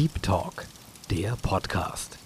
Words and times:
Deep 0.00 0.22
Talk, 0.22 0.64
der 1.10 1.36
Podcast. 1.42 2.16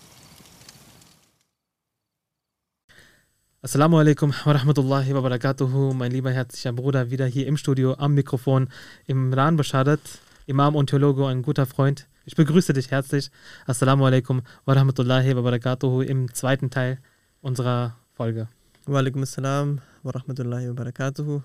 Assalamu 3.63 3.99
alaikum 3.99 4.33
wa 4.45 4.53
rahmatullahi 4.53 5.13
wa 5.13 5.21
barakatuhu, 5.21 5.93
mein 5.93 6.13
lieber 6.13 6.31
herzlicher 6.31 6.73
Bruder, 6.73 7.11
wieder 7.11 7.27
hier 7.27 7.49
im 7.49 7.57
Studio 7.57 7.95
am 7.95 8.15
Mikrofon, 8.15 8.69
Imran 9.09 9.57
Bashadat, 9.57 9.99
Imam 10.47 10.77
und 10.77 10.91
Theologe, 10.91 11.27
ein 11.27 11.43
guter 11.43 11.67
Freund. 11.67 12.07
Ich 12.25 12.37
begrüße 12.37 12.75
dich 12.75 12.93
herzlich. 12.93 13.33
Assalamu 13.67 14.07
alaikum 14.07 14.43
wa 14.67 14.75
rahmatullahi 14.75 15.35
wa 15.35 15.43
barakatuhu 15.43 16.03
im 16.03 16.33
zweiten 16.33 16.71
Teil 16.71 17.01
unserer 17.41 17.97
Folge. 18.13 18.47
Wa 18.87 19.01
alaikum 19.01 19.25
assalam 19.25 19.81
wa 20.05 20.13
rahmatullahi 20.13 20.69
wa 20.69 20.75
barakatuhu. 20.75 21.43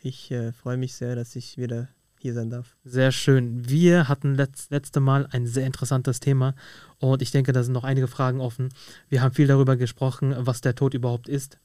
Ich 0.00 0.30
äh, 0.30 0.52
freue 0.52 0.76
mich 0.76 0.94
sehr, 0.94 1.16
dass 1.16 1.34
ich 1.34 1.58
wieder 1.58 1.88
hier 2.22 2.34
sein 2.34 2.50
darf. 2.50 2.76
Sehr 2.84 3.12
schön. 3.12 3.68
Wir 3.68 4.08
hatten 4.08 4.34
letzt, 4.34 4.70
letzte 4.70 5.00
Mal 5.00 5.28
ein 5.30 5.46
sehr 5.46 5.66
interessantes 5.66 6.20
Thema 6.20 6.54
und 6.98 7.20
ich 7.22 7.30
denke, 7.30 7.52
da 7.52 7.62
sind 7.62 7.72
noch 7.72 7.84
einige 7.84 8.08
Fragen 8.08 8.40
offen. 8.40 8.70
Wir 9.08 9.22
haben 9.22 9.34
viel 9.34 9.46
darüber 9.46 9.76
gesprochen, 9.76 10.34
was 10.38 10.60
der 10.60 10.74
Tod 10.74 10.94
überhaupt 10.94 11.28
ist. 11.28 11.58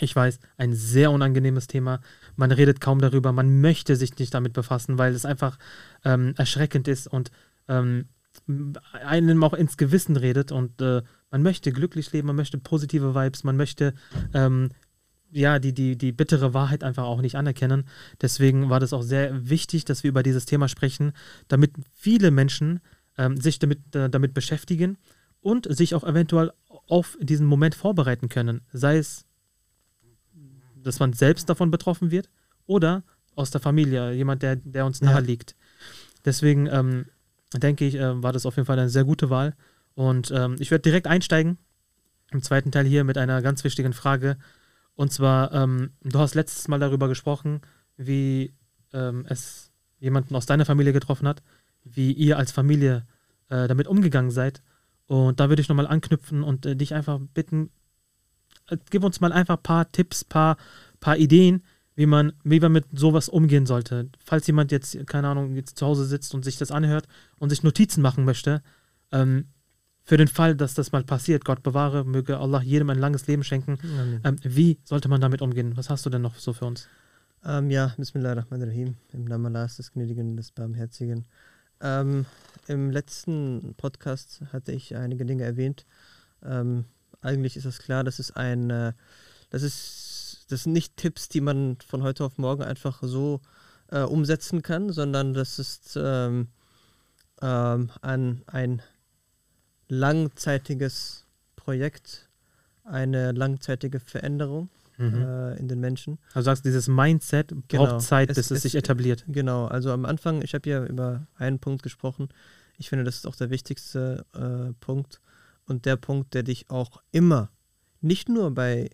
Ich 0.00 0.14
weiß, 0.14 0.38
ein 0.56 0.74
sehr 0.74 1.10
unangenehmes 1.10 1.66
Thema. 1.66 2.00
Man 2.36 2.52
redet 2.52 2.80
kaum 2.80 3.00
darüber. 3.00 3.32
Man 3.32 3.60
möchte 3.60 3.96
sich 3.96 4.16
nicht 4.18 4.34
damit 4.34 4.52
befassen, 4.52 4.98
weil 4.98 5.12
es 5.14 5.24
einfach 5.24 5.58
ähm, 6.04 6.34
erschreckend 6.36 6.86
ist 6.86 7.08
und 7.08 7.30
ähm, 7.68 8.06
einem 9.04 9.42
auch 9.42 9.54
ins 9.54 9.76
Gewissen 9.76 10.16
redet 10.16 10.52
und 10.52 10.80
äh, 10.80 11.02
man 11.30 11.42
möchte 11.42 11.72
glücklich 11.72 12.12
leben, 12.12 12.28
man 12.28 12.36
möchte 12.36 12.58
positive 12.58 13.14
Vibes, 13.14 13.44
man 13.44 13.56
möchte 13.56 13.94
ähm, 14.32 14.70
ja 15.30 15.58
die, 15.58 15.72
die, 15.72 15.96
die 15.96 16.12
bittere 16.12 16.54
Wahrheit 16.54 16.84
einfach 16.84 17.04
auch 17.04 17.20
nicht 17.20 17.36
anerkennen. 17.36 17.84
Deswegen 18.20 18.70
war 18.70 18.80
das 18.80 18.92
auch 18.92 19.02
sehr 19.02 19.48
wichtig, 19.48 19.84
dass 19.84 20.02
wir 20.02 20.08
über 20.08 20.22
dieses 20.22 20.46
Thema 20.46 20.68
sprechen, 20.68 21.12
damit 21.48 21.72
viele 21.94 22.30
Menschen 22.30 22.80
ähm, 23.16 23.36
sich 23.40 23.58
damit, 23.58 23.94
äh, 23.94 24.08
damit 24.08 24.34
beschäftigen 24.34 24.96
und 25.40 25.66
sich 25.74 25.94
auch 25.94 26.04
eventuell 26.04 26.52
auf 26.88 27.16
diesen 27.20 27.46
Moment 27.46 27.74
vorbereiten 27.74 28.28
können. 28.28 28.62
Sei 28.72 28.98
es, 28.98 29.26
dass 30.76 31.00
man 31.00 31.12
selbst 31.12 31.48
davon 31.48 31.70
betroffen 31.70 32.10
wird 32.10 32.28
oder 32.66 33.02
aus 33.34 33.50
der 33.50 33.60
Familie, 33.60 34.12
jemand, 34.12 34.42
der, 34.42 34.56
der 34.56 34.84
uns 34.84 35.00
nahe 35.00 35.20
liegt. 35.20 35.54
Deswegen 36.24 36.66
ähm, 36.66 37.06
denke 37.54 37.84
ich, 37.84 37.94
äh, 37.94 38.22
war 38.22 38.32
das 38.32 38.46
auf 38.46 38.56
jeden 38.56 38.66
Fall 38.66 38.78
eine 38.78 38.88
sehr 38.88 39.04
gute 39.04 39.30
Wahl. 39.30 39.54
Und 39.94 40.30
ähm, 40.30 40.56
ich 40.58 40.70
werde 40.70 40.82
direkt 40.82 41.06
einsteigen 41.06 41.58
im 42.30 42.42
zweiten 42.42 42.72
Teil 42.72 42.86
hier 42.86 43.04
mit 43.04 43.16
einer 43.16 43.40
ganz 43.42 43.64
wichtigen 43.64 43.92
Frage. 43.92 44.36
Und 44.98 45.12
zwar, 45.12 45.52
ähm, 45.52 45.90
du 46.02 46.18
hast 46.18 46.34
letztes 46.34 46.66
Mal 46.66 46.80
darüber 46.80 47.06
gesprochen, 47.06 47.60
wie 47.96 48.52
ähm, 48.92 49.24
es 49.28 49.70
jemanden 50.00 50.34
aus 50.34 50.44
deiner 50.44 50.64
Familie 50.64 50.92
getroffen 50.92 51.28
hat, 51.28 51.40
wie 51.84 52.10
ihr 52.10 52.36
als 52.36 52.50
Familie 52.50 53.06
äh, 53.48 53.68
damit 53.68 53.86
umgegangen 53.86 54.32
seid. 54.32 54.60
Und 55.06 55.38
da 55.38 55.50
würde 55.50 55.62
ich 55.62 55.68
nochmal 55.68 55.86
anknüpfen 55.86 56.42
und 56.42 56.66
äh, 56.66 56.74
dich 56.74 56.94
einfach 56.94 57.20
bitten, 57.32 57.70
äh, 58.66 58.76
gib 58.90 59.04
uns 59.04 59.20
mal 59.20 59.30
einfach 59.30 59.58
ein 59.58 59.62
paar 59.62 59.92
Tipps, 59.92 60.24
paar, 60.24 60.56
paar 60.98 61.16
Ideen, 61.16 61.62
wie 61.94 62.06
man, 62.06 62.32
wie 62.42 62.58
man 62.58 62.72
mit 62.72 62.86
sowas 62.90 63.28
umgehen 63.28 63.66
sollte. 63.66 64.10
Falls 64.24 64.48
jemand 64.48 64.72
jetzt, 64.72 65.06
keine 65.06 65.28
Ahnung, 65.28 65.54
jetzt 65.54 65.78
zu 65.78 65.86
Hause 65.86 66.06
sitzt 66.06 66.34
und 66.34 66.44
sich 66.44 66.56
das 66.58 66.72
anhört 66.72 67.06
und 67.38 67.50
sich 67.50 67.62
Notizen 67.62 68.02
machen 68.02 68.24
möchte, 68.24 68.64
ähm, 69.12 69.46
für 70.08 70.16
den 70.16 70.28
Fall, 70.28 70.56
dass 70.56 70.72
das 70.72 70.90
mal 70.90 71.04
passiert, 71.04 71.44
Gott 71.44 71.62
bewahre, 71.62 72.02
möge 72.02 72.38
Allah 72.38 72.62
jedem 72.62 72.88
ein 72.88 72.98
langes 72.98 73.26
Leben 73.26 73.44
schenken. 73.44 73.78
Ähm, 74.24 74.36
wie 74.42 74.78
sollte 74.82 75.10
man 75.10 75.20
damit 75.20 75.42
umgehen? 75.42 75.76
Was 75.76 75.90
hast 75.90 76.06
du 76.06 76.10
denn 76.10 76.22
noch 76.22 76.36
so 76.36 76.54
für 76.54 76.64
uns? 76.64 76.88
Ähm, 77.44 77.68
ja, 77.68 77.92
Bismillahirrahmanirrahim, 77.98 78.96
im 79.12 79.24
Namen 79.26 79.54
Allahs, 79.54 79.76
des 79.76 79.92
Gnädigen, 79.92 80.34
des 80.38 80.50
Barmherzigen. 80.50 81.26
Ähm, 81.82 82.24
Im 82.68 82.90
letzten 82.90 83.74
Podcast 83.76 84.40
hatte 84.50 84.72
ich 84.72 84.96
einige 84.96 85.26
Dinge 85.26 85.44
erwähnt. 85.44 85.84
Ähm, 86.42 86.86
eigentlich 87.20 87.58
ist 87.58 87.66
es 87.66 87.78
klar, 87.78 88.02
das 88.02 88.18
ist 88.18 88.34
ein, 88.34 88.70
äh, 88.70 88.94
das 89.50 89.62
ist 89.62 90.46
das 90.48 90.62
sind 90.62 90.72
nicht 90.72 90.96
Tipps, 90.96 91.28
die 91.28 91.42
man 91.42 91.76
von 91.86 92.02
heute 92.02 92.24
auf 92.24 92.38
morgen 92.38 92.62
einfach 92.62 93.00
so 93.02 93.42
äh, 93.90 94.00
umsetzen 94.00 94.62
kann, 94.62 94.90
sondern 94.90 95.34
das 95.34 95.58
ist 95.58 95.98
ähm, 96.00 96.48
ähm, 97.42 97.90
ein, 98.00 98.42
ein 98.46 98.80
langzeitiges 99.88 101.24
Projekt, 101.56 102.28
eine 102.84 103.32
langzeitige 103.32 104.00
Veränderung 104.00 104.70
mhm. 104.98 105.14
äh, 105.14 105.56
in 105.56 105.68
den 105.68 105.80
Menschen. 105.80 106.18
Also 106.34 106.46
sagst 106.46 106.64
dieses 106.64 106.88
Mindset 106.88 107.48
braucht 107.48 107.68
genau. 107.68 107.98
Zeit, 107.98 108.28
bis 108.28 108.38
es, 108.38 108.50
es, 108.50 108.62
sich 108.62 108.74
etabliert. 108.74 109.24
Genau, 109.28 109.66
also 109.66 109.92
am 109.92 110.04
Anfang, 110.04 110.42
ich 110.42 110.54
habe 110.54 110.68
ja 110.68 110.84
über 110.84 111.26
einen 111.36 111.58
Punkt 111.58 111.82
gesprochen. 111.82 112.28
Ich 112.76 112.88
finde, 112.88 113.04
das 113.04 113.16
ist 113.16 113.26
auch 113.26 113.36
der 113.36 113.50
wichtigste 113.50 114.24
äh, 114.34 114.72
Punkt 114.80 115.20
und 115.66 115.84
der 115.84 115.96
Punkt, 115.96 116.34
der 116.34 116.42
dich 116.42 116.70
auch 116.70 117.02
immer, 117.10 117.50
nicht 118.00 118.28
nur 118.28 118.52
bei 118.52 118.90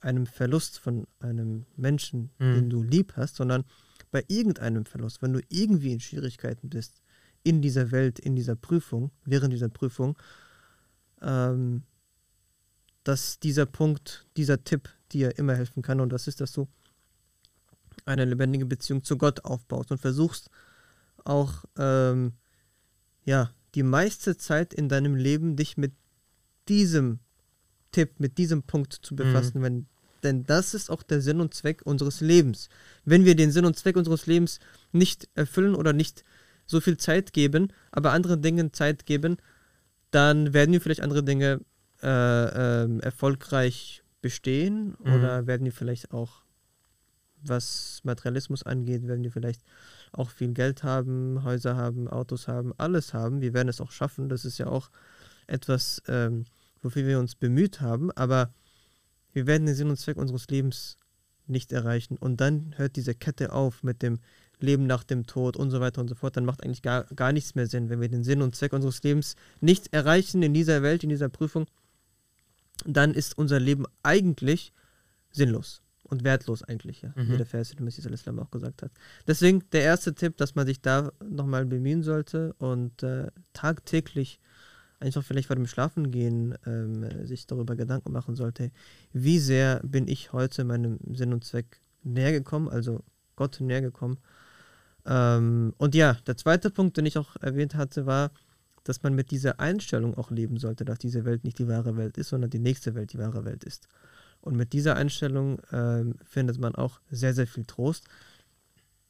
einem 0.00 0.26
Verlust 0.26 0.78
von 0.78 1.06
einem 1.20 1.66
Menschen, 1.76 2.30
mhm. 2.38 2.54
den 2.54 2.70
du 2.70 2.82
lieb 2.82 3.14
hast, 3.16 3.36
sondern 3.36 3.64
bei 4.10 4.24
irgendeinem 4.28 4.86
Verlust, 4.86 5.22
wenn 5.22 5.32
du 5.32 5.40
irgendwie 5.48 5.92
in 5.92 6.00
Schwierigkeiten 6.00 6.68
bist, 6.68 6.99
in 7.42 7.62
dieser 7.62 7.90
Welt, 7.90 8.18
in 8.18 8.36
dieser 8.36 8.56
Prüfung, 8.56 9.10
während 9.24 9.52
dieser 9.52 9.68
Prüfung, 9.68 10.16
ähm, 11.22 11.82
dass 13.04 13.38
dieser 13.38 13.66
Punkt, 13.66 14.26
dieser 14.36 14.62
Tipp 14.62 14.88
dir 15.12 15.38
immer 15.38 15.54
helfen 15.54 15.82
kann 15.82 16.00
und 16.00 16.10
das 16.10 16.28
ist, 16.28 16.40
dass 16.40 16.52
du 16.52 16.68
eine 18.04 18.24
lebendige 18.24 18.66
Beziehung 18.66 19.02
zu 19.02 19.16
Gott 19.16 19.44
aufbaust 19.44 19.90
und 19.90 19.98
versuchst 19.98 20.50
auch, 21.24 21.64
ähm, 21.76 22.32
ja, 23.24 23.50
die 23.74 23.82
meiste 23.82 24.36
Zeit 24.36 24.74
in 24.74 24.88
deinem 24.88 25.14
Leben 25.14 25.56
dich 25.56 25.76
mit 25.76 25.92
diesem 26.68 27.20
Tipp, 27.92 28.18
mit 28.18 28.38
diesem 28.38 28.62
Punkt 28.62 28.92
zu 28.92 29.14
befassen, 29.14 29.58
mhm. 29.58 29.62
wenn, 29.62 29.86
denn 30.22 30.44
das 30.44 30.74
ist 30.74 30.90
auch 30.90 31.02
der 31.02 31.20
Sinn 31.20 31.40
und 31.40 31.54
Zweck 31.54 31.82
unseres 31.84 32.20
Lebens. 32.20 32.68
Wenn 33.04 33.24
wir 33.24 33.34
den 33.34 33.52
Sinn 33.52 33.64
und 33.64 33.76
Zweck 33.76 33.96
unseres 33.96 34.26
Lebens 34.26 34.60
nicht 34.92 35.28
erfüllen 35.34 35.74
oder 35.74 35.92
nicht 35.92 36.24
so 36.70 36.80
viel 36.80 36.96
Zeit 36.96 37.32
geben, 37.32 37.72
aber 37.90 38.12
anderen 38.12 38.42
Dingen 38.42 38.72
Zeit 38.72 39.06
geben, 39.06 39.36
dann 40.10 40.52
werden 40.52 40.72
wir 40.72 40.80
vielleicht 40.80 41.02
andere 41.02 41.22
Dinge 41.22 41.60
äh, 42.02 42.84
äh, 42.84 42.98
erfolgreich 43.00 44.02
bestehen 44.22 44.96
mhm. 45.02 45.12
oder 45.12 45.46
werden 45.46 45.64
wir 45.64 45.72
vielleicht 45.72 46.12
auch, 46.12 46.42
was 47.42 48.00
Materialismus 48.04 48.62
angeht, 48.62 49.06
werden 49.06 49.24
wir 49.24 49.32
vielleicht 49.32 49.62
auch 50.12 50.30
viel 50.30 50.52
Geld 50.52 50.82
haben, 50.82 51.42
Häuser 51.44 51.76
haben, 51.76 52.08
Autos 52.08 52.48
haben, 52.48 52.72
alles 52.76 53.14
haben. 53.14 53.40
Wir 53.40 53.54
werden 53.54 53.68
es 53.68 53.80
auch 53.80 53.92
schaffen. 53.92 54.28
Das 54.28 54.44
ist 54.44 54.58
ja 54.58 54.66
auch 54.66 54.90
etwas, 55.46 56.02
ähm, 56.08 56.44
wofür 56.82 57.06
wir 57.06 57.18
uns 57.18 57.34
bemüht 57.34 57.80
haben, 57.80 58.10
aber 58.12 58.52
wir 59.32 59.46
werden 59.46 59.66
den 59.66 59.74
Sinn 59.74 59.90
und 59.90 59.96
Zweck 59.96 60.16
unseres 60.16 60.48
Lebens 60.48 60.96
nicht 61.46 61.72
erreichen. 61.72 62.16
Und 62.16 62.40
dann 62.40 62.74
hört 62.76 62.96
diese 62.96 63.14
Kette 63.14 63.52
auf 63.52 63.82
mit 63.82 64.02
dem 64.02 64.18
Leben 64.62 64.86
nach 64.86 65.04
dem 65.04 65.26
Tod 65.26 65.56
und 65.56 65.70
so 65.70 65.80
weiter 65.80 66.00
und 66.00 66.08
so 66.08 66.14
fort. 66.14 66.36
Dann 66.36 66.44
macht 66.44 66.62
eigentlich 66.62 66.82
gar, 66.82 67.04
gar 67.14 67.32
nichts 67.32 67.54
mehr 67.54 67.66
Sinn, 67.66 67.88
wenn 67.88 68.00
wir 68.00 68.08
den 68.08 68.24
Sinn 68.24 68.42
und 68.42 68.54
Zweck 68.54 68.72
unseres 68.72 69.02
Lebens 69.02 69.36
nicht 69.60 69.92
erreichen 69.92 70.42
in 70.42 70.54
dieser 70.54 70.82
Welt, 70.82 71.02
in 71.02 71.10
dieser 71.10 71.28
Prüfung. 71.28 71.66
Dann 72.86 73.14
ist 73.14 73.36
unser 73.36 73.60
Leben 73.60 73.84
eigentlich 74.02 74.72
sinnlos 75.30 75.82
und 76.04 76.24
wertlos 76.24 76.62
eigentlich, 76.62 77.02
ja, 77.02 77.12
mhm. 77.14 77.32
wie 77.32 77.36
der 77.36 77.46
Vers, 77.46 77.70
den 77.70 77.84
Messias 77.84 78.06
Islam 78.06 78.38
auch 78.40 78.50
gesagt 78.50 78.82
hat. 78.82 78.90
Deswegen 79.26 79.62
der 79.72 79.82
erste 79.82 80.14
Tipp, 80.14 80.36
dass 80.36 80.54
man 80.54 80.66
sich 80.66 80.80
da 80.80 81.12
nochmal 81.24 81.66
bemühen 81.66 82.02
sollte 82.02 82.54
und 82.54 83.02
äh, 83.02 83.28
tagtäglich 83.52 84.40
einfach 84.98 85.24
vielleicht 85.24 85.46
vor 85.46 85.56
dem 85.56 85.66
Schlafengehen 85.66 86.54
ähm, 86.66 87.26
sich 87.26 87.46
darüber 87.46 87.74
Gedanken 87.74 88.12
machen 88.12 88.36
sollte, 88.36 88.70
wie 89.12 89.38
sehr 89.38 89.80
bin 89.82 90.08
ich 90.08 90.32
heute 90.32 90.64
meinem 90.64 90.98
Sinn 91.14 91.32
und 91.32 91.44
Zweck 91.44 91.80
näher 92.02 92.32
gekommen, 92.32 92.68
also 92.68 93.02
Gott 93.36 93.60
näher 93.60 93.80
gekommen. 93.80 94.18
Ähm, 95.10 95.74
und 95.76 95.94
ja, 95.96 96.14
der 96.26 96.36
zweite 96.36 96.70
Punkt, 96.70 96.96
den 96.96 97.04
ich 97.04 97.18
auch 97.18 97.36
erwähnt 97.40 97.74
hatte, 97.74 98.06
war, 98.06 98.30
dass 98.84 99.02
man 99.02 99.14
mit 99.14 99.30
dieser 99.32 99.60
Einstellung 99.60 100.16
auch 100.16 100.30
leben 100.30 100.56
sollte, 100.56 100.84
dass 100.84 101.00
diese 101.00 101.24
Welt 101.24 101.44
nicht 101.44 101.58
die 101.58 101.68
wahre 101.68 101.96
Welt 101.96 102.16
ist, 102.16 102.28
sondern 102.28 102.48
die 102.48 102.60
nächste 102.60 102.94
Welt 102.94 103.12
die 103.12 103.18
wahre 103.18 103.44
Welt 103.44 103.64
ist. 103.64 103.88
Und 104.40 104.56
mit 104.56 104.72
dieser 104.72 104.96
Einstellung 104.96 105.60
ähm, 105.72 106.14
findet 106.22 106.58
man 106.58 106.74
auch 106.74 107.00
sehr, 107.10 107.34
sehr 107.34 107.46
viel 107.46 107.66
Trost. 107.66 108.06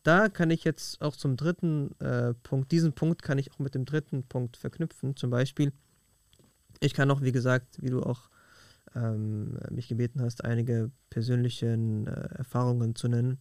Da 0.02 0.31
kann 0.31 0.50
ich 0.50 0.64
jetzt 0.64 1.02
auch 1.02 1.14
zum 1.14 1.37
dritten 1.37 1.94
äh, 2.00 2.32
Punkt, 2.35 2.73
diesen 2.73 2.94
Punkt 2.94 3.23
kann 3.23 3.38
ich 3.38 3.52
auch 3.52 3.58
mit 3.58 3.75
dem 3.75 3.85
dritten 3.85 4.25
Punkt 4.25 4.56
verknüpfen. 4.56 5.14
Zum 5.14 5.31
Beispiel, 5.31 5.73
ich 6.81 6.94
kann 6.94 7.11
auch, 7.11 7.20
wie 7.20 7.32
gesagt, 7.32 7.81
wie 7.82 7.91
du 7.91 8.02
auch 8.02 8.31
ähm, 8.94 9.58
mich 9.70 9.88
gebeten 9.88 10.23
hast, 10.23 10.44
einige 10.44 10.91
persönliche 11.11 11.67
äh, 11.67 12.38
Erfahrungen 12.38 12.97
zu 12.97 13.08
nennen. 13.08 13.38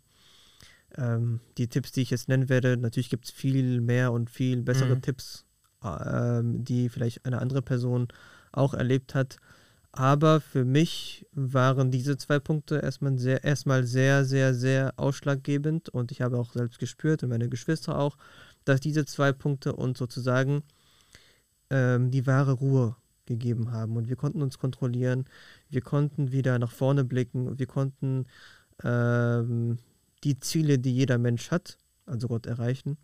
Ähm, 0.97 1.39
die 1.57 1.67
Tipps, 1.67 1.91
die 1.91 2.01
ich 2.01 2.09
jetzt 2.09 2.29
nennen 2.29 2.49
werde, 2.49 2.77
natürlich 2.77 3.09
gibt 3.09 3.25
es 3.25 3.31
viel 3.31 3.81
mehr 3.81 4.11
und 4.11 4.29
viel 4.29 4.61
bessere 4.63 4.95
mhm. 4.95 5.01
Tipps, 5.01 5.45
äh, 5.83 6.41
die 6.43 6.89
vielleicht 6.89 7.25
eine 7.25 7.39
andere 7.39 7.61
Person 7.61 8.07
auch 8.51 8.73
erlebt 8.73 9.15
hat. 9.15 9.37
Aber 9.91 10.39
für 10.39 10.65
mich 10.65 11.25
waren 11.31 11.89
diese 11.89 12.17
zwei 12.17 12.39
Punkte 12.39 12.77
erstmal 12.77 13.17
sehr, 13.17 13.43
erstmal 13.43 13.85
sehr, 13.85 14.23
sehr, 14.23 14.53
sehr 14.53 14.93
ausschlaggebend 14.97 15.89
und 15.89 16.11
ich 16.11 16.21
habe 16.21 16.37
auch 16.37 16.53
selbst 16.53 16.79
gespürt 16.79 17.23
und 17.23 17.29
meine 17.29 17.49
Geschwister 17.49 17.97
auch, 17.97 18.17
dass 18.65 18.81
diese 18.81 19.05
zwei 19.05 19.31
Punkte 19.31 19.73
uns 19.75 19.97
sozusagen 19.97 20.61
ähm, 21.71 22.11
die 22.11 22.27
wahre 22.27 22.53
Ruhe 22.53 22.95
gegeben 23.25 23.71
haben 23.71 23.97
und 23.97 24.09
wir 24.09 24.15
konnten 24.15 24.41
uns 24.41 24.59
kontrollieren, 24.59 25.25
wir 25.69 25.81
konnten 25.81 26.31
wieder 26.31 26.59
nach 26.59 26.71
vorne 26.71 27.03
blicken, 27.03 27.57
wir 27.57 27.67
konnten 27.67 28.25
ähm, 28.83 29.79
die 30.23 30.39
Ziele, 30.39 30.79
die 30.79 30.93
jeder 30.93 31.17
Mensch 31.17 31.51
hat, 31.51 31.77
also 32.05 32.27
Gott 32.27 32.45
erreichen, 32.45 32.97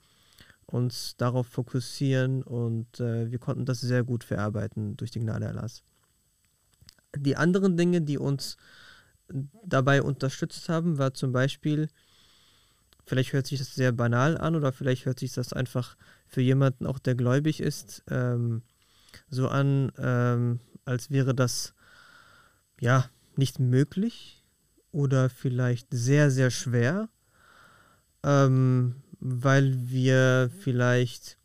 uns 0.66 1.16
darauf 1.18 1.48
fokussieren 1.48 2.44
und 2.44 3.00
äh, 3.00 3.30
wir 3.32 3.40
konnten 3.40 3.66
das 3.66 3.82
sehr 3.82 4.04
gut 4.04 4.24
verarbeiten 4.24 4.98
durch 4.98 5.12
die 5.12 5.20
Gnade 5.20 5.48
Allahs. 5.48 5.84
Die 7.16 7.38
anderen 7.38 7.78
Dinge, 7.78 8.02
die 8.02 8.18
uns 8.18 8.58
dabei 9.64 10.02
unterstützt 10.02 10.70
haben, 10.70 10.98
war 10.98 11.14
zum 11.14 11.32
Beispiel, 11.32 11.88
vielleicht 13.06 13.34
hört 13.34 13.48
sich 13.48 13.60
das 13.60 13.74
sehr 13.76 13.92
banal 13.92 14.38
an 14.38 14.56
oder 14.56 14.72
vielleicht 14.72 15.06
hört 15.06 15.20
sich 15.20 15.34
das 15.34 15.54
einfach 15.54 15.98
für 16.28 16.42
jemanden 16.42 16.86
auch, 16.86 17.00
der 17.00 17.16
gläubig 17.16 17.60
ist, 17.60 18.04
ähm, 18.10 18.64
so 19.30 19.48
an, 19.48 19.92
ähm, 19.98 20.60
als 20.84 21.10
wäre 21.10 21.34
das 21.34 21.74
ja 22.80 23.10
nicht 23.38 23.60
möglich 23.60 24.35
oder 24.96 25.30
vielleicht 25.30 25.88
sehr, 25.92 26.32
sehr 26.32 26.50
schwer, 26.50 27.10
ähm, 28.24 28.96
weil 29.20 29.90
wir 29.90 30.50
vielleicht 30.60 31.38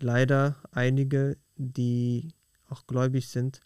leider 0.00 0.56
einige, 0.72 1.36
die 1.56 2.32
auch 2.70 2.86
gläubig 2.86 3.28
sind, 3.28 3.60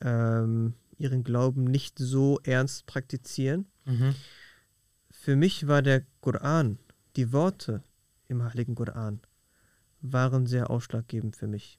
ähm, 0.00 0.72
ihren 0.96 1.22
Glauben 1.22 1.64
nicht 1.64 1.98
so 1.98 2.40
ernst 2.44 2.86
praktizieren. 2.86 3.66
Mhm. 3.84 4.14
Für 5.10 5.36
mich 5.36 5.66
war 5.66 5.82
der 5.82 6.02
Koran, 6.22 6.78
die 7.16 7.30
Worte 7.30 7.82
im 8.28 8.42
heiligen 8.42 8.74
Koran, 8.74 9.20
waren 10.00 10.46
sehr 10.46 10.70
ausschlaggebend 10.70 11.36
für 11.36 11.46
mich, 11.46 11.78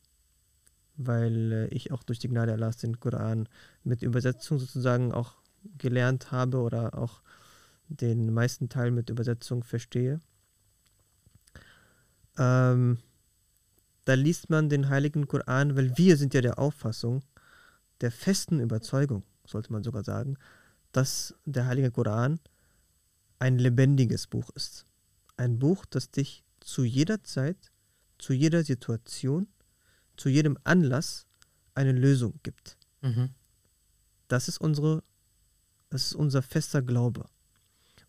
weil 0.96 1.52
äh, 1.52 1.68
ich 1.74 1.92
auch 1.92 2.04
durch 2.04 2.20
die 2.20 2.30
Gnade 2.30 2.54
Allahs 2.54 2.78
den 2.78 3.00
Koran 3.00 3.50
mit 3.84 4.04
Übersetzung 4.04 4.60
sozusagen 4.60 5.12
auch 5.12 5.38
gelernt 5.78 6.32
habe 6.32 6.60
oder 6.60 6.98
auch 6.98 7.22
den 7.88 8.34
meisten 8.34 8.70
Teil 8.70 8.92
mit 8.92 9.10
Übersetzung 9.10 9.64
verstehe. 9.64 10.20
Ähm, 12.38 12.98
da 14.06 14.14
liest 14.14 14.50
man 14.50 14.70
den 14.70 14.90
heiligen 14.90 15.28
Koran, 15.28 15.76
weil 15.76 15.98
wir 15.98 16.18
sind 16.18 16.34
ja 16.34 16.42
der 16.42 16.60
Auffassung, 16.60 17.24
der 18.02 18.12
festen 18.12 18.60
Überzeugung, 18.60 19.24
sollte 19.46 19.72
man 19.72 19.84
sogar 19.84 20.04
sagen, 20.04 20.38
dass 20.92 21.36
der 21.46 21.66
heilige 21.66 21.92
Koran 21.92 22.40
ein 23.40 23.58
lebendiges 23.58 24.28
Buch 24.28 24.50
ist. 24.52 24.86
Ein 25.38 25.60
Buch, 25.60 25.86
das 25.86 26.12
dich 26.12 26.44
zu 26.60 26.84
jeder 26.84 27.24
Zeit, 27.24 27.72
zu 28.18 28.34
jeder 28.34 28.64
Situation, 28.64 29.48
zu 30.18 30.30
jedem 30.30 30.58
Anlass 30.64 31.28
eine 31.74 31.92
Lösung 31.92 32.40
gibt. 32.44 32.78
Mhm. 33.02 33.30
Das 34.28 34.48
ist 34.48 34.60
unsere, 34.60 35.04
das 35.96 36.08
ist 36.08 36.16
unser 36.16 36.42
fester 36.42 36.82
Glaube. 36.82 37.26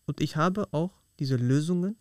Und 0.06 0.20
ich 0.20 0.34
habe 0.34 0.72
auch 0.72 1.00
diese 1.20 1.36
Lösungen 1.36 1.96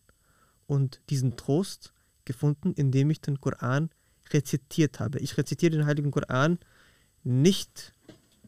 und 0.66 1.00
diesen 1.12 1.38
Trost 1.38 1.94
gefunden, 2.26 2.74
indem 2.74 3.12
ich 3.12 3.22
den 3.22 3.40
Koran 3.40 3.90
rezitiert 4.34 5.00
habe. 5.00 5.20
Ich 5.20 5.38
rezitiere 5.38 5.72
den 5.72 5.86
Heiligen 5.86 6.10
Koran 6.10 6.58
nicht 7.24 7.94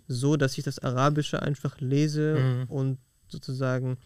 so, 0.08 0.36
dass 0.36 0.58
ich 0.58 0.64
das 0.64 0.80
Arabische 0.80 1.42
einfach 1.44 1.80
lese 1.80 2.38
Mhm. 2.40 2.64
und 2.72 2.98
sozusagen, 3.28 3.98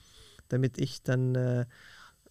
damit 0.49 0.77
ich 0.77 1.01
dann 1.03 1.35
äh, 1.35 1.65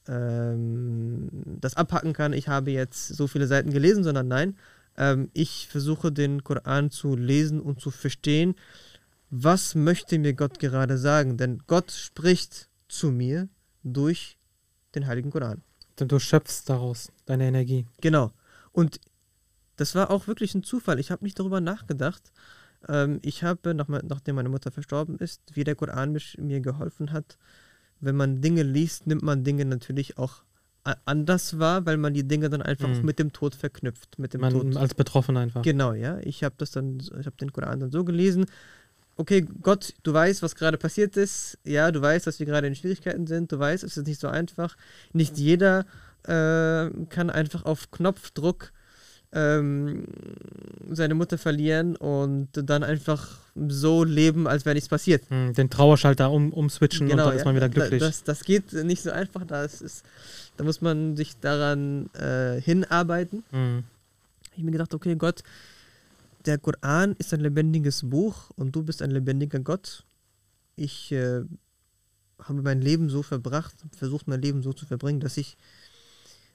ähm, 0.07 1.29
das 1.61 1.77
abhacken 1.77 2.13
kann, 2.13 2.35
ich 2.35 2.49
habe 2.49 2.73
jetzt 2.73 3.09
so 3.09 3.27
viele 3.27 3.47
Seiten 3.47 3.71
gelesen, 3.71 4.05
sondern 4.05 4.29
nein, 4.29 4.57
ähm, 4.99 5.31
ich 5.33 5.69
versuche 5.71 6.13
den 6.13 6.45
Koran 6.45 6.91
zu 6.91 7.17
lesen 7.17 7.61
und 7.61 7.81
zu 7.81 7.91
verstehen, 7.91 8.55
was 9.31 9.75
möchte 9.75 10.19
mir 10.19 10.35
Gott 10.35 10.59
gerade 10.59 10.99
sagen, 10.99 11.37
denn 11.37 11.63
Gott 11.67 11.91
spricht 11.93 12.69
zu 12.89 13.11
mir 13.13 13.49
durch 13.83 14.37
den 14.95 15.07
Heiligen 15.07 15.31
Koran. 15.31 15.63
Denn 15.99 16.09
Du 16.09 16.19
schöpfst 16.19 16.65
daraus 16.67 17.13
deine 17.27 17.45
Energie. 17.47 17.87
Genau. 18.01 18.33
Und 18.73 19.01
das 19.77 19.95
war 19.95 20.11
auch 20.11 20.27
wirklich 20.27 20.55
ein 20.55 20.63
Zufall. 20.65 20.99
Ich 20.99 21.11
habe 21.11 21.25
nicht 21.25 21.39
darüber 21.39 21.61
nachgedacht. 21.61 22.33
Ähm, 22.89 23.21
ich 23.23 23.43
habe, 23.45 23.75
nach, 23.75 23.89
nachdem 23.89 24.35
meine 24.37 24.49
Mutter 24.49 24.71
verstorben 24.71 25.19
ist, 25.19 25.41
wie 25.55 25.65
der 25.65 25.75
Koran 25.77 26.17
mir 26.39 26.61
geholfen 26.61 27.13
hat. 27.13 27.39
Wenn 28.01 28.17
man 28.17 28.41
Dinge 28.41 28.63
liest, 28.63 29.07
nimmt 29.07 29.23
man 29.23 29.45
Dinge 29.45 29.65
natürlich 29.65 30.19
auch 30.19 30.43
anders 31.05 31.59
wahr, 31.59 31.85
weil 31.85 31.99
man 31.99 32.15
die 32.15 32.27
Dinge 32.27 32.49
dann 32.49 32.63
einfach 32.63 32.89
Mhm. 32.89 33.05
mit 33.05 33.19
dem 33.19 33.33
Tod 33.33 33.55
verknüpft. 33.55 34.19
Mit 34.19 34.33
dem 34.33 34.41
Man, 34.41 34.53
Tod. 34.55 34.77
als 34.77 34.95
Betroffener 34.95 35.41
einfach. 35.41 35.61
Genau, 35.63 35.93
ja. 35.93 36.19
Ich 36.21 36.43
habe 36.43 36.55
das 36.57 36.71
dann, 36.71 36.99
ich 36.99 37.27
habe 37.27 37.37
den 37.39 37.53
Koran 37.53 37.81
dann 37.81 37.91
so 37.91 38.03
gelesen. 38.03 38.47
Okay, 39.21 39.45
Gott, 39.61 39.93
du 40.03 40.15
weißt, 40.15 40.43
was 40.43 40.55
gerade 40.55 40.79
passiert 40.79 41.15
ist. 41.19 41.59
Ja, 41.65 41.93
du 41.93 42.01
weißt, 42.01 42.27
dass 42.27 42.39
wir 42.39 42.47
gerade 42.47 42.67
in 42.67 42.75
Schwierigkeiten 42.75 43.27
sind. 43.27 43.53
Du 43.53 43.59
weißt, 43.59 43.85
es 43.85 43.99
ist 43.99 44.07
nicht 44.07 44.19
so 44.19 44.29
einfach. 44.29 44.77
Nicht 45.13 45.37
jeder 45.37 45.81
äh, 46.25 46.89
kann 47.11 47.29
einfach 47.29 47.67
auf 47.67 47.91
Knopfdruck 47.91 48.73
ähm, 49.33 50.07
seine 50.91 51.15
Mutter 51.15 51.37
verlieren 51.37 51.97
und 51.97 52.49
dann 52.55 52.83
einfach 52.83 53.39
so 53.69 54.05
leben, 54.05 54.47
als 54.49 54.65
wäre 54.65 54.75
nichts 54.75 54.89
passiert. 54.89 55.23
Hm, 55.29 55.53
Den 55.53 55.69
Trauerschalter 55.69 56.31
um, 56.31 56.53
umswitchen 56.55 57.11
und 57.11 57.19
dann 57.19 57.33
ist 57.35 57.41
ja. 57.41 57.45
man 57.45 57.55
wieder 57.57 57.69
Da- 57.69 57.75
glücklich. 57.75 58.01
Das, 58.01 58.25
das 58.25 58.43
geht 58.45 58.73
nicht 58.73 59.03
so 59.03 59.11
einfach. 59.11 59.45
Das 59.45 59.83
ist, 59.83 60.03
da 60.57 60.65
muss 60.65 60.81
man 60.81 61.15
sich 61.17 61.37
daran 61.41 62.09
äh, 62.15 62.59
hinarbeiten. 62.61 63.45
Hm. 63.51 63.85
Ich 64.47 64.53
habe 64.55 64.65
mir 64.65 64.73
gedacht, 64.73 64.95
okay, 64.95 65.15
Gott, 65.15 65.43
der 66.47 66.59
Koran 66.59 67.15
ist 67.19 67.33
ein 67.35 67.41
lebendiges 67.41 68.09
Buch 68.09 68.51
und 68.57 68.75
du 68.75 68.83
bist 68.83 69.03
ein 69.03 69.11
lebendiger 69.11 69.61
Gott. 69.61 70.05
Ich 70.77 71.13
äh, 71.13 71.43
habe 72.39 72.63
mein 72.63 72.81
Leben 72.81 73.11
so 73.11 73.23
verbracht, 73.23 73.75
versucht 73.97 74.29
mein 74.29 74.41
Leben 74.41 74.63
so 74.63 74.73
zu 74.73 74.87
verbringen, 74.87 75.21
dass 75.21 75.37
ich 75.37 75.57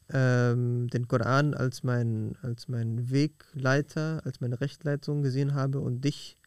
ähm, 0.09 0.87
den 0.89 1.07
Koran 1.07 1.53
als 1.53 1.83
mein, 1.83 2.35
als 2.41 2.67
mein 2.67 3.09
Wegleiter, 3.09 4.21
als 4.25 4.41
meine 4.41 4.59
Rechtleitung 4.61 5.21
gesehen 5.21 5.53
habe 5.53 5.79
und 5.79 6.01
dich 6.01 6.37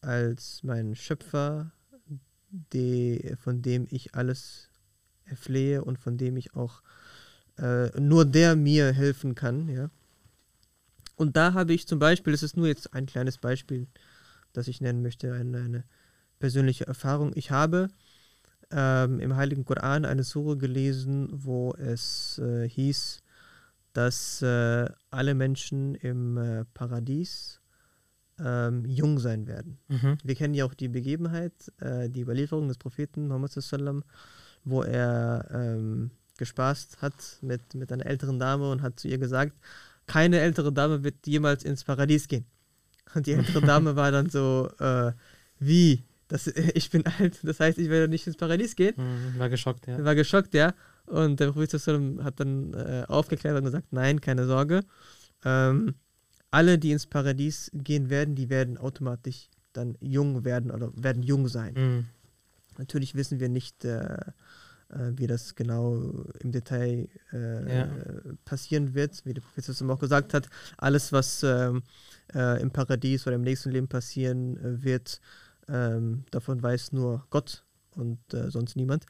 als 0.00 0.62
mein 0.62 0.94
Schöpfer, 0.94 1.72
die, 2.72 3.34
von 3.40 3.62
dem 3.62 3.86
ich 3.90 4.14
alles 4.14 4.68
erflehe 5.24 5.82
und 5.82 5.98
von 5.98 6.18
dem 6.18 6.36
ich 6.36 6.54
auch 6.54 6.82
äh, 7.58 7.88
nur 8.00 8.24
der 8.24 8.56
mir 8.56 8.92
helfen 8.92 9.34
kann, 9.34 9.68
ja. 9.68 9.90
Und 11.16 11.36
da 11.36 11.54
habe 11.54 11.72
ich 11.72 11.86
zum 11.86 11.98
Beispiel, 11.98 12.32
das 12.32 12.42
ist 12.42 12.56
nur 12.56 12.66
jetzt 12.66 12.92
ein 12.94 13.06
kleines 13.06 13.38
Beispiel, 13.38 13.86
das 14.52 14.68
ich 14.68 14.80
nennen 14.80 15.02
möchte, 15.02 15.32
eine, 15.32 15.58
eine 15.58 15.84
persönliche 16.38 16.86
Erfahrung. 16.86 17.32
Ich 17.34 17.50
habe 17.50 17.88
ähm, 18.70 19.20
im 19.20 19.36
Heiligen 19.36 19.64
Koran 19.64 20.04
eine 20.04 20.24
Sure 20.24 20.56
gelesen, 20.56 21.28
wo 21.32 21.72
es 21.74 22.38
äh, 22.38 22.68
hieß, 22.68 23.22
dass 23.92 24.42
äh, 24.42 24.86
alle 25.10 25.34
Menschen 25.34 25.94
im 25.94 26.36
äh, 26.36 26.64
Paradies 26.74 27.60
ähm, 28.38 28.84
jung 28.84 29.18
sein 29.20 29.46
werden. 29.46 29.78
Mhm. 29.88 30.18
Wir 30.24 30.34
kennen 30.34 30.54
ja 30.54 30.64
auch 30.64 30.74
die 30.74 30.88
Begebenheit, 30.88 31.52
äh, 31.78 32.10
die 32.10 32.22
Überlieferung 32.22 32.66
des 32.66 32.78
Propheten 32.78 33.28
Muhammad 33.28 33.52
sallam, 33.52 34.02
wo 34.64 34.82
er 34.82 35.46
ähm, 35.52 36.10
gespaßt 36.38 37.00
hat 37.00 37.38
mit, 37.42 37.74
mit 37.74 37.92
einer 37.92 38.06
älteren 38.06 38.40
Dame 38.40 38.70
und 38.70 38.82
hat 38.82 38.98
zu 38.98 39.06
ihr 39.06 39.18
gesagt, 39.18 39.52
keine 40.06 40.40
ältere 40.40 40.72
Dame 40.72 41.04
wird 41.04 41.26
jemals 41.26 41.64
ins 41.64 41.84
Paradies 41.84 42.28
gehen. 42.28 42.46
Und 43.14 43.26
die 43.26 43.32
ältere 43.32 43.60
Dame 43.60 43.96
war 43.96 44.10
dann 44.10 44.30
so, 44.30 44.70
äh, 44.78 45.12
wie? 45.58 46.04
Das, 46.28 46.46
ich 46.74 46.90
bin 46.90 47.04
alt, 47.06 47.38
das 47.42 47.60
heißt, 47.60 47.78
ich 47.78 47.88
werde 47.88 48.08
nicht 48.08 48.26
ins 48.26 48.36
Paradies 48.36 48.76
gehen. 48.76 48.96
Hm, 48.96 49.38
war 49.38 49.48
geschockt, 49.48 49.86
ja. 49.86 50.02
War 50.04 50.14
geschockt, 50.14 50.54
ja. 50.54 50.74
Und 51.06 51.40
der 51.40 51.52
Prophet 51.52 51.72
hat 51.72 52.40
dann 52.40 52.72
äh, 52.72 53.04
aufgeklärt 53.08 53.56
und 53.58 53.64
gesagt, 53.64 53.92
nein, 53.92 54.20
keine 54.20 54.46
Sorge. 54.46 54.80
Ähm, 55.44 55.94
alle, 56.50 56.78
die 56.78 56.92
ins 56.92 57.06
Paradies 57.06 57.70
gehen 57.74 58.10
werden, 58.10 58.34
die 58.34 58.48
werden 58.48 58.78
automatisch 58.78 59.48
dann 59.72 59.96
jung 60.00 60.44
werden 60.44 60.70
oder 60.70 60.92
werden 60.94 61.22
jung 61.22 61.48
sein. 61.48 61.74
Hm. 61.74 62.06
Natürlich 62.78 63.14
wissen 63.14 63.40
wir 63.40 63.48
nicht, 63.48 63.84
äh, 63.84 64.16
wie 65.14 65.26
das 65.26 65.54
genau 65.54 65.96
im 66.40 66.52
Detail 66.52 67.08
äh, 67.32 67.76
Ja. 67.78 67.84
äh, 67.84 68.34
passieren 68.44 68.94
wird. 68.94 69.24
Wie 69.24 69.34
der 69.34 69.42
Prophet 69.42 69.82
auch 69.90 69.98
gesagt 69.98 70.34
hat, 70.34 70.48
alles, 70.78 71.12
was 71.12 71.42
ähm, 71.42 71.82
äh, 72.34 72.60
im 72.60 72.70
Paradies 72.70 73.26
oder 73.26 73.36
im 73.36 73.42
nächsten 73.42 73.70
Leben 73.70 73.88
passieren 73.88 74.56
äh, 74.58 74.82
wird, 74.82 75.20
ähm, 75.68 76.24
davon 76.30 76.62
weiß 76.62 76.92
nur 76.92 77.26
Gott 77.30 77.64
und 77.96 78.18
äh, 78.34 78.50
sonst 78.50 78.76
niemand. 78.76 79.06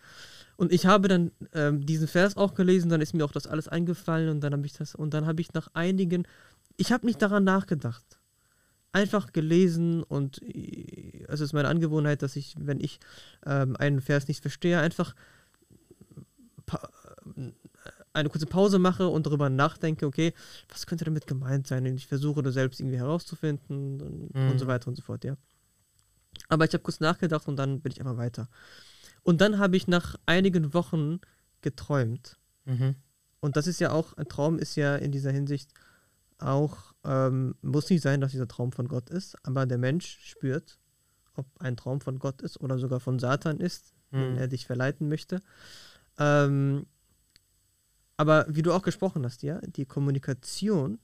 Und 0.57 0.73
ich 0.73 0.87
habe 0.87 1.09
dann 1.09 1.33
ähm, 1.53 1.85
diesen 1.85 2.07
Vers 2.07 2.37
auch 2.37 2.55
gelesen, 2.55 2.89
dann 2.91 3.01
ist 3.01 3.15
mir 3.15 3.25
auch 3.25 3.33
das 3.33 3.47
alles 3.47 3.69
eingefallen 3.69 4.29
und 4.29 4.41
dann 4.41 4.53
habe 4.53 4.67
ich 4.67 4.73
das 4.75 4.95
und 4.95 5.15
dann 5.15 5.27
habe 5.27 5.41
ich 5.41 5.53
nach 5.53 5.69
einigen, 5.75 6.27
ich 6.77 6.93
habe 6.93 7.07
nicht 7.07 7.21
daran 7.23 7.45
nachgedacht. 7.45 8.05
Einfach 8.93 9.33
gelesen 9.33 10.05
und 10.05 10.41
äh, 10.43 11.25
es 11.29 11.41
ist 11.41 11.53
meine 11.53 11.69
Angewohnheit, 11.69 12.23
dass 12.23 12.37
ich, 12.37 12.55
wenn 12.59 12.79
ich 12.79 13.01
ähm, 13.45 13.75
einen 13.77 14.01
Vers 14.01 14.29
nicht 14.29 14.41
verstehe, 14.41 14.79
einfach 14.79 15.15
eine 18.13 18.29
kurze 18.29 18.47
Pause 18.47 18.79
mache 18.79 19.09
und 19.09 19.27
darüber 19.27 19.51
nachdenke, 19.51 20.07
okay, 20.07 20.33
was 20.69 20.87
könnte 20.87 21.05
damit 21.05 21.27
gemeint 21.27 21.67
sein? 21.67 21.87
Und 21.87 21.95
ich 21.97 22.07
versuche 22.07 22.43
das 22.43 22.55
selbst 22.55 22.81
irgendwie 22.81 22.99
herauszufinden 22.99 24.01
und, 24.01 24.35
Mhm. 24.35 24.51
und 24.51 24.59
so 24.59 24.67
weiter 24.67 24.89
und 24.89 24.97
so 24.97 25.03
fort, 25.03 25.25
ja. 25.25 25.37
Aber 26.49 26.65
ich 26.65 26.73
habe 26.73 26.83
kurz 26.83 27.01
nachgedacht 27.01 27.49
und 27.49 27.57
dann 27.57 27.81
bin 27.81 27.93
ich 27.93 28.01
einfach 28.01 28.17
weiter. 28.17 28.49
Und 29.23 29.41
dann 29.41 29.59
habe 29.59 29.77
ich 29.77 29.89
nach 29.89 30.17
einigen 30.27 30.75
Wochen 30.75 31.21
geträumt. 31.63 32.37
Mhm. 32.65 32.95
Und 33.41 33.57
das 33.57 33.67
ist 33.67 33.81
ja 33.81 33.91
auch, 33.91 34.13
ein 34.17 34.29
Traum 34.29 34.59
ist 34.59 34.77
ja 34.77 34.97
in 34.97 35.13
dieser 35.13 35.31
Hinsicht 35.33 35.71
auch, 36.39 36.95
ähm, 37.05 37.55
muss 37.63 37.89
nicht 37.91 38.03
sein, 38.03 38.21
dass 38.21 38.33
dieser 38.33 38.49
Traum 38.49 38.73
von 38.73 38.89
Gott 38.89 39.11
ist, 39.11 39.37
aber 39.47 39.67
der 39.67 39.79
Mensch 39.79 40.19
spürt, 40.25 40.79
ob 41.37 41.47
ein 41.59 41.77
Traum 41.77 42.01
von 42.01 42.19
Gott 42.19 42.43
ist 42.43 42.61
oder 42.61 42.79
sogar 42.79 43.01
von 43.01 43.19
Satan 43.19 43.61
ist, 43.61 43.93
wenn 44.11 44.33
Mhm. 44.33 44.39
er 44.39 44.49
dich 44.49 44.67
verleiten 44.67 45.09
möchte. 45.09 45.41
Ähm, 46.19 46.87
aber 48.17 48.47
wie 48.49 48.63
du 48.63 48.73
auch 48.73 48.83
gesprochen 48.83 49.25
hast, 49.25 49.43
ja, 49.43 49.61
die 49.63 49.87
Kommunikation 49.87 50.99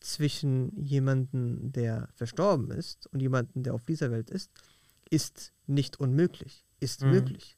zwischen 0.00 0.76
jemandem, 0.82 1.72
der 1.72 2.08
verstorben 2.14 2.70
ist 2.70 3.06
und 3.08 3.20
jemandem, 3.20 3.62
der 3.62 3.74
auf 3.74 3.84
dieser 3.84 4.10
Welt 4.10 4.30
ist, 4.30 4.50
ist 5.10 5.52
nicht 5.66 6.00
unmöglich, 6.00 6.64
ist 6.80 7.02
Mhm. 7.02 7.10
möglich. 7.10 7.56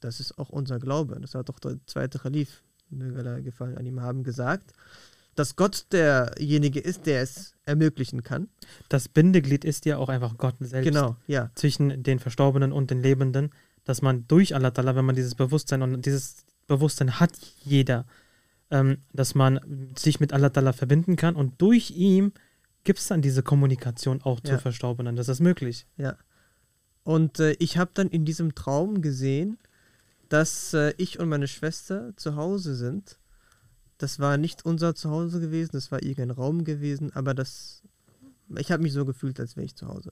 Das 0.00 0.20
ist 0.20 0.38
auch 0.38 0.50
unser 0.50 0.78
Glaube. 0.78 1.18
Das 1.20 1.34
hat 1.34 1.48
doch 1.48 1.58
der 1.58 1.78
zweite 1.86 2.18
Khalif, 2.18 2.62
gefallen 2.90 3.78
an 3.78 3.86
ihm 3.86 4.00
haben, 4.00 4.22
gesagt, 4.22 4.72
dass 5.34 5.56
Gott 5.56 5.86
derjenige 5.92 6.78
ist, 6.78 7.06
der 7.06 7.22
es 7.22 7.54
ermöglichen 7.64 8.22
kann. 8.22 8.48
Das 8.90 9.08
Bindeglied 9.08 9.64
ist 9.64 9.86
ja 9.86 9.96
auch 9.96 10.10
einfach 10.10 10.36
Gott 10.36 10.56
selbst. 10.60 10.86
Genau, 10.86 11.16
ja. 11.26 11.50
zwischen 11.54 12.02
den 12.02 12.18
Verstorbenen 12.18 12.70
und 12.72 12.90
den 12.90 13.00
Lebenden, 13.00 13.50
dass 13.84 14.02
man 14.02 14.26
durch 14.28 14.54
Allah, 14.54 14.68
Ta'ala, 14.68 14.94
wenn 14.94 15.04
man 15.04 15.16
dieses 15.16 15.34
Bewusstsein 15.34 15.82
und 15.82 16.04
dieses 16.06 16.44
Bewusstsein 16.66 17.18
hat 17.18 17.32
jeder, 17.64 18.06
ähm, 18.70 18.98
dass 19.12 19.34
man 19.34 19.90
sich 19.96 20.20
mit 20.20 20.32
Allah 20.32 20.48
Ta'ala 20.48 20.72
verbinden 20.72 21.16
kann 21.16 21.36
und 21.36 21.60
durch 21.60 21.90
ihm 21.90 22.32
gibt 22.84 22.98
es 22.98 23.08
dann 23.08 23.22
diese 23.22 23.42
Kommunikation 23.42 24.22
auch 24.22 24.40
zu 24.40 24.52
Ja. 24.52 24.58
Verstorbenen. 24.58 25.16
Das 25.16 25.28
ist 25.28 25.40
möglich. 25.40 25.86
Ja. 25.96 26.16
Und 27.04 27.40
äh, 27.40 27.52
ich 27.58 27.78
habe 27.78 27.90
dann 27.94 28.08
in 28.08 28.24
diesem 28.24 28.54
Traum 28.54 29.02
gesehen, 29.02 29.58
dass 30.28 30.72
äh, 30.74 30.94
ich 30.96 31.18
und 31.18 31.28
meine 31.28 31.48
Schwester 31.48 32.16
zu 32.16 32.36
Hause 32.36 32.74
sind. 32.74 33.18
Das 33.98 34.18
war 34.18 34.36
nicht 34.36 34.64
unser 34.64 34.94
Zuhause 34.94 35.40
gewesen, 35.40 35.72
das 35.74 35.92
war 35.92 36.02
irgendein 36.02 36.30
Raum 36.30 36.64
gewesen, 36.64 37.12
aber 37.14 37.34
das. 37.34 37.82
Ich 38.56 38.70
habe 38.70 38.82
mich 38.82 38.92
so 38.92 39.04
gefühlt, 39.04 39.38
als 39.40 39.56
wäre 39.56 39.64
ich 39.64 39.76
zu 39.76 39.88
Hause. 39.88 40.10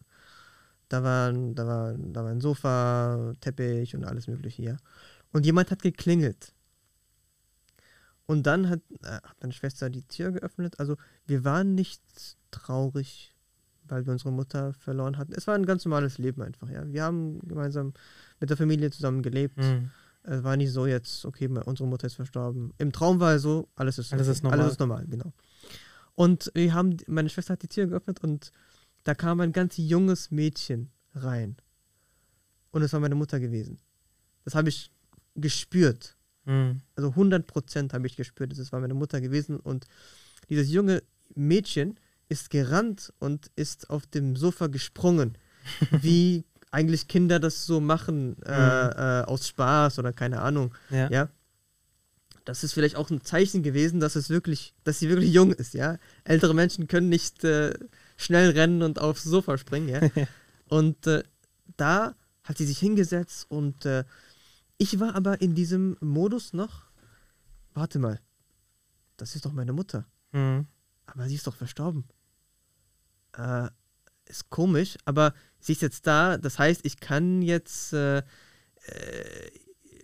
Da 0.91 1.05
war, 1.05 1.33
da, 1.33 1.67
war, 1.67 1.95
da 1.97 2.25
war 2.25 2.31
ein 2.31 2.41
Sofa, 2.41 3.33
Teppich 3.41 3.95
und 3.95 4.05
alles 4.05 4.27
Mögliche 4.27 4.61
hier. 4.61 4.77
Und 5.33 5.47
jemand 5.47 5.71
hat 5.71 5.83
geklingelt. 5.83 6.53
Und 8.27 8.43
dann 8.45 8.69
hat, 8.69 8.81
äh, 9.05 9.13
hat 9.13 9.37
meine 9.41 9.53
Schwester 9.53 9.89
die 9.89 10.03
Tür 10.03 10.33
geöffnet. 10.33 10.79
Also 10.81 10.97
wir 11.27 11.45
waren 11.45 11.77
nicht 11.77 12.03
traurig, 12.51 13.35
weil 13.85 14.05
wir 14.05 14.13
unsere 14.13 14.33
Mutter 14.33 14.73
verloren 14.75 15.17
hatten. 15.17 15.33
Es 15.33 15.47
war 15.47 15.55
ein 15.55 15.65
ganz 15.65 15.85
normales 15.85 16.19
Leben 16.19 16.43
einfach, 16.43 16.69
ja. 16.69 16.85
Wir 16.93 17.05
haben 17.05 17.39
gemeinsam 17.47 17.95
mit 18.41 18.51
der 18.51 18.57
Familie 18.57 18.91
zusammen 18.91 19.23
gelebt. 19.23 19.59
Mhm. 19.59 19.91
Es 20.25 20.43
war 20.43 20.57
nicht 20.57 20.73
so 20.73 20.87
jetzt, 20.87 21.25
okay, 21.25 21.47
unsere 21.47 21.89
Mutter 21.89 22.09
ist 22.09 22.15
verstorben. 22.15 22.75
Im 22.79 22.91
Traum 22.91 23.21
war 23.21 23.37
es 23.37 23.43
so, 23.43 23.69
alles 23.77 23.99
ist, 23.99 24.13
Alles 24.13 24.27
okay. 24.27 24.33
ist 24.33 24.43
normal. 24.43 24.61
Alles 24.61 24.73
ist 24.73 24.81
normal, 24.81 25.07
genau. 25.09 25.33
Und 26.17 26.51
wir 26.55 26.75
haben, 26.75 26.97
meine 27.07 27.29
Schwester 27.29 27.53
hat 27.53 27.63
die 27.63 27.69
Tür 27.69 27.87
geöffnet 27.87 28.23
und 28.23 28.51
da 29.04 29.14
kam 29.14 29.40
ein 29.40 29.52
ganz 29.52 29.76
junges 29.76 30.30
Mädchen 30.30 30.90
rein. 31.14 31.57
Und 32.71 32.83
es 32.83 32.92
war 32.92 33.00
meine 33.00 33.14
Mutter 33.14 33.40
gewesen. 33.40 33.78
Das 34.45 34.54
habe 34.54 34.69
ich 34.69 34.90
gespürt. 35.35 36.16
Mhm. 36.45 36.80
Also 36.97 37.11
100% 37.11 37.92
habe 37.92 38.07
ich 38.07 38.16
gespürt, 38.16 38.52
es 38.52 38.73
war 38.73 38.80
meine 38.80 38.95
Mutter 38.95 39.21
gewesen. 39.21 39.59
Und 39.59 39.87
dieses 40.49 40.71
junge 40.71 41.02
Mädchen 41.35 41.99
ist 42.28 42.50
gerannt 42.50 43.12
und 43.19 43.50
ist 43.57 43.90
auf 43.90 44.07
dem 44.07 44.37
Sofa 44.37 44.69
gesprungen, 44.69 45.37
wie 46.02 46.45
eigentlich 46.71 47.09
Kinder 47.09 47.40
das 47.40 47.66
so 47.66 47.80
machen, 47.80 48.40
äh, 48.45 48.52
äh, 48.52 49.25
aus 49.25 49.49
Spaß 49.49 49.99
oder 49.99 50.12
keine 50.12 50.40
Ahnung. 50.40 50.75
Ja. 50.90 51.11
Ja. 51.11 51.28
Das 52.45 52.64
ist 52.64 52.73
vielleicht 52.73 52.97
auch 52.97 53.11
ein 53.11 53.23
Zeichen 53.23 53.62
gewesen, 53.62 54.00
dass 54.00 54.16
es 54.16 54.30
wirklich, 54.30 54.75
dass 54.85 54.99
sie 54.99 55.09
wirklich 55.09 55.33
jung 55.33 55.52
ist, 55.52 55.75
ja. 55.75 55.99
Ältere 56.25 56.54
Menschen 56.54 56.88
können 56.88 57.09
nicht 57.09 57.45
äh, 57.45 57.75
schnell 58.21 58.50
rennen 58.50 58.83
und 58.83 58.99
aufs 59.00 59.23
Sofa 59.25 59.59
springen, 59.59 59.89
ja. 59.89 60.00
und 60.69 61.07
äh, 61.07 61.23
da 61.77 62.15
hat 62.45 62.59
sie 62.59 62.67
sich 62.67 62.79
hingesetzt 62.79 63.47
und 63.50 63.85
äh, 63.87 64.05
ich 64.79 64.99
war 65.00 65.15
aber 65.15 65.41
in 65.41 65.55
diesem 65.55 65.97
Modus 66.00 66.53
noch, 66.53 66.85
warte 67.75 67.99
mal, 67.99 68.21
das 69.17 69.35
ist 69.35 69.45
doch 69.45 69.53
meine 69.53 69.73
Mutter, 69.73 70.07
Mhm. 70.33 70.67
aber 71.07 71.27
sie 71.29 71.35
ist 71.35 71.47
doch 71.47 71.55
verstorben. 71.57 72.05
Äh, 73.37 73.69
ist 74.27 74.49
komisch, 74.50 74.97
aber 75.05 75.35
sie 75.59 75.73
ist 75.73 75.83
jetzt 75.83 76.07
da, 76.07 76.39
das 76.39 76.59
heißt, 76.59 76.85
ich 76.85 77.00
kann 77.00 77.43
jetzt 77.43 77.93
äh, 77.93 78.19
äh, 78.19 79.50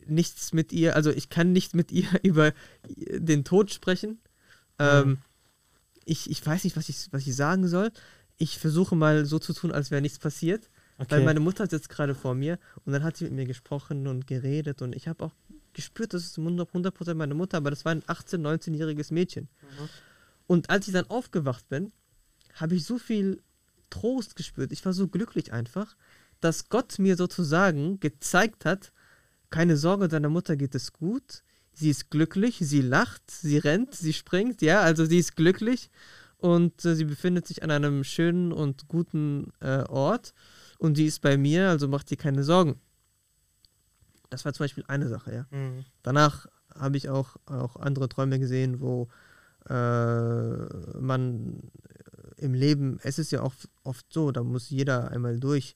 nichts 0.06 0.52
mit 0.52 0.72
ihr, 0.72 0.94
also 0.96 1.10
ich 1.10 1.28
kann 1.28 1.52
nicht 1.52 1.74
mit 1.74 1.90
ihr 1.92 2.08
über 2.24 2.52
den 2.86 3.44
Tod 3.44 3.72
sprechen. 3.72 4.20
Ähm, 4.78 5.08
Mhm. 5.08 5.18
Ich, 6.06 6.30
ich 6.30 6.44
weiß 6.44 6.64
nicht, 6.64 6.76
was 6.76 6.88
ich, 6.88 7.12
was 7.12 7.26
ich 7.26 7.36
sagen 7.36 7.68
soll. 7.68 7.92
Ich 8.38 8.58
versuche 8.58 8.96
mal 8.96 9.26
so 9.26 9.38
zu 9.38 9.52
tun, 9.52 9.72
als 9.72 9.90
wäre 9.90 10.00
nichts 10.00 10.18
passiert. 10.18 10.70
Okay. 10.98 11.10
Weil 11.10 11.24
meine 11.24 11.40
Mutter 11.40 11.66
sitzt 11.66 11.90
gerade 11.90 12.14
vor 12.14 12.34
mir 12.34 12.58
und 12.86 12.92
dann 12.94 13.02
hat 13.02 13.18
sie 13.18 13.24
mit 13.24 13.34
mir 13.34 13.44
gesprochen 13.44 14.06
und 14.06 14.26
geredet 14.26 14.80
und 14.80 14.96
ich 14.96 15.08
habe 15.08 15.24
auch 15.24 15.32
gespürt, 15.74 16.14
das 16.14 16.24
ist 16.24 16.38
100%, 16.38 16.68
100 16.68 17.14
meine 17.14 17.34
Mutter, 17.34 17.58
aber 17.58 17.68
das 17.68 17.84
war 17.84 17.92
ein 17.92 18.02
18-, 18.04 18.38
19-jähriges 18.38 19.12
Mädchen. 19.12 19.48
Und 20.46 20.70
als 20.70 20.86
ich 20.86 20.94
dann 20.94 21.10
aufgewacht 21.10 21.68
bin, 21.68 21.92
habe 22.54 22.76
ich 22.76 22.84
so 22.84 22.96
viel 22.98 23.42
Trost 23.90 24.36
gespürt. 24.36 24.72
Ich 24.72 24.84
war 24.86 24.94
so 24.94 25.06
glücklich 25.06 25.52
einfach, 25.52 25.96
dass 26.40 26.70
Gott 26.70 26.98
mir 26.98 27.16
sozusagen 27.16 28.00
gezeigt 28.00 28.64
hat, 28.64 28.92
keine 29.50 29.76
Sorge, 29.76 30.08
deiner 30.08 30.30
Mutter 30.30 30.56
geht 30.56 30.74
es 30.74 30.94
gut. 30.94 31.42
Sie 31.78 31.90
ist 31.90 32.10
glücklich, 32.10 32.56
sie 32.58 32.80
lacht, 32.80 33.30
sie 33.30 33.58
rennt, 33.58 33.94
sie 33.94 34.14
springt, 34.14 34.62
ja, 34.62 34.80
also 34.80 35.04
sie 35.04 35.18
ist 35.18 35.36
glücklich 35.36 35.90
und 36.38 36.82
äh, 36.86 36.94
sie 36.94 37.04
befindet 37.04 37.46
sich 37.46 37.62
an 37.62 37.70
einem 37.70 38.02
schönen 38.02 38.50
und 38.50 38.88
guten 38.88 39.52
äh, 39.60 39.82
Ort 39.82 40.32
und 40.78 40.96
sie 40.96 41.04
ist 41.04 41.20
bei 41.20 41.36
mir, 41.36 41.68
also 41.68 41.86
macht 41.86 42.10
dir 42.10 42.16
keine 42.16 42.44
Sorgen. 42.44 42.80
Das 44.30 44.46
war 44.46 44.54
zum 44.54 44.64
Beispiel 44.64 44.84
eine 44.88 45.08
Sache, 45.08 45.34
ja. 45.34 45.46
Mhm. 45.50 45.84
Danach 46.02 46.46
habe 46.74 46.96
ich 46.96 47.10
auch, 47.10 47.36
auch 47.44 47.76
andere 47.76 48.08
Träume 48.08 48.38
gesehen, 48.38 48.80
wo 48.80 49.08
äh, 49.68 50.56
man 50.98 51.60
im 52.38 52.54
Leben, 52.54 52.98
es 53.02 53.18
ist 53.18 53.32
ja 53.32 53.42
auch 53.42 53.54
oft 53.82 54.06
so, 54.10 54.32
da 54.32 54.42
muss 54.42 54.70
jeder 54.70 55.10
einmal 55.10 55.38
durch, 55.38 55.74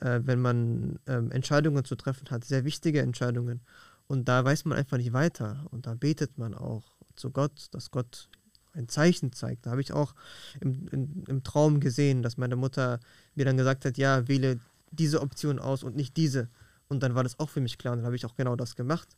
äh, 0.00 0.20
wenn 0.24 0.40
man 0.40 0.98
ähm, 1.06 1.30
Entscheidungen 1.30 1.84
zu 1.84 1.96
treffen 1.96 2.30
hat, 2.30 2.44
sehr 2.44 2.64
wichtige 2.64 3.02
Entscheidungen. 3.02 3.60
Und 4.06 4.28
da 4.28 4.44
weiß 4.44 4.64
man 4.66 4.78
einfach 4.78 4.98
nicht 4.98 5.12
weiter. 5.12 5.66
Und 5.70 5.86
da 5.86 5.94
betet 5.94 6.38
man 6.38 6.54
auch 6.54 6.84
zu 7.16 7.30
Gott, 7.30 7.68
dass 7.72 7.90
Gott 7.90 8.28
ein 8.72 8.88
Zeichen 8.88 9.32
zeigt. 9.32 9.66
Da 9.66 9.70
habe 9.70 9.80
ich 9.80 9.92
auch 9.92 10.14
im, 10.60 10.88
im, 10.88 11.24
im 11.26 11.42
Traum 11.42 11.80
gesehen, 11.80 12.22
dass 12.22 12.36
meine 12.36 12.56
Mutter 12.56 13.00
mir 13.34 13.44
dann 13.44 13.56
gesagt 13.56 13.84
hat, 13.84 13.96
ja, 13.98 14.28
wähle 14.28 14.58
diese 14.90 15.20
Option 15.20 15.58
aus 15.58 15.82
und 15.82 15.96
nicht 15.96 16.16
diese. 16.16 16.48
Und 16.88 17.02
dann 17.02 17.14
war 17.14 17.22
das 17.22 17.38
auch 17.38 17.50
für 17.50 17.60
mich 17.60 17.78
klar 17.78 17.92
und 17.92 18.00
dann 18.00 18.06
habe 18.06 18.16
ich 18.16 18.26
auch 18.26 18.34
genau 18.34 18.56
das 18.56 18.76
gemacht. 18.76 19.16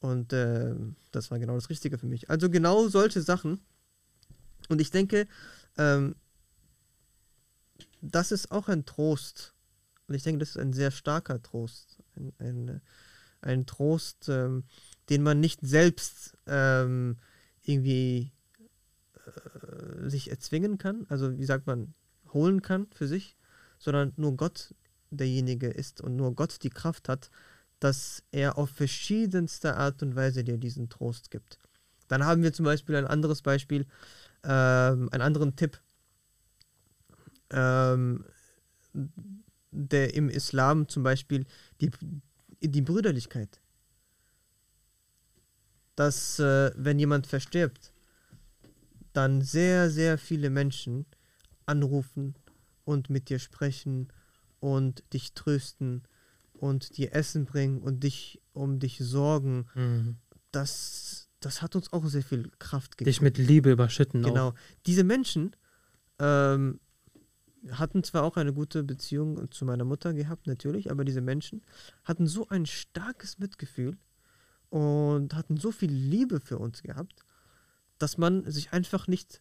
Und 0.00 0.32
äh, 0.32 0.74
das 1.12 1.30
war 1.30 1.38
genau 1.38 1.54
das 1.54 1.70
Richtige 1.70 1.98
für 1.98 2.06
mich. 2.06 2.28
Also 2.28 2.50
genau 2.50 2.88
solche 2.88 3.22
Sachen. 3.22 3.60
Und 4.68 4.80
ich 4.80 4.90
denke, 4.90 5.26
ähm, 5.78 6.16
das 8.00 8.32
ist 8.32 8.50
auch 8.50 8.68
ein 8.68 8.84
Trost. 8.84 9.54
Und 10.06 10.14
ich 10.14 10.22
denke, 10.22 10.40
das 10.40 10.50
ist 10.50 10.58
ein 10.58 10.72
sehr 10.72 10.90
starker 10.90 11.42
Trost. 11.42 12.02
Ein, 12.16 12.32
ein, 12.38 12.80
ein 13.44 13.66
Trost, 13.66 14.28
ähm, 14.28 14.64
den 15.10 15.22
man 15.22 15.40
nicht 15.40 15.60
selbst 15.62 16.36
ähm, 16.46 17.16
irgendwie 17.62 18.32
äh, 19.26 20.08
sich 20.08 20.30
erzwingen 20.30 20.78
kann. 20.78 21.06
Also 21.08 21.38
wie 21.38 21.44
sagt 21.44 21.66
man, 21.66 21.94
holen 22.32 22.62
kann 22.62 22.86
für 22.94 23.06
sich, 23.06 23.36
sondern 23.78 24.12
nur 24.16 24.36
Gott 24.36 24.74
derjenige 25.10 25.68
ist 25.68 26.00
und 26.00 26.16
nur 26.16 26.34
Gott 26.34 26.62
die 26.62 26.70
Kraft 26.70 27.08
hat, 27.08 27.30
dass 27.80 28.22
er 28.30 28.58
auf 28.58 28.70
verschiedenste 28.70 29.76
Art 29.76 30.02
und 30.02 30.16
Weise 30.16 30.44
dir 30.44 30.58
diesen 30.58 30.88
Trost 30.88 31.30
gibt. 31.30 31.58
Dann 32.08 32.24
haben 32.24 32.42
wir 32.42 32.52
zum 32.52 32.64
Beispiel 32.64 32.96
ein 32.96 33.06
anderes 33.06 33.42
Beispiel, 33.42 33.86
ähm, 34.42 35.08
einen 35.10 35.22
anderen 35.22 35.56
Tipp, 35.56 35.80
ähm, 37.50 38.24
der 39.70 40.14
im 40.14 40.28
Islam 40.28 40.88
zum 40.88 41.02
Beispiel 41.02 41.46
die, 41.80 41.90
die 42.68 42.82
Brüderlichkeit. 42.82 43.60
Dass, 45.96 46.38
äh, 46.38 46.72
wenn 46.76 46.98
jemand 46.98 47.26
verstirbt, 47.26 47.92
dann 49.12 49.42
sehr, 49.42 49.90
sehr 49.90 50.18
viele 50.18 50.50
Menschen 50.50 51.06
anrufen 51.66 52.34
und 52.84 53.10
mit 53.10 53.28
dir 53.28 53.38
sprechen 53.38 54.08
und 54.60 55.04
dich 55.12 55.34
trösten 55.34 56.02
und 56.52 56.96
dir 56.96 57.14
Essen 57.14 57.44
bringen 57.44 57.80
und 57.80 58.02
dich 58.02 58.40
um 58.52 58.78
dich 58.80 58.98
sorgen. 58.98 59.66
Mhm. 59.74 60.16
Das, 60.50 61.28
das 61.40 61.62
hat 61.62 61.76
uns 61.76 61.92
auch 61.92 62.06
sehr 62.06 62.22
viel 62.22 62.50
Kraft 62.58 62.96
gegeben. 62.96 63.10
Dich 63.10 63.20
mit 63.20 63.38
Liebe 63.38 63.70
überschütten. 63.70 64.22
Genau. 64.22 64.48
Auch. 64.48 64.54
Diese 64.86 65.04
Menschen 65.04 65.54
ähm, 66.18 66.80
hatten 67.70 68.04
zwar 68.04 68.22
auch 68.22 68.36
eine 68.36 68.52
gute 68.52 68.82
Beziehung 68.82 69.50
zu 69.50 69.64
meiner 69.64 69.84
Mutter 69.84 70.12
gehabt, 70.12 70.46
natürlich, 70.46 70.90
aber 70.90 71.04
diese 71.04 71.20
Menschen 71.20 71.62
hatten 72.04 72.26
so 72.26 72.48
ein 72.48 72.66
starkes 72.66 73.38
Mitgefühl 73.38 73.96
und 74.70 75.34
hatten 75.34 75.56
so 75.56 75.70
viel 75.72 75.92
Liebe 75.92 76.40
für 76.40 76.58
uns 76.58 76.82
gehabt, 76.82 77.24
dass 77.98 78.18
man 78.18 78.50
sich 78.50 78.72
einfach 78.72 79.06
nicht 79.06 79.40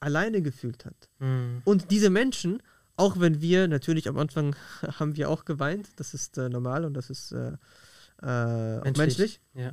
alleine 0.00 0.42
gefühlt 0.42 0.84
hat. 0.84 1.08
Mhm. 1.18 1.62
Und 1.64 1.90
diese 1.90 2.10
Menschen, 2.10 2.62
auch 2.96 3.18
wenn 3.20 3.40
wir 3.40 3.68
natürlich 3.68 4.08
am 4.08 4.18
Anfang 4.18 4.56
haben 4.98 5.16
wir 5.16 5.28
auch 5.30 5.44
geweint, 5.44 5.88
das 5.96 6.14
ist 6.14 6.38
äh, 6.38 6.48
normal 6.48 6.84
und 6.84 6.94
das 6.94 7.10
ist 7.10 7.32
äh, 7.32 7.52
äh, 8.22 8.80
auch 8.80 8.96
menschlich. 8.96 9.40
Ja. 9.54 9.72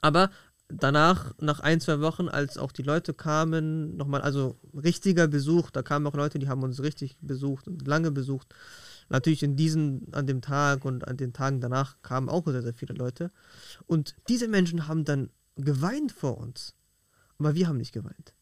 Aber 0.00 0.30
danach, 0.70 1.34
nach 1.40 1.60
ein, 1.60 1.80
zwei 1.80 2.00
Wochen, 2.00 2.28
als 2.28 2.58
auch 2.58 2.72
die 2.72 2.82
Leute 2.82 3.14
kamen, 3.14 3.96
nochmal, 3.96 4.22
also 4.22 4.58
richtiger 4.74 5.28
Besuch, 5.28 5.70
da 5.70 5.82
kamen 5.82 6.06
auch 6.06 6.14
Leute, 6.14 6.38
die 6.38 6.48
haben 6.48 6.62
uns 6.62 6.82
richtig 6.82 7.16
besucht 7.20 7.66
und 7.68 7.86
lange 7.86 8.10
besucht. 8.10 8.54
Natürlich 9.08 9.42
in 9.42 9.56
diesen, 9.56 10.12
an 10.12 10.26
dem 10.26 10.40
Tag 10.40 10.84
und 10.84 11.06
an 11.08 11.16
den 11.16 11.32
Tagen 11.32 11.60
danach 11.60 11.96
kamen 12.02 12.28
auch 12.28 12.46
sehr, 12.46 12.62
sehr 12.62 12.74
viele 12.74 12.94
Leute. 12.94 13.32
Und 13.86 14.14
diese 14.28 14.46
Menschen 14.46 14.86
haben 14.86 15.04
dann 15.04 15.30
geweint 15.56 16.12
vor 16.12 16.38
uns. 16.38 16.74
Aber 17.38 17.54
wir 17.54 17.66
haben 17.66 17.78
nicht 17.78 17.92
geweint. 17.92 18.34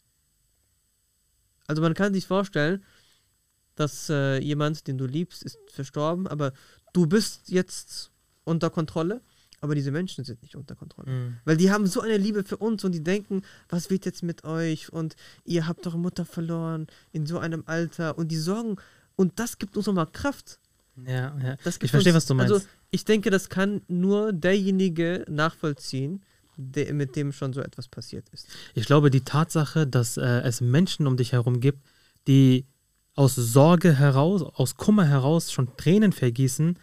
Also 1.67 1.83
man 1.83 1.95
kann 1.95 2.13
sich 2.13 2.27
vorstellen, 2.27 2.85
dass 3.77 4.11
äh, 4.11 4.39
jemand, 4.39 4.87
den 4.89 4.99
du 4.99 5.07
liebst, 5.07 5.43
ist 5.43 5.59
verstorben, 5.71 6.27
aber 6.27 6.53
du 6.93 7.07
bist 7.07 7.49
jetzt 7.49 8.11
unter 8.45 8.71
Kontrolle, 8.71 9.23
aber 9.61 9.75
diese 9.75 9.91
Menschen 9.91 10.25
sind 10.25 10.43
nicht 10.43 10.57
unter 10.57 10.75
Kontrolle. 10.75 11.11
Mhm. 11.11 11.37
Weil 11.45 11.57
die 11.57 11.71
haben 11.71 11.87
so 11.87 12.01
eine 12.01 12.17
Liebe 12.17 12.45
für 12.45 12.57
uns 12.57 12.85
und 12.85 12.93
die 12.93 13.03
denken, 13.03 13.43
was 13.69 13.91
wird 13.91 14.07
jetzt 14.07 14.23
mit 14.23 14.45
euch 14.45 14.93
und 14.93 15.17
ihr 15.45 15.67
habt 15.67 15.87
eure 15.87 15.99
Mutter 15.99 16.25
verloren 16.25 16.87
in 17.13 17.27
so 17.27 17.39
einem 17.39 17.65
Alter 17.67 18.19
und 18.19 18.29
die 18.29 18.37
sorgen 18.37 18.77
und 19.17 19.39
das 19.39 19.59
gibt 19.59 19.77
uns 19.77 19.87
nochmal 19.87 20.07
Kraft. 20.07 20.61
Ja, 21.07 21.37
ja. 21.43 21.57
Das 21.65 21.79
Ich 21.83 21.91
verstehe, 21.91 22.13
uns, 22.13 22.23
was 22.23 22.27
du 22.27 22.35
meinst. 22.35 22.53
Also 22.53 22.67
ich 22.91 23.05
denke, 23.05 23.31
das 23.31 23.49
kann 23.49 23.83
nur 23.89 24.33
derjenige 24.33 25.25
nachvollziehen, 25.29 26.23
der, 26.57 26.93
mit 26.93 27.17
dem 27.17 27.33
schon 27.33 27.53
so 27.53 27.61
etwas 27.61 27.89
passiert 27.89 28.29
ist. 28.31 28.49
Ich 28.75 28.87
glaube, 28.87 29.11
die 29.11 29.23
Tatsache, 29.23 29.87
dass 29.87 30.17
äh, 30.17 30.41
es 30.41 30.61
Menschen 30.61 31.07
um 31.07 31.17
dich 31.17 31.33
herum 31.33 31.61
gibt, 31.61 31.85
die 32.27 32.67
aus 33.15 33.35
Sorge 33.35 33.95
heraus, 33.95 34.43
aus 34.43 34.77
Kummer 34.77 35.05
heraus 35.05 35.53
schon 35.53 35.77
Tränen 35.77 36.13
vergießen, 36.13 36.79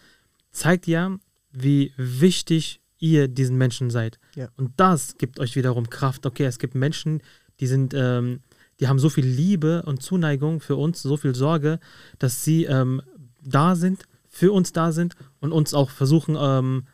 zeigt 0.50 0.86
ja, 0.86 1.16
wie 1.56 1.92
wichtig 1.96 2.80
ihr 2.98 3.28
diesen 3.28 3.56
Menschen 3.56 3.90
seid. 3.90 4.18
Ja. 4.34 4.48
Und 4.56 4.72
das 4.76 5.18
gibt 5.18 5.38
euch 5.38 5.56
wiederum 5.56 5.90
Kraft. 5.90 6.26
Okay, 6.26 6.44
es 6.44 6.58
gibt 6.58 6.74
Menschen, 6.74 7.22
die 7.60 7.66
sind, 7.66 7.94
ähm, 7.94 8.40
die 8.80 8.88
haben 8.88 8.98
so 8.98 9.08
viel 9.08 9.26
Liebe 9.26 9.82
und 9.82 10.02
Zuneigung 10.02 10.60
für 10.60 10.76
uns, 10.76 11.02
so 11.02 11.16
viel 11.16 11.34
Sorge, 11.34 11.78
dass 12.18 12.44
sie 12.44 12.64
ähm, 12.64 13.02
da 13.42 13.74
sind, 13.76 14.04
für 14.28 14.52
uns 14.52 14.72
da 14.72 14.92
sind 14.92 15.14
und 15.40 15.52
uns 15.52 15.72
auch 15.72 15.90
versuchen 15.90 16.36
ähm, 16.38 16.86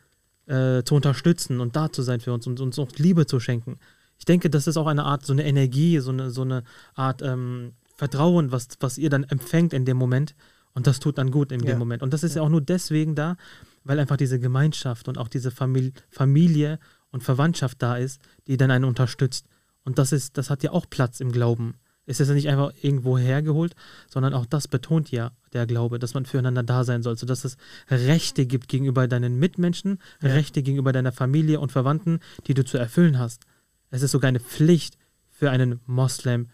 äh, 0.45 0.83
zu 0.83 0.95
unterstützen 0.95 1.59
und 1.59 1.75
da 1.75 1.91
zu 1.91 2.01
sein 2.01 2.19
für 2.21 2.33
uns 2.33 2.47
und 2.47 2.59
uns 2.59 2.79
auch 2.79 2.89
Liebe 2.97 3.25
zu 3.25 3.39
schenken. 3.39 3.79
Ich 4.17 4.25
denke, 4.25 4.49
das 4.49 4.67
ist 4.67 4.77
auch 4.77 4.87
eine 4.87 5.03
Art, 5.03 5.25
so 5.25 5.33
eine 5.33 5.45
Energie, 5.45 5.99
so 5.99 6.11
eine, 6.11 6.29
so 6.31 6.41
eine 6.43 6.63
Art 6.95 7.21
ähm, 7.21 7.73
Vertrauen, 7.97 8.51
was, 8.51 8.67
was 8.79 8.97
ihr 8.97 9.09
dann 9.09 9.23
empfängt 9.23 9.73
in 9.73 9.85
dem 9.85 9.97
Moment. 9.97 10.35
Und 10.73 10.87
das 10.87 10.99
tut 10.99 11.17
dann 11.17 11.31
gut 11.31 11.51
in 11.51 11.59
Ja. 11.61 11.67
dem 11.73 11.79
Moment. 11.79 12.01
Und 12.01 12.13
das 12.13 12.23
ist 12.23 12.35
ja. 12.35 12.41
Ja. 12.41 12.45
auch 12.45 12.49
nur 12.49 12.61
deswegen 12.61 13.15
da, 13.15 13.35
weil 13.83 13.99
einfach 13.99 14.17
diese 14.17 14.39
Gemeinschaft 14.39 15.07
und 15.07 15.17
auch 15.17 15.27
diese 15.27 15.51
Famili 15.51 15.93
Familie 16.09 16.79
und 17.11 17.23
Verwandtschaft 17.23 17.81
da 17.81 17.97
ist, 17.97 18.21
die 18.47 18.57
dann 18.57 18.71
einen 18.71 18.85
unterstützt. 18.85 19.45
Und 19.83 19.99
das 19.99 20.11
ist, 20.11 20.37
das 20.37 20.49
hat 20.49 20.63
ja 20.63 20.71
auch 20.71 20.89
Platz 20.89 21.19
im 21.19 21.31
Glauben. 21.31 21.75
Es 22.05 22.19
ist 22.19 22.27
ja 22.27 22.33
nicht 22.33 22.49
einfach 22.49 22.73
irgendwo 22.81 23.17
hergeholt, 23.17 23.75
sondern 24.09 24.33
auch 24.33 24.45
das 24.45 24.67
betont 24.67 25.11
ja 25.11 25.31
der 25.53 25.65
Glaube, 25.65 25.99
dass 25.99 26.13
man 26.13 26.25
füreinander 26.25 26.63
da 26.63 26.83
sein 26.83 27.01
soll, 27.01 27.17
sodass 27.17 27.45
es 27.45 27.57
Rechte 27.89 28.45
gibt 28.45 28.67
gegenüber 28.67 29.07
deinen 29.07 29.39
Mitmenschen, 29.39 29.99
Ja. 30.21 30.29
Rechte 30.29 30.63
gegenüber 30.63 30.91
deiner 30.91 31.11
Familie 31.11 31.59
und 31.59 31.71
Verwandten, 31.71 32.19
die 32.47 32.53
du 32.53 32.65
zu 32.65 32.77
erfüllen 32.77 33.19
hast. 33.19 33.43
Es 33.89 34.01
ist 34.01 34.11
sogar 34.11 34.29
eine 34.29 34.39
Pflicht 34.39 34.97
für 35.29 35.49
einen 35.51 35.79
Moslem, 35.85 36.49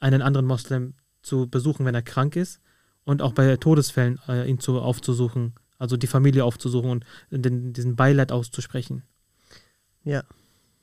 einen 0.00 0.22
anderen 0.22 0.46
Moslem 0.46 0.94
zu 1.22 1.48
besuchen, 1.48 1.84
wenn 1.84 1.94
er 1.94 2.02
krank 2.02 2.36
ist 2.36 2.60
und 3.04 3.20
auch 3.20 3.32
bei 3.32 3.56
Todesfällen 3.56 4.20
äh, 4.28 4.48
ihn 4.48 4.60
zu, 4.60 4.80
aufzusuchen, 4.80 5.54
also 5.78 5.96
die 5.96 6.06
Familie 6.06 6.44
aufzusuchen 6.44 7.04
und 7.30 7.42
den, 7.44 7.72
diesen 7.72 7.96
Beileid 7.96 8.32
auszusprechen. 8.32 9.02
Ja, 10.04 10.22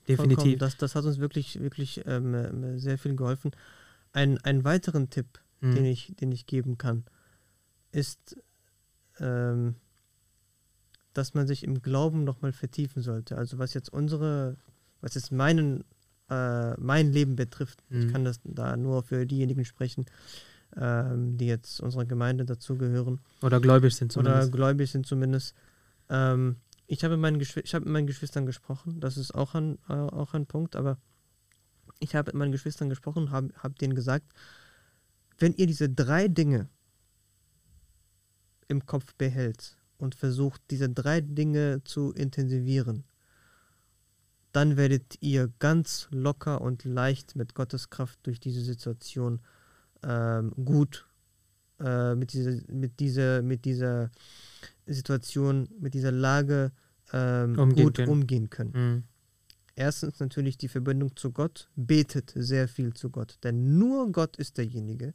Definitiv. 0.08 0.60
Das, 0.60 0.76
das 0.78 0.96
hat 0.96 1.06
uns 1.06 1.20
wirklich, 1.20 1.62
wirklich 1.62 2.02
ähm, 2.06 2.34
äh, 2.34 2.78
sehr 2.78 2.98
viel 2.98 3.16
geholfen. 3.16 3.52
Ein, 4.12 4.38
einen 4.40 4.64
weiteren 4.64 5.10
Tipp, 5.10 5.40
Mhm. 5.62 5.76
den, 5.76 5.86
ich, 5.86 6.14
den 6.20 6.32
ich 6.34 6.46
geben 6.46 6.78
kann, 6.78 7.06
ist, 7.94 8.36
ähm, 9.20 9.76
dass 11.14 11.34
man 11.34 11.48
sich 11.48 11.64
im 11.64 11.82
Glauben 11.82 12.26
nochmal 12.26 12.52
vertiefen 12.52 13.02
sollte. 13.02 13.38
Also 13.38 13.60
was 13.60 13.74
jetzt 13.74 13.94
unsere, 13.94 14.58
was 15.00 15.14
jetzt 15.16 15.32
meinen, 15.32 15.86
äh, 16.30 16.74
mein 16.82 17.14
Leben 17.14 17.38
betrifft. 17.38 17.82
Ich 17.90 18.06
Mhm. 18.08 18.12
kann 18.12 18.26
das 18.26 18.42
da 18.44 18.76
nur 18.76 19.04
für 19.04 19.26
diejenigen 19.26 19.64
sprechen, 19.64 20.06
ähm, 20.78 21.38
die 21.38 21.48
jetzt 21.48 21.80
unserer 21.82 22.06
Gemeinde 22.06 22.46
dazugehören 22.46 23.20
Oder 23.42 23.60
gläubig 23.60 23.96
sind 23.96 24.16
oder 24.18 24.32
zumindest. 24.32 24.52
gläubig 24.52 24.92
sind 24.92 25.06
zumindest. 25.06 25.56
Ähm, 26.10 26.58
ich 26.88 27.04
habe 27.04 27.18
mit 27.18 27.22
meinen, 27.22 27.40
ich 27.42 27.74
habe 27.76 27.86
mit 27.86 27.94
meinen 27.94 28.08
Geschwistern 28.08 28.46
gesprochen, 28.46 29.00
das 29.00 29.18
ist 29.18 29.34
auch 29.34 29.56
ein, 29.56 29.78
äh, 29.90 29.94
auch 29.94 30.34
ein 30.34 30.46
Punkt, 30.46 30.76
aber 30.76 30.98
ich 32.00 32.16
habe 32.16 32.30
mit 32.30 32.36
meinen 32.36 32.52
Geschwistern 32.52 32.90
gesprochen, 32.90 33.32
habe 33.32 33.54
hab 33.58 33.78
denen 33.78 33.96
gesagt, 33.96 34.34
wenn 35.38 35.54
ihr 35.54 35.68
diese 35.68 35.90
drei 35.90 36.28
Dinge 36.28 36.70
im 38.68 38.86
Kopf 38.86 39.14
behält 39.16 39.78
und 39.98 40.16
versucht, 40.16 40.62
diese 40.70 40.90
drei 40.90 41.22
Dinge 41.22 41.82
zu 41.84 42.12
intensivieren, 42.14 43.06
dann 44.52 44.78
werdet 44.78 45.18
ihr 45.22 45.52
ganz 45.60 46.08
locker 46.12 46.62
und 46.62 46.84
leicht 46.84 47.36
mit 47.36 47.56
Gottes 47.56 47.90
Kraft 47.90 48.20
durch 48.24 48.40
diese 48.40 48.62
Situation 48.62 49.40
ähm, 50.04 50.52
gut 50.64 51.06
äh, 51.80 52.16
mit, 52.16 52.34
dieser, 52.34 52.62
mit, 52.72 53.00
dieser, 53.00 53.42
mit 53.42 53.66
dieser 53.66 54.12
Situation, 54.86 55.70
mit 55.80 55.94
dieser 55.94 56.12
Lage 56.12 56.72
ähm, 57.12 57.58
Umgehen 57.58 57.84
gut 57.86 57.96
können. 57.96 58.10
umgehen 58.10 58.50
können. 58.50 58.72
Mhm. 58.74 59.04
Erstens 59.76 60.20
natürlich 60.20 60.58
die 60.58 60.68
Verbindung 60.68 61.16
zu 61.16 61.32
Gott. 61.32 61.70
Betet 61.76 62.32
sehr 62.36 62.68
viel 62.68 62.94
zu 62.94 63.10
Gott. 63.10 63.40
Denn 63.44 63.78
nur 63.78 64.12
Gott 64.12 64.38
ist 64.38 64.58
derjenige, 64.58 65.14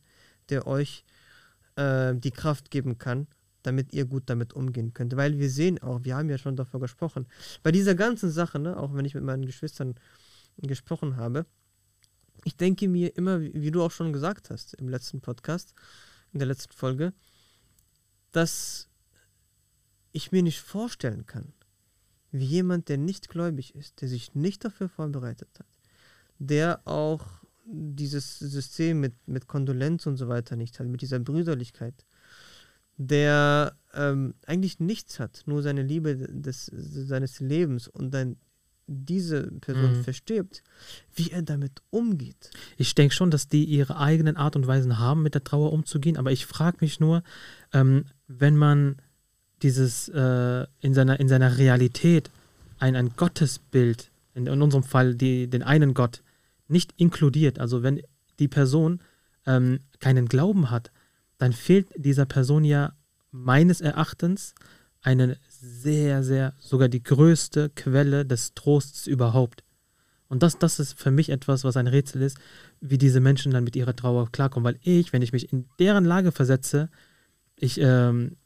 der 0.48 0.66
euch 0.66 1.04
äh, 1.76 2.14
die 2.14 2.32
Kraft 2.32 2.70
geben 2.70 2.98
kann, 2.98 3.28
damit 3.62 3.92
ihr 3.92 4.04
gut 4.04 4.24
damit 4.26 4.52
umgehen 4.52 4.94
könnt. 4.94 5.16
Weil 5.16 5.38
wir 5.38 5.50
sehen 5.50 5.80
auch, 5.80 6.04
wir 6.04 6.16
haben 6.16 6.28
ja 6.28 6.38
schon 6.38 6.56
davor 6.56 6.80
gesprochen, 6.80 7.26
bei 7.62 7.70
dieser 7.70 7.94
ganzen 7.94 8.30
Sache, 8.30 8.58
ne, 8.58 8.76
auch 8.76 8.94
wenn 8.94 9.04
ich 9.04 9.14
mit 9.14 9.24
meinen 9.24 9.46
Geschwistern 9.46 9.94
gesprochen 10.56 11.16
habe, 11.16 11.46
ich 12.44 12.56
denke 12.56 12.88
mir 12.88 13.16
immer, 13.16 13.40
wie, 13.40 13.70
du 13.70 13.82
auch 13.82 13.90
schon 13.90 14.12
gesagt 14.12 14.50
hast 14.50 14.74
im 14.74 14.88
letzten 14.88 15.20
Podcast, 15.20 15.74
in 16.32 16.38
der 16.38 16.48
letzten 16.48 16.72
Folge, 16.72 17.12
dass 18.32 18.88
ich 20.12 20.32
mir 20.32 20.42
nicht 20.42 20.60
vorstellen 20.60 21.26
kann, 21.26 21.52
wie 22.30 22.44
jemand, 22.44 22.88
der 22.88 22.98
nicht 22.98 23.28
gläubig 23.28 23.74
ist, 23.74 24.00
der 24.00 24.08
sich 24.08 24.34
nicht 24.34 24.64
dafür 24.64 24.88
vorbereitet 24.88 25.48
hat, 25.58 25.66
der 26.38 26.86
auch 26.86 27.24
dieses 27.64 28.38
System 28.38 29.00
mit, 29.00 29.14
mit 29.26 29.46
Kondolenz 29.46 30.06
und 30.06 30.16
so 30.16 30.28
weiter 30.28 30.56
nicht 30.56 30.78
hat, 30.80 30.86
mit 30.86 31.02
dieser 31.02 31.18
Brüderlichkeit, 31.18 32.06
der 32.96 33.76
ähm, 33.94 34.34
eigentlich 34.46 34.80
nichts 34.80 35.20
hat, 35.20 35.42
nur 35.46 35.62
seine 35.62 35.82
Liebe 35.82 36.16
des, 36.16 36.66
seines 36.66 37.40
Lebens 37.40 37.88
und 37.88 38.12
dann 38.12 38.36
diese 38.88 39.50
Person 39.60 39.98
Mhm. 39.98 40.02
verstirbt, 40.04 40.62
wie 41.14 41.30
er 41.30 41.42
damit 41.42 41.82
umgeht. 41.90 42.50
Ich 42.76 42.94
denke 42.94 43.14
schon, 43.14 43.30
dass 43.30 43.48
die 43.48 43.64
ihre 43.64 43.98
eigenen 43.98 44.36
Art 44.36 44.56
und 44.56 44.66
Weisen 44.66 44.98
haben, 44.98 45.22
mit 45.22 45.34
der 45.34 45.44
Trauer 45.44 45.72
umzugehen, 45.72 46.16
aber 46.16 46.32
ich 46.32 46.46
frage 46.46 46.78
mich 46.80 46.98
nur, 46.98 47.22
ähm, 47.72 48.06
wenn 48.26 48.56
man 48.56 48.96
dieses 49.62 50.08
äh, 50.08 50.66
in, 50.80 50.94
seiner, 50.94 51.20
in 51.20 51.28
seiner 51.28 51.58
Realität 51.58 52.30
ein, 52.78 52.96
ein 52.96 53.10
Gottesbild, 53.16 54.10
in, 54.34 54.46
in 54.46 54.62
unserem 54.62 54.84
Fall 54.84 55.14
die, 55.14 55.48
den 55.48 55.62
einen 55.62 55.94
Gott, 55.94 56.22
nicht 56.68 56.92
inkludiert, 56.96 57.58
also 57.58 57.82
wenn 57.82 58.00
die 58.38 58.48
Person 58.48 59.00
ähm, 59.46 59.80
keinen 60.00 60.26
Glauben 60.26 60.70
hat, 60.70 60.90
dann 61.38 61.52
fehlt 61.52 61.88
dieser 61.96 62.26
Person 62.26 62.64
ja 62.64 62.92
meines 63.30 63.80
Erachtens 63.80 64.54
eine 65.02 65.36
sehr, 65.60 66.22
sehr, 66.22 66.54
sogar 66.58 66.88
die 66.88 67.02
größte 67.02 67.70
Quelle 67.70 68.24
des 68.24 68.54
Trostes 68.54 69.06
überhaupt. 69.06 69.64
Und 70.28 70.42
das, 70.42 70.58
das 70.58 70.78
ist 70.78 70.92
für 70.98 71.10
mich 71.10 71.30
etwas, 71.30 71.64
was 71.64 71.76
ein 71.76 71.86
Rätsel 71.86 72.22
ist, 72.22 72.36
wie 72.80 72.98
diese 72.98 73.20
Menschen 73.20 73.50
dann 73.52 73.64
mit 73.64 73.76
ihrer 73.76 73.96
Trauer 73.96 74.30
klarkommen. 74.30 74.64
Weil 74.64 74.78
ich, 74.82 75.12
wenn 75.12 75.22
ich 75.22 75.32
mich 75.32 75.52
in 75.52 75.64
deren 75.78 76.04
Lage 76.04 76.32
versetze, 76.32 76.90
ich, 77.56 77.80
ähm, 77.80 78.36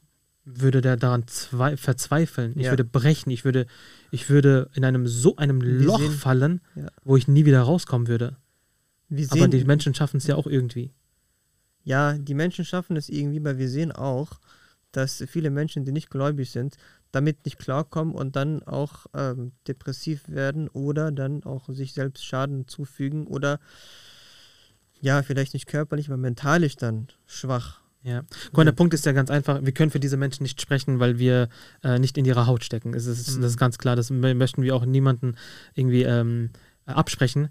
würde 0.45 0.81
der 0.81 0.97
daran 0.97 1.25
zwei, 1.27 1.77
verzweifeln. 1.77 2.53
Ich 2.57 2.65
Ja. 2.65 2.71
würde 2.71 2.83
brechen. 2.83 3.29
Ich 3.31 3.45
würde, 3.45 3.65
ich 4.11 4.29
würde 4.29 4.69
in 4.73 4.83
einem 4.83 5.07
so 5.07 5.35
einem 5.37 5.61
Wir 5.61 5.69
Loch 5.85 5.99
sehen- 5.99 6.11
fallen, 6.11 6.61
Ja. 6.75 6.87
wo 7.03 7.15
ich 7.15 7.27
nie 7.29 7.45
wieder 7.45 7.61
rauskommen 7.61 8.07
würde. 8.07 8.35
Wir 9.09 9.27
Aber 9.29 9.41
sehen, 9.41 9.51
die 9.51 9.63
Menschen 9.63 9.93
schaffen 9.93 10.17
es 10.17 10.27
ja 10.27 10.35
auch 10.35 10.47
irgendwie. 10.47 10.91
ja, 11.85 12.13
die 12.17 12.33
Menschen 12.33 12.65
schaffen 12.65 12.95
es 12.97 13.09
irgendwie, 13.09 13.43
weil 13.43 13.57
wir 13.57 13.69
sehen 13.69 13.91
auch, 13.91 14.39
dass 14.91 15.23
viele 15.27 15.49
Menschen, 15.49 15.85
die 15.85 15.91
nicht 15.91 16.09
gläubig 16.09 16.49
sind, 16.51 16.75
damit 17.13 17.45
nicht 17.45 17.57
klarkommen 17.57 18.13
und 18.13 18.35
dann 18.35 18.61
auch 18.63 19.05
ähm, 19.13 19.53
depressiv 19.67 20.27
werden 20.27 20.67
oder 20.67 21.11
dann 21.11 21.43
auch 21.43 21.69
sich 21.69 21.93
selbst 21.93 22.25
Schaden 22.25 22.67
zufügen 22.67 23.27
oder 23.27 23.59
ja, 24.99 25.21
vielleicht 25.21 25.53
nicht 25.53 25.67
körperlich, 25.67 26.07
aber 26.07 26.17
mentalisch 26.17 26.75
dann 26.75 27.07
schwach. 27.25 27.79
Ja. 28.03 28.23
Mal, 28.51 28.65
der 28.65 28.71
Punkt 28.73 28.93
ist 28.93 29.05
ja 29.05 29.13
ganz 29.13 29.29
einfach, 29.29 29.63
wir 29.63 29.71
können 29.71 29.91
für 29.91 29.99
diese 29.99 30.17
Menschen 30.17 30.43
nicht 30.43 30.59
sprechen, 30.59 30.99
weil 30.99 31.19
wir 31.19 31.47
äh, 31.83 31.99
nicht 31.99 32.17
in 32.17 32.25
ihrer 32.25 32.47
Haut 32.47 32.63
stecken. 32.63 32.93
Es 32.93 33.05
ist, 33.05 33.37
Mhm. 33.37 33.41
Das 33.41 33.51
ist 33.51 33.57
ganz 33.57 33.77
klar, 33.77 33.95
das 33.95 34.11
mö- 34.11 34.33
möchten 34.33 34.61
wir 34.61 34.75
auch 34.75 34.85
niemanden 34.85 35.35
irgendwie 35.73 36.03
ähm, 36.03 36.49
absprechen. 36.85 37.49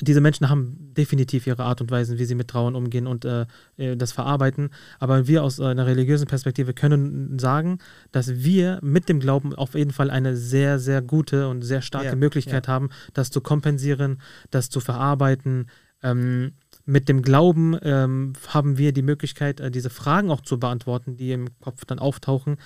Diese 0.00 0.20
Menschen 0.20 0.50
haben 0.50 0.92
definitiv 0.94 1.46
ihre 1.46 1.64
Art 1.64 1.80
und 1.80 1.90
Weise, 1.90 2.18
wie 2.18 2.24
sie 2.26 2.34
mit 2.34 2.48
Trauern 2.48 2.74
umgehen 2.74 3.06
und 3.06 3.24
äh, 3.24 3.46
äh, 3.76 3.96
das 3.96 4.12
verarbeiten. 4.12 4.70
Aber 4.98 5.26
wir 5.26 5.42
aus 5.42 5.58
äh, 5.58 5.64
einer 5.64 5.86
religiösen 5.86 6.26
Perspektive 6.26 6.74
können 6.74 7.38
sagen, 7.38 7.78
dass 8.12 8.44
wir 8.44 8.78
mit 8.82 9.08
dem 9.08 9.20
Glauben 9.20 9.54
auf 9.54 9.74
jeden 9.74 9.92
Fall 9.92 10.10
eine 10.10 10.36
sehr, 10.36 10.78
sehr 10.78 11.00
gute 11.00 11.48
und 11.48 11.62
sehr 11.62 11.80
starke 11.80 12.08
Ja, 12.08 12.16
Möglichkeit 12.16 12.68
haben, 12.68 12.90
das 13.14 13.30
zu 13.30 13.40
kompensieren, 13.40 14.20
das 14.50 14.68
zu 14.68 14.80
verarbeiten. 14.80 15.66
Ähm, 16.02 16.52
mit 16.84 17.08
dem 17.08 17.22
Glauben 17.22 17.76
ähm, 17.82 18.34
haben 18.48 18.78
wir 18.78 18.92
die 18.92 19.02
Möglichkeit, 19.02 19.60
äh, 19.60 19.70
diese 19.70 19.90
Fragen 19.90 20.30
auch 20.30 20.40
zu 20.40 20.60
beantworten, 20.60 21.16
die 21.16 21.32
im 21.32 21.48
Kopf 21.60 21.84
dann 21.84 21.98
auftauchen. 21.98 22.56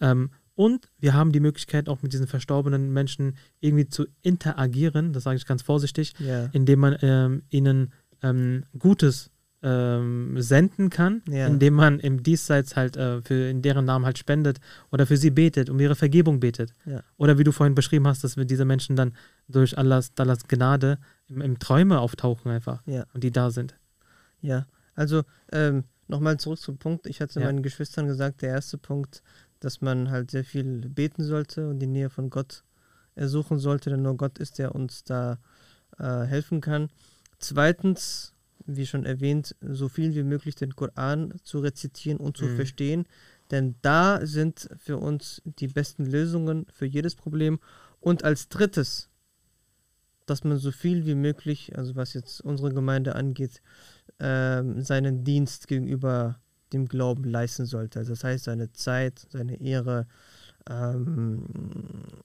Ähm, 0.00 0.30
und 0.64 0.90
wir 0.98 1.14
haben 1.14 1.32
die 1.32 1.40
Möglichkeit, 1.40 1.88
auch 1.88 2.02
mit 2.02 2.12
diesen 2.12 2.26
verstorbenen 2.26 2.92
Menschen 2.92 3.36
irgendwie 3.60 3.88
zu 3.88 4.06
interagieren, 4.20 5.14
das 5.14 5.22
sage 5.22 5.36
ich 5.38 5.46
ganz 5.46 5.62
vorsichtig, 5.62 6.12
Ja. 6.18 6.50
indem 6.52 6.80
man 6.80 6.96
ähm, 7.00 7.42
ihnen 7.48 7.92
ähm, 8.22 8.64
Gutes 8.78 9.30
ähm, 9.62 10.34
senden 10.40 10.90
kann, 10.90 11.22
Ja. 11.28 11.46
indem 11.46 11.74
man 11.74 11.98
im 12.00 12.22
Diesseits 12.22 12.76
halt 12.76 12.96
äh, 12.98 13.22
für 13.22 13.48
in 13.48 13.62
deren 13.62 13.86
Namen 13.86 14.04
halt 14.04 14.18
spendet 14.18 14.58
oder 14.90 15.06
für 15.06 15.16
sie 15.16 15.30
betet, 15.30 15.70
um 15.70 15.80
ihre 15.80 15.94
Vergebung 15.94 16.40
betet. 16.40 16.74
Ja. 16.84 17.02
Oder 17.16 17.38
wie 17.38 17.44
du 17.44 17.52
vorhin 17.52 17.74
beschrieben 17.74 18.06
hast, 18.06 18.22
dass 18.22 18.36
wir 18.36 18.44
diese 18.44 18.64
Menschen 18.66 18.96
dann 18.96 19.14
durch 19.48 19.78
Allahs, 19.78 20.12
Allahs 20.18 20.46
Gnade 20.46 20.98
im, 21.28 21.40
im 21.40 21.58
Träume 21.58 22.00
auftauchen 22.00 22.50
einfach 22.50 22.82
Ja. 22.86 23.06
und 23.14 23.22
die 23.24 23.30
da 23.30 23.50
sind. 23.50 23.78
Ja, 24.42 24.66
also 24.94 25.22
ähm, 25.52 25.84
nochmal 26.08 26.36
zurück 26.38 26.58
zum 26.58 26.76
Punkt. 26.76 27.06
Ich 27.06 27.20
hatte 27.22 27.40
meinen 27.40 27.62
Geschwistern 27.62 28.06
gesagt, 28.06 28.42
der 28.42 28.50
erste 28.50 28.76
Punkt, 28.78 29.22
dass 29.60 29.80
man 29.80 30.10
halt 30.10 30.30
sehr 30.30 30.44
viel 30.44 30.88
beten 30.88 31.22
sollte 31.22 31.68
und 31.68 31.78
die 31.78 31.86
Nähe 31.86 32.10
von 32.10 32.30
Gott 32.30 32.64
ersuchen 33.14 33.58
sollte, 33.58 33.90
denn 33.90 34.02
nur 34.02 34.16
Gott 34.16 34.38
ist, 34.38 34.58
der 34.58 34.74
uns 34.74 35.04
da 35.04 35.38
äh, 35.98 36.22
helfen 36.24 36.60
kann. 36.60 36.88
Zweitens, 37.38 38.34
wie 38.66 38.86
schon 38.86 39.04
erwähnt, 39.04 39.56
so 39.60 39.88
viel 39.88 40.14
wie 40.14 40.22
möglich 40.22 40.54
den 40.54 40.74
Koran 40.76 41.34
zu 41.42 41.58
rezitieren 41.60 42.18
und 42.18 42.36
zu 42.36 42.44
Mhm. 42.46 42.56
verstehen, 42.56 43.06
denn 43.50 43.74
da 43.82 44.24
sind 44.24 44.68
für 44.76 44.98
uns 44.98 45.42
die 45.44 45.68
besten 45.68 46.04
Lösungen 46.06 46.66
für 46.70 46.86
jedes 46.86 47.14
Problem. 47.14 47.58
Und 48.00 48.24
als 48.24 48.48
drittes, 48.48 49.08
dass 50.26 50.44
man 50.44 50.58
so 50.58 50.70
viel 50.70 51.04
wie 51.06 51.16
möglich, 51.16 51.76
also 51.76 51.96
was 51.96 52.14
jetzt 52.14 52.40
unsere 52.42 52.72
Gemeinde 52.72 53.16
angeht, 53.16 53.60
ähm, 54.20 54.80
seinen 54.82 55.24
Dienst 55.24 55.66
gegenüber 55.66 56.40
dem 56.72 56.86
Glauben 56.86 57.24
leisten 57.24 57.66
sollte. 57.66 57.98
Also 57.98 58.12
das 58.12 58.24
heißt, 58.24 58.44
seine 58.44 58.72
Zeit, 58.72 59.26
seine 59.30 59.60
Ehre, 59.60 60.06
ähm, 60.68 61.44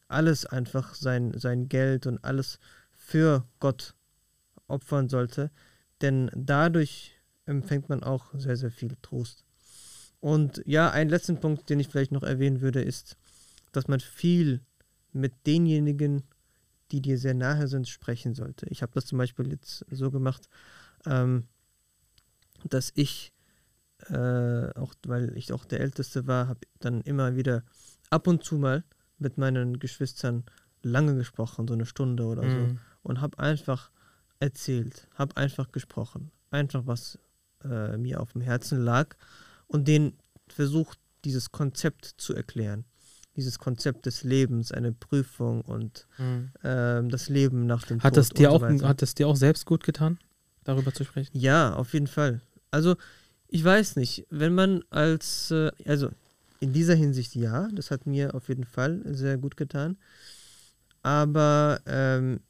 alles 0.08 0.46
einfach, 0.46 0.96
sein, 0.96 1.34
sein 1.38 1.70
Geld 1.70 2.06
und 2.06 2.24
alles 2.24 2.60
für 2.92 3.46
Gott 3.60 3.96
opfern 4.68 5.10
sollte. 5.10 5.52
Denn 6.02 6.30
dadurch 6.36 7.16
empfängt 7.46 7.90
man 7.90 8.04
auch 8.04 8.34
sehr, 8.34 8.58
sehr 8.58 8.72
viel 8.72 8.96
Trost. 9.02 9.46
Und 10.20 10.62
ja, 10.66 10.90
einen 10.90 11.10
letzten 11.10 11.40
Punkt, 11.40 11.70
den 11.70 11.80
ich 11.80 11.88
vielleicht 11.88 12.12
noch 12.12 12.24
erwähnen 12.24 12.62
würde, 12.62 12.82
ist, 12.82 13.16
dass 13.72 13.88
man 13.88 14.00
viel 14.00 14.62
mit 15.12 15.34
denjenigen, 15.46 16.24
die 16.92 17.02
dir 17.02 17.18
sehr 17.18 17.34
nahe 17.34 17.68
sind, 17.68 17.88
sprechen 17.88 18.34
sollte. 18.34 18.68
Ich 18.70 18.82
habe 18.82 18.92
das 18.94 19.06
zum 19.06 19.18
Beispiel 19.18 19.50
jetzt 19.50 19.86
so 19.92 20.12
gemacht, 20.12 20.50
ähm, 21.06 21.48
dass 22.64 22.92
ich, 22.96 23.34
äh, 24.10 24.70
auch 24.80 24.94
weil 25.06 25.36
ich 25.38 25.52
auch 25.54 25.66
der 25.66 25.80
Älteste 25.80 26.28
war, 26.28 26.48
habe 26.48 26.60
dann 26.80 27.02
immer 27.02 27.36
wieder 27.36 27.64
ab 28.10 28.28
und 28.28 28.44
zu 28.44 28.56
mal 28.58 28.84
mit 29.18 29.38
meinen 29.38 29.80
Geschwistern 29.80 30.44
lange 30.84 31.16
gesprochen, 31.16 31.68
so 31.68 31.74
eine 31.74 31.86
Stunde 31.86 32.26
oder 32.26 32.50
so, 32.50 32.68
Mhm. 32.68 32.80
und 33.04 33.22
habe 33.22 33.40
einfach 33.40 33.90
erzählt, 34.40 35.08
habe 35.16 35.38
einfach 35.38 35.72
gesprochen, 35.72 36.32
einfach 36.52 36.86
was 36.86 37.18
äh, 37.64 37.98
mir 37.98 38.20
auf 38.20 38.34
dem 38.34 38.42
Herzen 38.42 38.80
lag 38.82 39.16
und 39.68 39.88
denen 39.88 40.18
versucht, 40.48 41.00
dieses 41.24 41.52
Konzept 41.52 42.06
zu 42.18 42.36
erklären. 42.36 42.86
Dieses 43.36 43.58
Konzept 43.60 44.06
des 44.06 44.24
Lebens, 44.24 44.72
eine 44.72 44.92
Prüfung 44.94 45.62
und 45.62 46.08
Mhm. 46.20 46.52
ähm, 46.64 47.10
das 47.10 47.28
Leben 47.30 47.66
nach 47.66 47.84
dem 47.84 48.02
Hat, 48.02 48.12
Tod 48.14 48.18
das 48.18 48.30
dir 48.30 48.52
auch, 48.52 48.60
so 48.60 48.66
weiter. 48.68 48.88
hat 48.88 49.02
das 49.02 49.16
dir 49.16 49.28
auch 49.28 49.36
selbst 49.36 49.66
gut 49.66 49.84
getan, 49.84 50.20
darüber 50.64 50.94
zu 50.94 51.04
sprechen? 51.04 51.38
Ja, 51.38 51.74
auf 51.74 51.94
jeden 51.94 52.08
Fall. 52.08 52.42
Also, 52.72 52.96
ich 53.56 53.64
weiß 53.64 53.96
nicht, 53.96 54.28
wenn 54.30 54.54
man 54.54 54.84
als, 54.90 55.50
äh, 55.50 55.72
also 55.86 56.10
in 56.60 56.74
dieser 56.74 56.96
Hinsicht 56.96 57.36
ja, 57.36 57.70
das 57.72 57.90
hat 57.90 58.06
mir 58.06 58.36
auf 58.36 58.50
jeden 58.50 58.66
Fall 58.66 59.02
sehr 59.06 59.38
gut 59.38 59.56
getan. 59.56 59.96
Aber 61.04 61.80
ähm, 61.86 62.42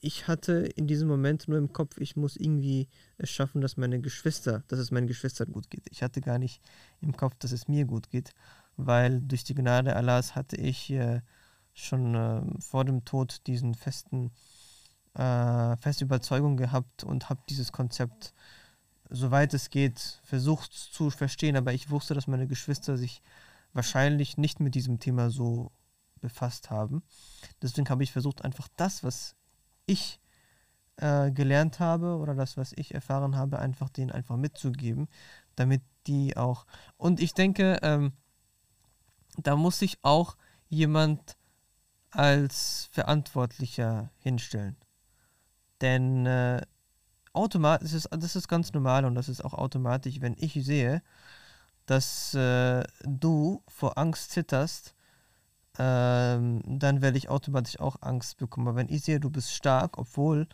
ich 0.00 0.26
hatte 0.26 0.52
in 0.76 0.86
diesem 0.86 1.08
Moment 1.08 1.46
nur 1.46 1.58
im 1.58 1.74
Kopf, 1.74 1.98
ich 1.98 2.16
muss 2.16 2.36
irgendwie 2.36 2.88
es 3.18 3.28
schaffen, 3.28 3.60
dass 3.60 3.76
meine 3.76 4.00
Geschwister, 4.00 4.64
dass 4.68 4.78
es 4.78 4.90
meinen 4.90 5.08
Geschwistern 5.08 5.52
gut 5.52 5.68
geht. 5.68 5.84
Ich 5.90 6.02
hatte 6.02 6.22
gar 6.22 6.38
nicht 6.38 6.62
im 7.02 7.14
Kopf, 7.14 7.34
dass 7.38 7.52
es 7.52 7.68
mir 7.68 7.84
gut 7.84 8.08
geht, 8.08 8.32
weil 8.78 9.20
durch 9.20 9.44
die 9.44 9.54
Gnade 9.54 9.94
Allahs 9.94 10.34
hatte 10.34 10.56
ich 10.56 10.88
äh, 10.90 11.20
schon 11.74 12.14
äh, 12.14 12.40
vor 12.62 12.86
dem 12.86 13.04
Tod 13.04 13.46
diesen 13.46 13.74
festen, 13.74 14.30
äh, 15.12 15.76
feste 15.76 16.04
Überzeugung 16.04 16.56
gehabt 16.56 17.04
und 17.04 17.28
habe 17.28 17.42
dieses 17.50 17.72
Konzept, 17.72 18.32
soweit 19.10 19.54
es 19.54 19.70
geht, 19.70 20.20
versucht 20.24 20.72
zu 20.72 21.10
verstehen. 21.10 21.56
Aber 21.56 21.72
ich 21.72 21.90
wusste, 21.90 22.14
dass 22.14 22.26
meine 22.26 22.46
Geschwister 22.46 22.96
sich 22.96 23.22
wahrscheinlich 23.72 24.36
nicht 24.38 24.60
mit 24.60 24.74
diesem 24.74 24.98
Thema 24.98 25.30
so 25.30 25.70
befasst 26.20 26.70
haben. 26.70 27.02
Deswegen 27.62 27.88
habe 27.88 28.02
ich 28.02 28.12
versucht, 28.12 28.44
einfach 28.44 28.68
das, 28.76 29.04
was 29.04 29.36
ich 29.86 30.20
äh, 30.96 31.30
gelernt 31.30 31.80
habe 31.80 32.16
oder 32.16 32.34
das, 32.34 32.56
was 32.56 32.72
ich 32.76 32.94
erfahren 32.94 33.36
habe, 33.36 33.58
einfach 33.58 33.88
denen 33.88 34.10
einfach 34.10 34.36
mitzugeben, 34.36 35.08
damit 35.54 35.82
die 36.06 36.36
auch. 36.36 36.66
Und 36.96 37.20
ich 37.20 37.34
denke, 37.34 37.78
ähm, 37.82 38.12
da 39.36 39.56
muss 39.56 39.78
sich 39.78 39.98
auch 40.02 40.36
jemand 40.68 41.36
als 42.10 42.88
Verantwortlicher 42.92 44.10
hinstellen. 44.18 44.76
Denn 45.80 46.26
äh, 46.26 46.62
automatisch 47.38 47.94
ist 47.94 48.08
das 48.10 48.36
ist 48.36 48.48
ganz 48.48 48.72
normal 48.72 49.04
und 49.04 49.14
das 49.14 49.28
ist 49.28 49.44
auch 49.44 49.54
automatisch, 49.54 50.20
wenn 50.20 50.36
ich 50.38 50.54
sehe, 50.54 51.02
dass 51.86 52.34
äh, 52.34 52.84
du 53.04 53.62
vor 53.68 53.96
Angst 53.96 54.32
zitterst, 54.32 54.94
ähm, 55.78 56.62
dann 56.66 57.00
werde 57.00 57.18
ich 57.18 57.28
automatisch 57.28 57.80
auch 57.80 57.96
Angst 58.02 58.36
bekommen. 58.38 58.68
Aber 58.68 58.76
wenn 58.76 58.88
ich 58.88 59.02
sehe, 59.04 59.20
du 59.20 59.30
bist 59.30 59.52
stark, 59.52 59.96
obwohl 59.98 60.46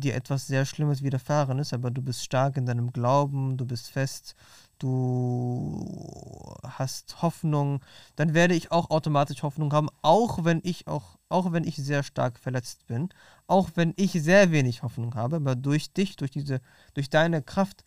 dir 0.00 0.14
etwas 0.14 0.46
sehr 0.46 0.64
Schlimmes 0.64 1.02
widerfahren 1.02 1.58
ist, 1.58 1.72
aber 1.72 1.90
du 1.90 2.02
bist 2.02 2.24
stark 2.24 2.56
in 2.56 2.66
deinem 2.66 2.92
Glauben, 2.92 3.56
du 3.56 3.64
bist 3.66 3.88
fest, 3.90 4.34
du 4.78 6.54
hast 6.64 7.22
Hoffnung, 7.22 7.80
dann 8.16 8.34
werde 8.34 8.54
ich 8.54 8.72
auch 8.72 8.90
automatisch 8.90 9.42
Hoffnung 9.42 9.72
haben, 9.72 9.88
auch 10.02 10.44
wenn 10.44 10.60
ich 10.64 10.86
auch, 10.86 11.18
auch 11.28 11.52
wenn 11.52 11.64
ich 11.64 11.76
sehr 11.76 12.02
stark 12.02 12.38
verletzt 12.38 12.86
bin, 12.86 13.10
auch 13.46 13.70
wenn 13.74 13.92
ich 13.96 14.12
sehr 14.12 14.50
wenig 14.50 14.82
Hoffnung 14.82 15.14
habe, 15.14 15.36
aber 15.36 15.54
durch 15.54 15.92
dich, 15.92 16.16
durch 16.16 16.30
diese, 16.30 16.60
durch 16.94 17.10
deine 17.10 17.42
Kraft, 17.42 17.84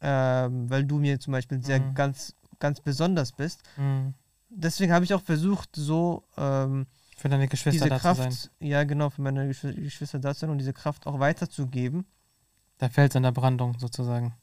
ähm, 0.00 0.68
weil 0.70 0.84
du 0.84 0.98
mir 0.98 1.20
zum 1.20 1.32
Beispiel 1.32 1.62
sehr 1.62 1.80
Mhm. 1.80 1.94
ganz, 1.94 2.34
ganz 2.58 2.80
besonders 2.80 3.32
bist, 3.32 3.60
Mhm. 3.76 4.14
deswegen 4.48 4.92
habe 4.92 5.04
ich 5.04 5.14
auch 5.14 5.22
versucht, 5.22 5.70
so 5.76 6.24
ähm, 6.36 6.86
Für 7.18 7.28
deine 7.28 7.48
Geschwister 7.48 7.84
diese 7.86 7.88
da 7.90 7.98
Kraft, 7.98 8.22
zu 8.22 8.30
sein. 8.30 8.50
ja 8.60 8.84
genau, 8.84 9.10
für 9.10 9.22
meine 9.22 9.46
Geschw 9.48 9.72
Geschwister 9.74 10.18
da 10.20 10.32
zu 10.34 10.40
sein 10.40 10.50
und 10.50 10.58
diese 10.58 10.72
Kraft 10.72 11.06
auch 11.06 11.18
weiterzugeben. 11.18 12.06
Der 12.80 12.90
Fels 12.90 13.14
in 13.16 13.24
der 13.24 13.32
Brandung 13.32 13.76
sozusagen. 13.78 14.34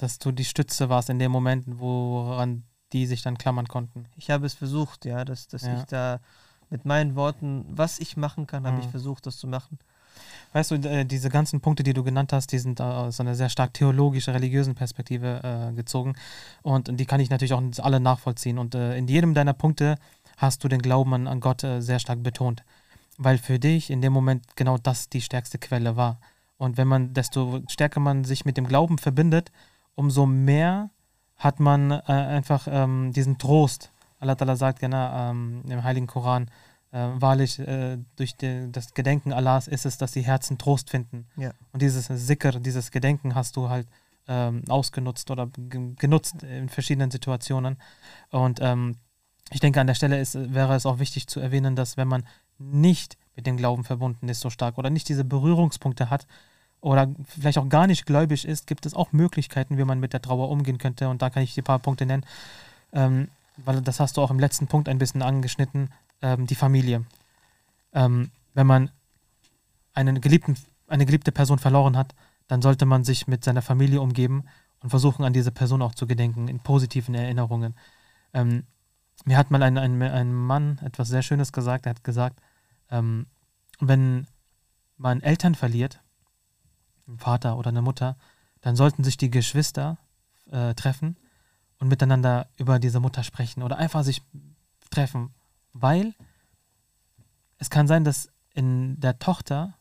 Dass 0.00 0.18
du 0.18 0.32
die 0.32 0.44
Stütze 0.44 0.88
warst 0.88 1.08
in 1.10 1.18
den 1.18 1.30
Momenten, 1.30 1.78
woran 1.78 2.64
die 2.92 3.06
sich 3.06 3.22
dann 3.22 3.38
klammern 3.38 3.68
konnten. 3.68 4.06
Ich 4.16 4.30
habe 4.30 4.46
es 4.46 4.54
versucht, 4.54 5.04
ja, 5.04 5.24
dass, 5.24 5.46
dass 5.48 5.62
Ja. 5.62 5.78
ich 5.78 5.84
da 5.84 6.20
mit 6.70 6.84
meinen 6.84 7.14
Worten, 7.14 7.64
was 7.68 8.00
ich 8.00 8.16
machen 8.16 8.46
kann, 8.48 8.66
habe 8.66 8.80
ich 8.80 8.86
Mhm. 8.86 8.90
versucht, 8.90 9.26
das 9.26 9.36
zu 9.38 9.46
machen. 9.46 9.78
weißt 10.54 10.70
du, 10.70 10.74
äh, 10.76 11.04
diese 11.04 11.28
ganzen 11.28 11.60
Punkte, 11.60 11.82
die 11.82 11.92
du 11.92 12.02
genannt 12.02 12.32
hast, 12.32 12.50
die 12.50 12.58
sind 12.58 12.80
aus 12.80 13.20
einer 13.20 13.34
sehr 13.34 13.50
stark 13.50 13.74
theologische, 13.74 14.32
religiösen 14.32 14.74
Perspektive 14.74 15.40
äh, 15.44 15.74
gezogen. 15.74 16.14
Und 16.62 16.98
die 16.98 17.04
kann 17.04 17.20
ich 17.20 17.28
natürlich 17.28 17.52
auch 17.52 17.62
alle 17.80 18.00
nachvollziehen. 18.00 18.56
Und 18.58 18.74
äh, 18.74 18.96
in 18.96 19.06
jedem 19.08 19.34
deiner 19.34 19.52
Punkte 19.52 19.96
hast 20.36 20.62
du 20.62 20.68
den 20.68 20.82
Glauben 20.82 21.14
an, 21.14 21.26
an 21.26 21.40
Gott 21.40 21.64
äh, 21.64 21.80
sehr 21.80 21.98
stark 21.98 22.22
betont. 22.22 22.64
Weil 23.18 23.38
für 23.38 23.58
dich 23.58 23.90
in 23.90 24.02
dem 24.02 24.12
Moment 24.12 24.56
genau 24.56 24.78
das 24.78 25.08
die 25.08 25.22
stärkste 25.22 25.58
Quelle 25.58 25.96
war. 25.96 26.20
Und 26.58 26.76
wenn 26.76 26.88
man, 26.88 27.14
desto 27.14 27.62
stärker 27.68 28.00
man 28.00 28.24
sich 28.24 28.44
mit 28.44 28.56
dem 28.56 28.66
Glauben 28.66 28.98
verbindet, 28.98 29.52
umso 29.94 30.26
mehr 30.26 30.90
hat 31.36 31.60
man 31.60 31.90
äh, 31.90 32.02
einfach 32.06 32.66
ähm, 32.70 33.12
diesen 33.12 33.38
Trost. 33.38 33.90
Allah 34.18 34.56
sagt 34.56 34.80
genau 34.80 35.30
ähm, 35.30 35.62
im 35.68 35.84
Heiligen 35.84 36.06
Koran, 36.06 36.50
äh, 36.92 37.08
wahrlich, 37.14 37.58
äh, 37.58 37.98
durch 38.16 38.36
die, 38.36 38.70
das 38.72 38.94
Gedenken 38.94 39.32
Allahs 39.32 39.68
ist 39.68 39.84
es, 39.84 39.98
dass 39.98 40.12
die 40.12 40.22
Herzen 40.22 40.56
Trost 40.56 40.88
finden. 40.88 41.26
Ja. 41.36 41.50
Und 41.72 41.82
dieses 41.82 42.06
Sicker, 42.06 42.52
dieses 42.52 42.90
Gedenken 42.90 43.34
hast 43.34 43.56
du 43.56 43.68
halt 43.68 43.86
ähm, 44.28 44.62
ausgenutzt 44.68 45.30
oder 45.30 45.48
genutzt 45.56 46.42
in 46.42 46.68
verschiedenen 46.68 47.10
Situationen. 47.10 47.76
Und 48.30 48.60
ähm, 48.62 48.96
ich 49.50 49.60
denke, 49.60 49.80
an 49.80 49.86
der 49.86 49.94
Stelle 49.94 50.20
ist, 50.20 50.34
wäre 50.54 50.74
es 50.74 50.86
auch 50.86 50.98
wichtig 50.98 51.28
zu 51.28 51.40
erwähnen, 51.40 51.76
dass 51.76 51.96
wenn 51.96 52.08
man 52.08 52.24
nicht 52.58 53.16
mit 53.36 53.46
dem 53.46 53.56
Glauben 53.56 53.84
verbunden 53.84 54.28
ist 54.28 54.40
so 54.40 54.50
stark 54.50 54.78
oder 54.78 54.90
nicht 54.90 55.08
diese 55.08 55.24
Berührungspunkte 55.24 56.10
hat 56.10 56.26
oder 56.80 57.08
vielleicht 57.24 57.58
auch 57.58 57.68
gar 57.68 57.86
nicht 57.86 58.06
gläubig 58.06 58.44
ist, 58.44 58.66
gibt 58.66 58.86
es 58.86 58.94
auch 58.94 59.12
Möglichkeiten, 59.12 59.78
wie 59.78 59.84
man 59.84 60.00
mit 60.00 60.12
der 60.12 60.22
Trauer 60.22 60.48
umgehen 60.48 60.78
könnte. 60.78 61.08
Und 61.08 61.22
da 61.22 61.30
kann 61.30 61.42
ich 61.42 61.54
dir 61.54 61.62
ein 61.62 61.64
paar 61.64 61.78
Punkte 61.78 62.06
nennen, 62.06 62.24
ähm, 62.92 63.28
weil 63.56 63.80
das 63.82 64.00
hast 64.00 64.16
du 64.16 64.22
auch 64.22 64.30
im 64.30 64.38
letzten 64.38 64.66
Punkt 64.66 64.88
ein 64.88 64.98
bisschen 64.98 65.22
angeschnitten, 65.22 65.90
ähm, 66.22 66.46
die 66.46 66.54
Familie. 66.54 67.04
Ähm, 67.92 68.30
wenn 68.54 68.66
man 68.66 68.90
einen 69.94 70.20
geliebten, 70.20 70.56
eine 70.88 71.06
geliebte 71.06 71.32
Person 71.32 71.58
verloren 71.58 71.96
hat, 71.96 72.14
dann 72.48 72.62
sollte 72.62 72.86
man 72.86 73.04
sich 73.04 73.26
mit 73.26 73.44
seiner 73.44 73.62
Familie 73.62 74.00
umgeben 74.00 74.44
und 74.82 74.90
versuchen, 74.90 75.24
an 75.24 75.32
diese 75.32 75.52
Person 75.52 75.82
auch 75.82 75.94
zu 75.94 76.06
gedenken, 76.06 76.48
in 76.48 76.60
positiven 76.60 77.14
Erinnerungen. 77.14 77.74
Ähm, 78.32 78.64
mir 79.24 79.36
hat 79.36 79.50
mal 79.50 79.62
ein, 79.62 79.78
ein, 79.78 80.02
ein 80.02 80.32
Mann 80.32 80.78
etwas 80.84 81.08
sehr 81.08 81.22
Schönes 81.22 81.52
gesagt. 81.52 81.86
Er 81.86 81.90
hat 81.90 82.04
gesagt, 82.04 82.40
ähm, 82.90 83.26
wenn 83.80 84.26
man 84.96 85.20
Eltern 85.20 85.54
verliert, 85.54 86.00
einen 87.06 87.18
Vater 87.18 87.56
oder 87.56 87.68
eine 87.68 87.82
Mutter, 87.82 88.16
dann 88.60 88.76
sollten 88.76 89.04
sich 89.04 89.16
die 89.16 89.30
Geschwister 89.30 89.98
äh, 90.50 90.74
treffen 90.74 91.16
und 91.78 91.88
miteinander 91.88 92.48
über 92.56 92.78
diese 92.78 93.00
Mutter 93.00 93.22
sprechen 93.22 93.62
oder 93.62 93.78
einfach 93.78 94.02
sich 94.02 94.22
treffen, 94.90 95.34
weil 95.72 96.14
es 97.58 97.70
kann 97.70 97.86
sein, 97.86 98.04
dass 98.04 98.30
in 98.54 98.98
der 99.00 99.18
Tochter 99.18 99.74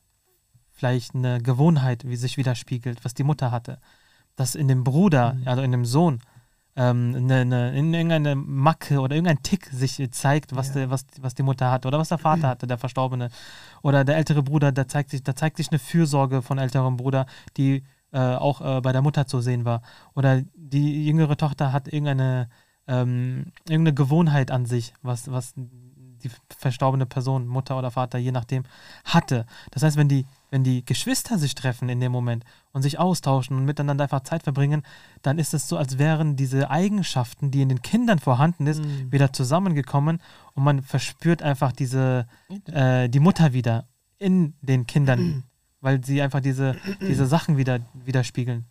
vielleicht 0.71 1.15
eine 1.15 1.41
Gewohnheit 1.41 2.07
wie 2.07 2.15
sich 2.15 2.37
widerspiegelt, 2.37 3.05
was 3.05 3.13
die 3.13 3.23
Mutter 3.23 3.51
hatte, 3.51 3.79
dass 4.35 4.55
in 4.55 4.67
dem 4.67 4.83
Bruder, 4.83 5.33
mhm. 5.33 5.47
also 5.47 5.61
in 5.61 5.71
dem 5.71 5.85
Sohn, 5.85 6.21
ähm, 6.75 7.13
eine, 7.15 7.41
eine, 7.41 7.75
irgendeine 7.75 8.35
Macke 8.35 8.99
oder 8.99 9.15
irgendein 9.15 9.41
Tick 9.43 9.67
sich 9.67 10.01
zeigt, 10.11 10.55
was, 10.55 10.75
ja. 10.75 10.85
die, 10.85 10.89
was, 10.89 11.05
was 11.21 11.33
die 11.33 11.43
Mutter 11.43 11.71
hatte 11.71 11.87
oder 11.87 11.99
was 11.99 12.09
der 12.09 12.17
Vater 12.17 12.47
hatte, 12.49 12.67
der 12.67 12.77
Verstorbene. 12.77 13.29
Oder 13.81 14.03
der 14.03 14.17
ältere 14.17 14.43
Bruder, 14.43 14.71
da 14.71 14.87
zeigt 14.87 15.11
sich, 15.11 15.23
da 15.23 15.35
zeigt 15.35 15.57
sich 15.57 15.69
eine 15.71 15.79
Fürsorge 15.79 16.41
von 16.41 16.57
älterem 16.57 16.97
Bruder, 16.97 17.25
die 17.57 17.83
äh, 18.11 18.19
auch 18.19 18.61
äh, 18.61 18.81
bei 18.81 18.91
der 18.91 19.01
Mutter 19.01 19.25
zu 19.27 19.41
sehen 19.41 19.65
war. 19.65 19.81
Oder 20.15 20.41
die 20.55 21.05
jüngere 21.05 21.37
Tochter 21.37 21.71
hat 21.71 21.87
irgendeine, 21.87 22.49
ähm, 22.87 23.51
irgendeine 23.67 23.93
Gewohnheit 23.93 24.51
an 24.51 24.65
sich, 24.65 24.93
was, 25.01 25.31
was 25.31 25.53
die 25.55 26.31
verstorbene 26.49 27.05
Person, 27.05 27.47
Mutter 27.47 27.77
oder 27.77 27.91
Vater, 27.91 28.17
je 28.17 28.31
nachdem, 28.31 28.63
hatte. 29.05 29.45
Das 29.71 29.83
heißt, 29.83 29.97
wenn 29.97 30.09
die, 30.09 30.25
wenn 30.49 30.63
die 30.63 30.85
Geschwister 30.85 31.37
sich 31.37 31.55
treffen 31.55 31.89
in 31.89 31.99
dem 31.99 32.11
Moment 32.11 32.43
und 32.71 32.81
sich 32.81 32.99
austauschen 32.99 33.57
und 33.57 33.65
miteinander 33.65 34.03
einfach 34.03 34.23
Zeit 34.23 34.43
verbringen, 34.43 34.83
dann 35.21 35.39
ist 35.39 35.53
es 35.53 35.67
so, 35.67 35.77
als 35.77 35.97
wären 35.97 36.35
diese 36.35 36.69
Eigenschaften, 36.69 37.51
die 37.51 37.61
in 37.61 37.69
den 37.69 37.81
Kindern 37.81 38.19
vorhanden 38.19 38.67
ist, 38.67 38.83
mhm. 38.83 39.11
wieder 39.11 39.33
zusammengekommen 39.33 40.21
und 40.53 40.63
man 40.63 40.81
verspürt 40.81 41.41
einfach 41.41 41.71
diese, 41.71 42.27
äh, 42.65 43.09
die 43.09 43.19
Mutter 43.19 43.53
wieder 43.53 43.85
in 44.17 44.53
den 44.61 44.87
Kindern, 44.87 45.43
weil 45.81 46.03
sie 46.03 46.21
einfach 46.21 46.41
diese, 46.41 46.75
diese 47.01 47.25
Sachen 47.25 47.57
wieder 47.57 47.79
widerspiegeln. 47.93 48.65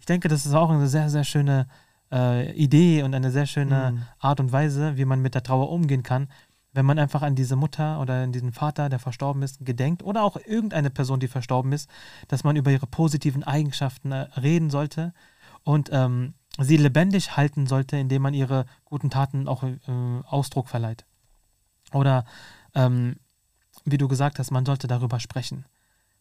Ich 0.00 0.06
denke, 0.06 0.28
das 0.28 0.46
ist 0.46 0.54
auch 0.54 0.70
eine 0.70 0.88
sehr, 0.88 1.08
sehr 1.10 1.24
schöne 1.24 1.68
äh, 2.10 2.52
Idee 2.52 3.02
und 3.02 3.14
eine 3.14 3.30
sehr 3.30 3.46
schöne 3.46 3.92
mhm. 3.92 4.02
Art 4.18 4.40
und 4.40 4.52
Weise, 4.52 4.96
wie 4.96 5.04
man 5.04 5.22
mit 5.22 5.34
der 5.34 5.42
Trauer 5.42 5.70
umgehen 5.70 6.02
kann, 6.02 6.28
wenn 6.72 6.86
man 6.86 6.98
einfach 6.98 7.22
an 7.22 7.34
diese 7.34 7.56
Mutter 7.56 8.00
oder 8.00 8.22
an 8.22 8.32
diesen 8.32 8.52
Vater, 8.52 8.88
der 8.88 8.98
verstorben 8.98 9.42
ist, 9.42 9.64
gedenkt 9.64 10.02
oder 10.02 10.22
auch 10.24 10.36
irgendeine 10.36 10.90
Person, 10.90 11.20
die 11.20 11.28
verstorben 11.28 11.72
ist, 11.72 11.88
dass 12.28 12.44
man 12.44 12.56
über 12.56 12.70
ihre 12.70 12.86
positiven 12.86 13.44
Eigenschaften 13.44 14.12
äh, 14.12 14.20
reden 14.40 14.70
sollte 14.70 15.12
und 15.64 15.90
ähm, 15.92 16.34
sie 16.58 16.76
lebendig 16.76 17.36
halten 17.36 17.66
sollte, 17.66 17.96
indem 17.96 18.22
man 18.22 18.34
ihre 18.34 18.66
guten 18.84 19.10
Taten 19.10 19.48
auch 19.48 19.62
äh, 19.62 19.76
Ausdruck 20.24 20.68
verleiht. 20.68 21.04
Oder 21.92 22.24
ähm, 22.74 23.16
wie 23.84 23.98
du 23.98 24.08
gesagt 24.08 24.38
hast, 24.38 24.50
man 24.50 24.66
sollte 24.66 24.86
darüber 24.86 25.20
sprechen. 25.20 25.66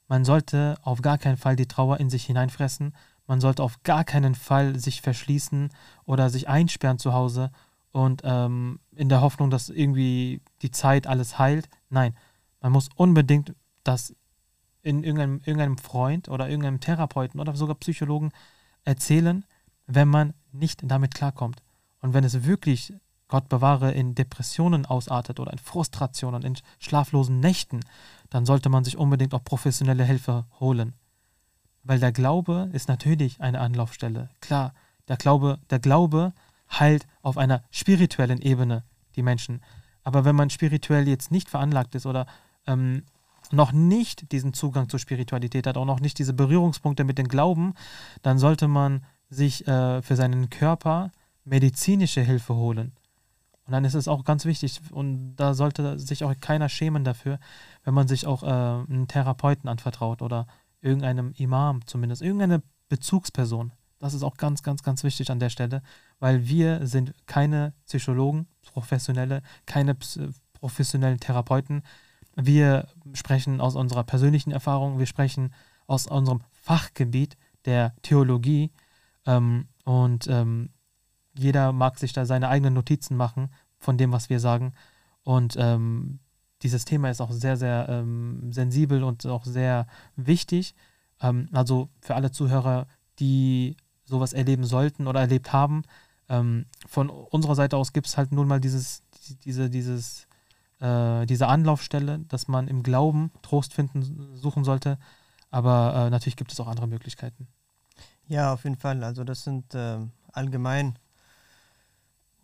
Man 0.07 0.25
sollte 0.25 0.75
auf 0.81 1.01
gar 1.01 1.17
keinen 1.17 1.37
Fall 1.37 1.55
die 1.55 1.67
Trauer 1.67 1.99
in 1.99 2.09
sich 2.09 2.25
hineinfressen. 2.25 2.93
Man 3.27 3.39
sollte 3.39 3.63
auf 3.63 3.81
gar 3.83 4.03
keinen 4.03 4.35
Fall 4.35 4.77
sich 4.77 5.01
verschließen 5.01 5.69
oder 6.03 6.29
sich 6.29 6.49
einsperren 6.49 6.99
zu 6.99 7.13
Hause 7.13 7.51
und 7.91 8.21
ähm, 8.23 8.80
in 8.95 9.10
der 9.10 9.21
Hoffnung, 9.21 9.49
dass 9.49 9.69
irgendwie 9.69 10.41
die 10.62 10.71
Zeit 10.71 11.08
alles 11.08 11.38
heilt. 11.38 11.69
Nein, 11.89 12.15
man 12.62 12.71
muss 12.71 12.89
unbedingt 12.95 13.54
das 13.84 14.15
in 14.82 15.04
irgendeinem, 15.04 15.39
irgendeinem 15.39 15.77
Freund 15.77 16.30
oder 16.30 16.49
irgendeinem 16.49 16.80
Therapeuten 16.80 17.39
oder 17.39 17.56
sogar 17.56 17.75
Psychologen 17.75 18.32
erzählen, 18.84 19.45
wenn 19.86 20.08
man 20.08 20.34
nicht 20.51 20.82
damit 20.84 21.13
klarkommt. 21.13 21.62
Und 22.01 22.13
wenn 22.13 22.23
es 22.23 22.45
wirklich, 22.45 22.93
Gott 23.27 23.47
bewahre, 23.47 23.91
in 23.91 24.15
Depressionen 24.15 24.86
ausartet 24.86 25.39
oder 25.39 25.51
in 25.51 25.60
Frustrationen, 25.60 26.43
in 26.43 26.58
schlaflosen 26.80 27.39
Nächten, 27.39 27.82
dann 28.30 28.45
sollte 28.45 28.69
man 28.69 28.84
sich 28.84 28.97
unbedingt 28.97 29.34
auch 29.34 29.43
professionelle 29.43 30.04
Hilfe 30.04 30.45
holen. 30.60 30.93
Weil 31.84 31.99
der 31.99 32.12
Glaube 32.12 32.69
ist 32.73 32.88
natürlich 32.88 33.41
eine 33.41 33.60
Anlaufstelle. 33.60 34.30
Klar, 34.39 34.73
der 35.08 35.17
Glaube, 35.17 35.60
der 35.69 35.80
Glaube 35.80 36.34
heilt 36.71 37.07
auf 37.21 37.38
einer 37.38 37.63
spirituellen 37.71 38.41
Ebene 38.41 38.84
die 39.15 39.23
Menschen. 39.23 39.62
Aber 40.03 40.25
wenn 40.25 40.36
man 40.36 40.49
spirituell 40.49 41.07
jetzt 41.07 41.31
nicht 41.31 41.49
veranlagt 41.49 41.95
ist 41.95 42.05
oder 42.05 42.25
ähm, 42.65 43.03
noch 43.51 43.71
nicht 43.71 44.31
diesen 44.31 44.53
Zugang 44.53 44.89
zur 44.89 44.99
Spiritualität 44.99 45.67
hat, 45.67 45.77
auch 45.77 45.86
noch 45.86 45.99
nicht 45.99 46.17
diese 46.19 46.34
Berührungspunkte 46.34 47.03
mit 47.03 47.17
dem 47.17 47.27
Glauben, 47.27 47.73
dann 48.21 48.38
sollte 48.38 48.67
man 48.67 49.03
sich 49.29 49.67
äh, 49.67 50.01
für 50.01 50.15
seinen 50.15 50.49
Körper 50.49 51.12
medizinische 51.43 52.21
Hilfe 52.21 52.55
holen. 52.55 52.93
Und 53.65 53.73
dann 53.73 53.86
ist 53.86 53.93
es 53.93 54.07
auch 54.07 54.23
ganz 54.23 54.45
wichtig, 54.45 54.81
und 54.91 55.36
da 55.36 55.53
sollte 55.53 55.97
sich 55.99 56.23
auch 56.23 56.34
keiner 56.39 56.69
schämen 56.69 57.03
dafür, 57.03 57.39
wenn 57.84 57.93
man 57.93 58.07
sich 58.07 58.25
auch 58.25 58.43
äh, 58.43 58.47
einen 58.47 59.07
Therapeuten 59.07 59.69
anvertraut 59.69 60.21
oder 60.21 60.47
irgendeinem 60.81 61.34
Imam 61.38 61.86
zumindest, 61.86 62.21
irgendeine 62.21 62.63
Bezugsperson. 62.89 63.71
Das 64.01 64.15
ist 64.15 64.23
auch 64.23 64.35
ganz, 64.35 64.63
ganz, 64.63 64.81
ganz 64.81 65.03
wichtig 65.03 65.29
an 65.29 65.39
der 65.39 65.49
Stelle, 65.49 65.83
weil 66.19 66.47
wir 66.47 66.87
sind 66.87 67.13
keine 67.27 67.73
Psychologen, 67.85 68.47
Professionelle, 68.73 69.43
keine 69.67 69.95
professionellen 70.53 71.19
Therapeuten. 71.19 71.83
Wir 72.35 72.87
sprechen 73.13 73.61
aus 73.61 73.75
unserer 73.75 74.03
persönlichen 74.03 74.51
Erfahrung, 74.51 74.97
wir 74.97 75.05
sprechen 75.05 75.53
aus 75.85 76.07
unserem 76.07 76.41
Fachgebiet 76.51 77.37
der 77.65 77.93
Theologie 78.01 78.71
ähm, 79.27 79.67
und 79.85 80.27
ähm, 80.27 80.71
jeder 81.37 81.71
mag 81.71 81.99
sich 81.99 82.11
da 82.11 82.25
seine 82.25 82.49
eigenen 82.49 82.73
Notizen 82.73 83.15
machen 83.15 83.49
von 83.77 83.97
dem, 83.97 84.11
was 84.11 84.29
wir 84.29 84.39
sagen. 84.39 84.73
Und 85.23 85.55
ähm, 85.59 86.19
dieses 86.63 86.85
Thema 86.85 87.11
ist 87.11 87.21
auch 87.21 87.31
sehr, 87.31 87.55
sehr 87.55 87.87
ähm, 87.87 88.51
sensibel 88.51 89.03
und 89.03 89.27
auch 89.27 89.45
sehr 89.45 89.85
wichtig. 90.15 90.73
Ähm, 91.21 91.49
also 91.51 91.89
für 91.99 92.15
alle 92.15 92.31
Zuhörer, 92.31 92.87
die 93.19 93.77
sowas 94.05 94.33
erleben 94.33 94.63
sollten 94.63 95.07
oder 95.07 95.21
erlebt 95.21 95.53
haben. 95.53 95.83
Ähm, 96.31 96.65
von 96.87 97.09
unserer 97.09 97.55
Seite 97.55 97.77
aus 97.77 97.91
gibt 97.91 98.07
es 98.07 98.17
halt 98.17 98.31
nun 98.31 98.47
mal 98.47 98.61
dieses, 98.61 99.03
diese, 99.43 99.69
dieses, 99.69 100.27
äh, 100.79 101.25
diese 101.25 101.47
Anlaufstelle, 101.47 102.19
dass 102.19 102.47
man 102.47 102.67
im 102.67 102.83
Glauben 102.83 103.31
Trost 103.41 103.73
finden 103.73 104.37
suchen 104.37 104.63
sollte. 104.63 104.97
Aber 105.49 105.93
äh, 105.93 106.09
natürlich 106.09 106.37
gibt 106.37 106.53
es 106.53 106.59
auch 106.61 106.67
andere 106.67 106.87
Möglichkeiten. 106.87 107.47
Ja, 108.27 108.53
auf 108.53 108.63
jeden 108.63 108.77
Fall. 108.77 109.03
Also 109.03 109.25
das 109.25 109.43
sind 109.43 109.75
äh, 109.75 109.99
allgemein 110.31 110.97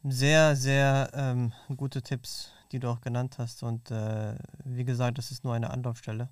sehr, 0.04 0.58
sehr 0.58 1.10
ähm, 1.14 1.54
gute 1.78 2.02
Tipps, 2.02 2.52
die 2.74 2.80
du 2.80 2.90
auch 2.90 3.00
genannt 3.00 3.38
hast. 3.38 3.64
Und 3.64 3.90
äh, 3.90 4.36
wie 4.66 4.84
gesagt, 4.84 5.18
das 5.18 5.32
ist 5.32 5.46
nur 5.46 5.54
eine 5.54 5.70
Anlaufstelle. 5.70 6.28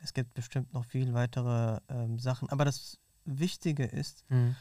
Es 0.00 0.12
gibt 0.12 0.34
bestimmt 0.34 0.74
noch 0.74 0.84
viel 0.84 1.14
weitere 1.14 1.80
ähm, 1.88 2.18
Sachen. 2.18 2.50
Aber 2.50 2.66
das 2.66 2.98
Wichtige 3.24 3.84
ist, 3.84 4.24
mhm 4.28 4.54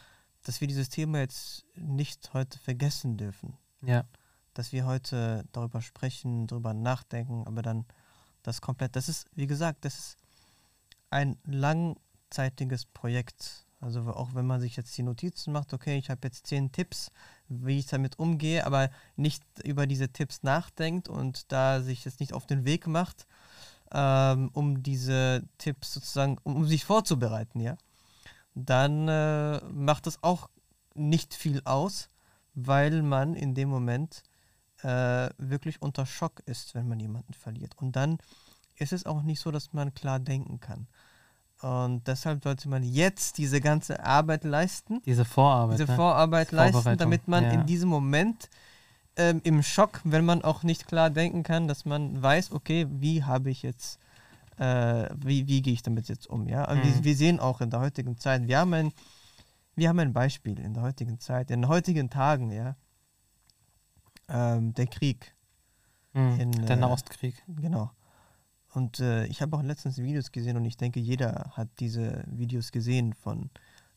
dass 0.48 0.62
wir 0.62 0.68
dieses 0.68 0.88
Thema 0.88 1.20
jetzt 1.20 1.66
nicht 1.76 2.34
heute 2.34 2.58
vergessen 2.58 3.18
dürfen. 3.18 3.58
Ja. 3.82 4.06
Dass 4.54 4.72
wir 4.72 4.86
heute 4.86 5.44
darüber 5.52 5.82
sprechen, 5.82 6.48
darüber 6.48 6.74
nachdenken, 6.74 7.46
aber 7.46 7.62
dann 7.62 7.86
das 8.44 8.62
komplett, 8.62 8.96
das 8.96 9.10
ist, 9.10 9.26
wie 9.36 9.46
gesagt, 9.46 9.84
das 9.84 10.00
ist 10.00 10.18
ein 11.10 11.38
langzeitiges 11.44 12.86
Projekt. 12.86 13.66
Also 13.82 14.00
auch 14.02 14.34
wenn 14.36 14.48
man 14.48 14.62
sich 14.62 14.78
jetzt 14.78 14.98
die 14.98 15.04
Notizen 15.04 15.52
macht, 15.52 15.74
okay, 15.74 15.98
ich 15.98 16.10
habe 16.10 16.22
jetzt 16.24 16.48
zehn 16.48 16.72
Tipps, 16.72 17.12
wie 17.50 17.80
ich 17.80 17.88
damit 17.88 18.18
umgehe, 18.18 18.66
aber 18.66 18.90
nicht 19.18 19.44
über 19.66 19.86
diese 19.86 20.08
Tipps 20.08 20.44
nachdenkt 20.44 21.10
und 21.10 21.52
da 21.52 21.82
sich 21.82 22.06
jetzt 22.06 22.22
nicht 22.22 22.32
auf 22.32 22.48
den 22.48 22.64
Weg 22.64 22.88
macht, 22.88 23.28
ähm, 23.92 24.50
um 24.54 24.82
diese 24.82 25.44
Tipps 25.58 25.94
sozusagen, 25.94 26.38
um, 26.44 26.56
um 26.56 26.66
sich 26.66 26.86
vorzubereiten, 26.86 27.60
ja, 27.60 27.78
dann 28.66 29.08
äh, 29.08 29.60
macht 29.72 30.08
das 30.08 30.24
auch 30.24 30.50
nicht 30.96 31.34
viel 31.34 31.62
aus, 31.66 32.10
weil 32.54 33.04
man 33.04 33.36
in 33.36 33.54
dem 33.54 33.70
Moment 33.70 34.24
äh, 34.82 35.30
wirklich 35.38 35.82
unter 35.82 36.06
Schock 36.06 36.42
ist, 36.46 36.76
wenn 36.76 36.88
man 36.88 37.00
jemanden 37.00 37.34
verliert. 37.34 37.76
Und 37.78 37.96
dann 37.96 38.18
ist 38.76 38.94
es 38.94 39.06
auch 39.06 39.22
nicht 39.22 39.40
so, 39.40 39.52
dass 39.52 39.74
man 39.74 39.94
klar 39.94 40.20
denken 40.20 40.60
kann. 40.60 40.88
Und 41.62 42.08
deshalb 42.08 42.44
sollte 42.44 42.70
man 42.70 42.84
jetzt 42.84 43.40
diese 43.40 43.62
ganze 43.62 44.04
Arbeit 44.04 44.44
leisten. 44.44 45.02
Diese 45.06 45.26
Vorarbeit. 45.26 45.80
Diese 45.80 45.90
ne? 45.90 45.96
Vorarbeit 45.96 46.52
leisten, 46.52 46.98
damit 46.98 47.28
man 47.28 47.46
ja. 47.46 47.52
in 47.52 47.66
diesem 47.66 47.90
Moment 47.90 48.50
ähm, 49.16 49.42
im 49.44 49.64
Schock, 49.64 50.02
wenn 50.04 50.26
man 50.26 50.44
auch 50.44 50.62
nicht 50.62 50.88
klar 50.88 51.10
denken 51.10 51.42
kann, 51.42 51.68
dass 51.68 51.86
man 51.86 52.22
weiß, 52.22 52.52
okay, 52.52 52.86
wie 52.90 53.24
habe 53.24 53.50
ich 53.50 53.64
jetzt, 53.64 54.00
äh, 54.58 55.10
wie, 55.18 55.48
wie 55.48 55.62
gehe 55.62 55.74
ich 55.74 55.82
damit 55.84 56.08
jetzt 56.10 56.28
um, 56.28 56.48
ja. 56.48 56.72
Mhm. 56.74 56.84
wir, 56.84 57.04
wir 57.04 57.16
sehen 57.16 57.40
auch 57.40 57.62
in 57.62 57.70
der 57.70 57.80
heutigen 57.80 58.18
Zeit, 58.18 58.48
wir 58.48 58.60
haben 58.60 58.74
ein, 58.74 58.92
wir 59.76 59.90
haben 59.90 60.00
ein 60.00 60.14
Beispiel 60.14 60.60
in 60.60 60.74
der 60.74 60.84
heutigen 60.84 61.20
Zeit, 61.20 61.52
in 61.52 61.62
den 61.62 61.68
heutigen 61.70 62.10
Tagen, 62.10 62.52
ja. 62.52 62.76
Ähm, 64.30 64.74
der 64.74 64.88
Krieg, 64.88 65.34
Mhm. 66.14 66.40
in, 66.40 66.52
Der 66.66 66.78
äh, 66.78 66.80
Nahostkrieg. 66.80 67.44
genau. 67.48 67.92
Und 68.74 69.00
äh, 69.00 69.26
ich 69.28 69.42
habe 69.42 69.56
auch 69.56 69.62
letztens 69.64 69.98
Videos 69.98 70.32
gesehen 70.32 70.58
und 70.58 70.66
ich 70.66 70.78
denke, 70.78 71.00
jeder 71.00 71.52
hat 71.56 71.70
diese 71.80 72.24
Videos 72.28 72.72
gesehen 72.72 73.14
von 73.14 73.50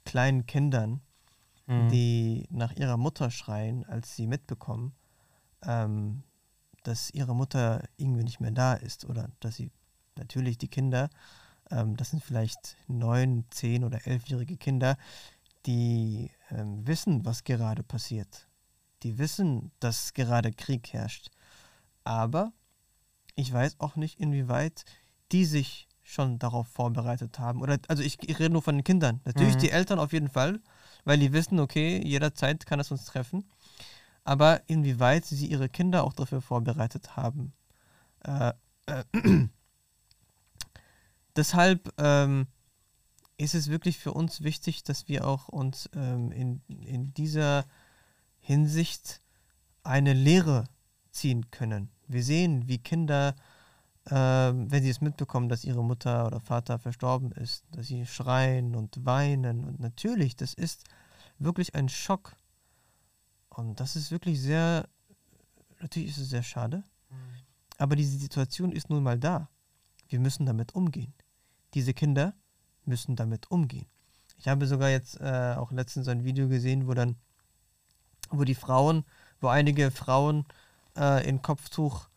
kleinen 0.04 0.46
Kindern, 0.46 1.00
Mhm. 1.66 1.88
die 1.88 2.46
nach 2.50 2.72
ihrer 2.72 2.96
Mutter 2.96 3.30
schreien, 3.30 3.84
als 3.86 4.16
sie 4.16 4.26
mitbekommen, 4.26 4.92
ähm, 5.62 6.24
dass 6.82 7.10
ihre 7.10 7.34
Mutter 7.34 7.84
irgendwie 7.96 8.24
nicht 8.24 8.40
mehr 8.40 8.50
da 8.50 8.74
ist 8.74 9.04
oder 9.04 9.30
dass 9.40 9.54
sie 9.56 9.70
natürlich 10.20 10.58
die 10.58 10.68
Kinder, 10.68 11.10
ähm, 11.70 11.96
das 11.96 12.10
sind 12.10 12.22
vielleicht 12.22 12.76
neun, 12.86 13.44
zehn 13.50 13.84
oder 13.84 14.06
elfjährige 14.06 14.56
Kinder, 14.56 14.96
die 15.66 16.30
ähm, 16.50 16.86
wissen, 16.86 17.24
was 17.24 17.44
gerade 17.44 17.82
passiert. 17.82 18.46
Die 19.02 19.18
wissen, 19.18 19.72
dass 19.80 20.14
gerade 20.14 20.52
Krieg 20.52 20.92
herrscht. 20.92 21.30
Aber 22.04 22.52
ich 23.34 23.52
weiß 23.52 23.80
auch 23.80 23.96
nicht, 23.96 24.20
inwieweit 24.20 24.84
die 25.32 25.44
sich 25.44 25.88
schon 26.02 26.38
darauf 26.38 26.66
vorbereitet 26.68 27.38
haben. 27.38 27.62
Oder 27.62 27.78
also 27.88 28.02
ich, 28.02 28.18
ich 28.28 28.38
rede 28.38 28.50
nur 28.52 28.62
von 28.62 28.76
den 28.76 28.84
Kindern. 28.84 29.20
Natürlich 29.24 29.56
Mhm. 29.56 29.60
die 29.60 29.70
Eltern 29.70 29.98
auf 29.98 30.12
jeden 30.12 30.28
Fall, 30.28 30.60
weil 31.04 31.18
die 31.18 31.32
wissen, 31.32 31.60
okay, 31.60 32.02
jederzeit 32.04 32.66
kann 32.66 32.80
es 32.80 32.90
uns 32.90 33.04
treffen. 33.04 33.44
Aber 34.24 34.60
inwieweit 34.66 35.24
sie 35.24 35.46
ihre 35.46 35.68
Kinder 35.68 36.04
auch 36.04 36.12
dafür 36.12 36.40
vorbereitet 36.42 37.16
haben. 37.16 37.52
Äh, 38.24 38.52
äh, 38.86 39.04
deshalb 41.36 41.92
ähm, 41.98 42.46
ist 43.36 43.54
es 43.54 43.68
wirklich 43.68 43.98
für 43.98 44.12
uns 44.12 44.42
wichtig, 44.42 44.84
dass 44.84 45.08
wir 45.08 45.26
auch 45.26 45.48
uns 45.48 45.88
ähm, 45.94 46.30
in, 46.32 46.62
in 46.68 47.14
dieser 47.14 47.64
Hinsicht 48.40 49.22
eine 49.82 50.12
Lehre 50.12 50.64
ziehen 51.10 51.50
können. 51.50 51.90
Wir 52.06 52.22
sehen, 52.22 52.68
wie 52.68 52.78
Kinder, 52.78 53.34
ähm, 54.10 54.70
wenn 54.70 54.82
sie 54.82 54.90
es 54.90 55.00
mitbekommen, 55.00 55.48
dass 55.48 55.64
ihre 55.64 55.84
Mutter 55.84 56.26
oder 56.26 56.40
Vater 56.40 56.78
verstorben 56.78 57.32
ist, 57.32 57.64
dass 57.72 57.86
sie 57.86 58.06
schreien 58.06 58.74
und 58.74 59.04
weinen. 59.04 59.64
Und 59.64 59.80
natürlich, 59.80 60.36
das 60.36 60.54
ist 60.54 60.84
wirklich 61.38 61.74
ein 61.74 61.88
Schock. 61.88 62.36
Und 63.48 63.80
das 63.80 63.96
ist 63.96 64.10
wirklich 64.10 64.40
sehr, 64.40 64.88
natürlich 65.80 66.10
ist 66.10 66.18
es 66.18 66.30
sehr 66.30 66.42
schade, 66.42 66.84
aber 67.78 67.96
diese 67.96 68.18
Situation 68.18 68.72
ist 68.72 68.90
nun 68.90 69.02
mal 69.02 69.18
da. 69.18 69.48
Wir 70.10 70.20
müssen 70.20 70.44
damit 70.44 70.74
umgehen. 70.74 71.14
Diese 71.74 71.94
Kinder 71.94 72.34
müssen 72.84 73.16
damit 73.16 73.50
umgehen. 73.50 73.86
Ich 74.38 74.48
habe 74.48 74.66
sogar 74.66 74.90
jetzt 74.90 75.20
äh, 75.20 75.54
auch 75.56 75.70
letztens 75.70 76.08
ein 76.08 76.24
Video 76.24 76.48
gesehen, 76.48 76.86
wo 76.86 76.94
dann, 76.94 77.16
wo 78.30 78.44
die 78.44 78.54
Frauen, 78.54 79.04
wo 79.40 79.48
einige 79.48 79.90
Frauen 79.90 80.44
äh, 80.96 81.26
in 81.28 81.42
Kopftuch 81.42 82.08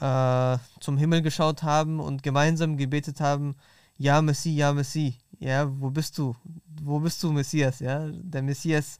äh, 0.00 0.58
zum 0.80 0.98
Himmel 0.98 1.22
geschaut 1.22 1.62
haben 1.62 2.00
und 2.00 2.22
gemeinsam 2.22 2.76
gebetet 2.76 3.20
haben, 3.20 3.56
ja 3.96 4.20
Messi, 4.20 4.50
ja 4.50 4.72
Messi, 4.72 5.16
ja, 5.38 5.70
wo 5.80 5.90
bist 5.90 6.18
du? 6.18 6.34
Wo 6.82 6.98
bist 7.00 7.22
du, 7.22 7.32
Messias? 7.32 7.80
Ja, 7.80 8.08
der 8.10 8.42
Messias 8.42 8.98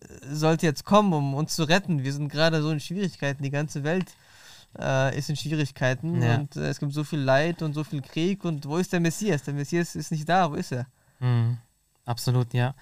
äh, 0.00 0.34
sollte 0.34 0.66
jetzt 0.66 0.84
kommen, 0.84 1.12
um 1.12 1.34
uns 1.34 1.56
zu 1.56 1.64
retten. 1.64 2.02
Wir 2.04 2.12
sind 2.12 2.28
gerade 2.28 2.62
so 2.62 2.70
in 2.70 2.80
Schwierigkeiten, 2.80 3.42
die 3.42 3.50
ganze 3.50 3.84
Welt 3.84 4.14
äh, 4.78 5.16
ist 5.18 5.28
in 5.30 5.36
Schwierigkeiten 5.36 6.22
Ja. 6.22 6.36
und 6.36 6.56
äh, 6.56 6.68
es 6.68 6.78
gibt 6.80 6.92
so 6.92 7.04
viel 7.04 7.20
Leid 7.20 7.62
und 7.62 7.74
so 7.74 7.84
viel 7.84 8.02
Krieg 8.02 8.44
und 8.44 8.66
wo 8.66 8.76
ist 8.78 8.92
der 8.92 9.00
Messias? 9.00 9.42
Der 9.42 9.54
Messias 9.54 9.94
ist 9.96 10.10
nicht 10.10 10.28
da, 10.28 10.50
wo 10.50 10.54
ist 10.54 10.72
er? 10.72 10.86
Mhm. 11.20 11.58
Absolut, 12.04 12.52
ja. 12.52 12.74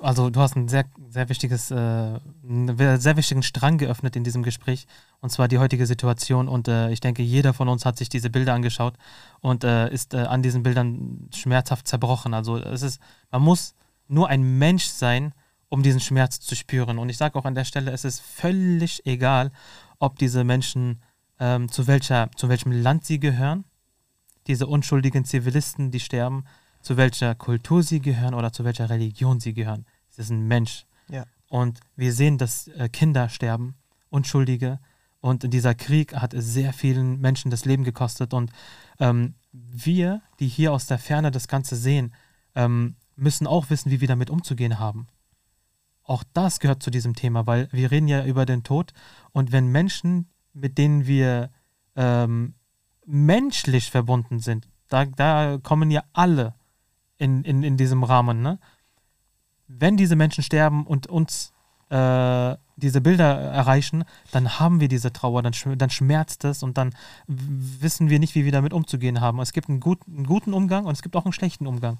Also 0.00 0.30
du 0.30 0.40
hast 0.40 0.56
ein 0.56 0.66
sehr, 0.68 0.84
sehr 1.08 1.28
wichtiges, 1.28 1.70
äh, 1.70 1.74
einen 1.76 2.98
sehr 3.00 3.16
wichtigen 3.16 3.44
Strang 3.44 3.78
geöffnet 3.78 4.16
in 4.16 4.24
diesem 4.24 4.42
Gespräch, 4.42 4.86
und 5.20 5.30
zwar 5.30 5.46
die 5.46 5.58
heutige 5.58 5.86
Situation. 5.86 6.48
Und 6.48 6.66
äh, 6.66 6.90
ich 6.90 6.98
denke, 7.00 7.22
jeder 7.22 7.54
von 7.54 7.68
uns 7.68 7.86
hat 7.86 7.96
sich 7.96 8.08
diese 8.08 8.30
Bilder 8.30 8.52
angeschaut 8.54 8.94
und 9.40 9.62
äh, 9.62 9.88
ist 9.92 10.12
äh, 10.12 10.18
an 10.18 10.42
diesen 10.42 10.64
Bildern 10.64 11.28
schmerzhaft 11.32 11.86
zerbrochen. 11.86 12.34
Also 12.34 12.56
es 12.58 12.82
ist, 12.82 13.00
man 13.30 13.42
muss 13.42 13.74
nur 14.08 14.28
ein 14.28 14.58
Mensch 14.58 14.86
sein, 14.86 15.32
um 15.68 15.84
diesen 15.84 16.00
Schmerz 16.00 16.40
zu 16.40 16.56
spüren. 16.56 16.98
Und 16.98 17.08
ich 17.08 17.16
sage 17.16 17.38
auch 17.38 17.44
an 17.44 17.54
der 17.54 17.64
Stelle, 17.64 17.92
es 17.92 18.04
ist 18.04 18.20
völlig 18.20 19.06
egal, 19.06 19.52
ob 20.00 20.18
diese 20.18 20.42
Menschen 20.42 21.00
ähm, 21.38 21.70
zu, 21.70 21.86
welcher, 21.86 22.30
zu 22.36 22.48
welchem 22.48 22.72
Land 22.72 23.04
sie 23.04 23.18
gehören, 23.18 23.64
diese 24.46 24.66
unschuldigen 24.66 25.24
Zivilisten, 25.24 25.90
die 25.90 26.00
sterben, 26.00 26.44
zu 26.80 26.96
welcher 26.96 27.34
Kultur 27.34 27.82
sie 27.82 28.00
gehören 28.00 28.34
oder 28.34 28.52
zu 28.52 28.64
welcher 28.64 28.90
Religion 28.90 29.40
sie 29.40 29.54
gehören. 29.54 29.86
Es 30.10 30.18
ist 30.18 30.30
ein 30.30 30.46
Mensch. 30.46 30.86
Ja. 31.08 31.24
Und 31.48 31.80
wir 31.96 32.12
sehen, 32.12 32.38
dass 32.38 32.68
äh, 32.68 32.88
Kinder 32.88 33.28
sterben, 33.28 33.74
Unschuldige. 34.10 34.78
Und 35.20 35.52
dieser 35.52 35.74
Krieg 35.74 36.14
hat 36.14 36.34
sehr 36.36 36.72
vielen 36.72 37.20
Menschen 37.20 37.50
das 37.50 37.64
Leben 37.64 37.84
gekostet. 37.84 38.34
Und 38.34 38.52
ähm, 39.00 39.34
wir, 39.52 40.20
die 40.40 40.48
hier 40.48 40.72
aus 40.72 40.86
der 40.86 40.98
Ferne 40.98 41.30
das 41.30 41.48
Ganze 41.48 41.76
sehen, 41.76 42.12
ähm, 42.54 42.96
müssen 43.16 43.46
auch 43.46 43.70
wissen, 43.70 43.90
wie 43.90 44.00
wir 44.00 44.08
damit 44.08 44.30
umzugehen 44.30 44.78
haben. 44.78 45.06
Auch 46.02 46.22
das 46.34 46.60
gehört 46.60 46.82
zu 46.82 46.90
diesem 46.90 47.14
Thema, 47.14 47.46
weil 47.46 47.68
wir 47.72 47.90
reden 47.90 48.08
ja 48.08 48.24
über 48.24 48.44
den 48.44 48.62
Tod. 48.62 48.92
Und 49.32 49.52
wenn 49.52 49.68
Menschen, 49.68 50.28
mit 50.54 50.78
denen 50.78 51.06
wir 51.06 51.50
ähm, 51.96 52.54
menschlich 53.04 53.90
verbunden 53.90 54.38
sind, 54.38 54.68
da, 54.88 55.04
da 55.04 55.58
kommen 55.62 55.90
ja 55.90 56.04
alle 56.12 56.54
in, 57.18 57.44
in, 57.44 57.62
in 57.62 57.76
diesem 57.76 58.04
Rahmen. 58.04 58.42
Ne? 58.42 58.58
Wenn 59.66 59.96
diese 59.96 60.16
Menschen 60.16 60.42
sterben 60.42 60.86
und 60.86 61.06
uns 61.06 61.52
äh, 61.90 62.56
diese 62.76 63.00
Bilder 63.00 63.38
erreichen, 63.38 64.04
dann 64.32 64.58
haben 64.58 64.80
wir 64.80 64.88
diese 64.88 65.12
Trauer, 65.12 65.42
dann, 65.42 65.52
dann 65.76 65.90
schmerzt 65.90 66.44
es 66.44 66.62
und 66.62 66.76
dann 66.76 66.94
wissen 67.26 68.10
wir 68.10 68.18
nicht, 68.18 68.34
wie 68.34 68.44
wir 68.44 68.52
damit 68.52 68.72
umzugehen 68.72 69.20
haben. 69.20 69.38
Es 69.40 69.52
gibt 69.52 69.68
einen, 69.68 69.80
gut, 69.80 70.00
einen 70.06 70.26
guten 70.26 70.54
Umgang 70.54 70.86
und 70.86 70.92
es 70.92 71.02
gibt 71.02 71.16
auch 71.16 71.24
einen 71.24 71.32
schlechten 71.32 71.66
Umgang. 71.66 71.98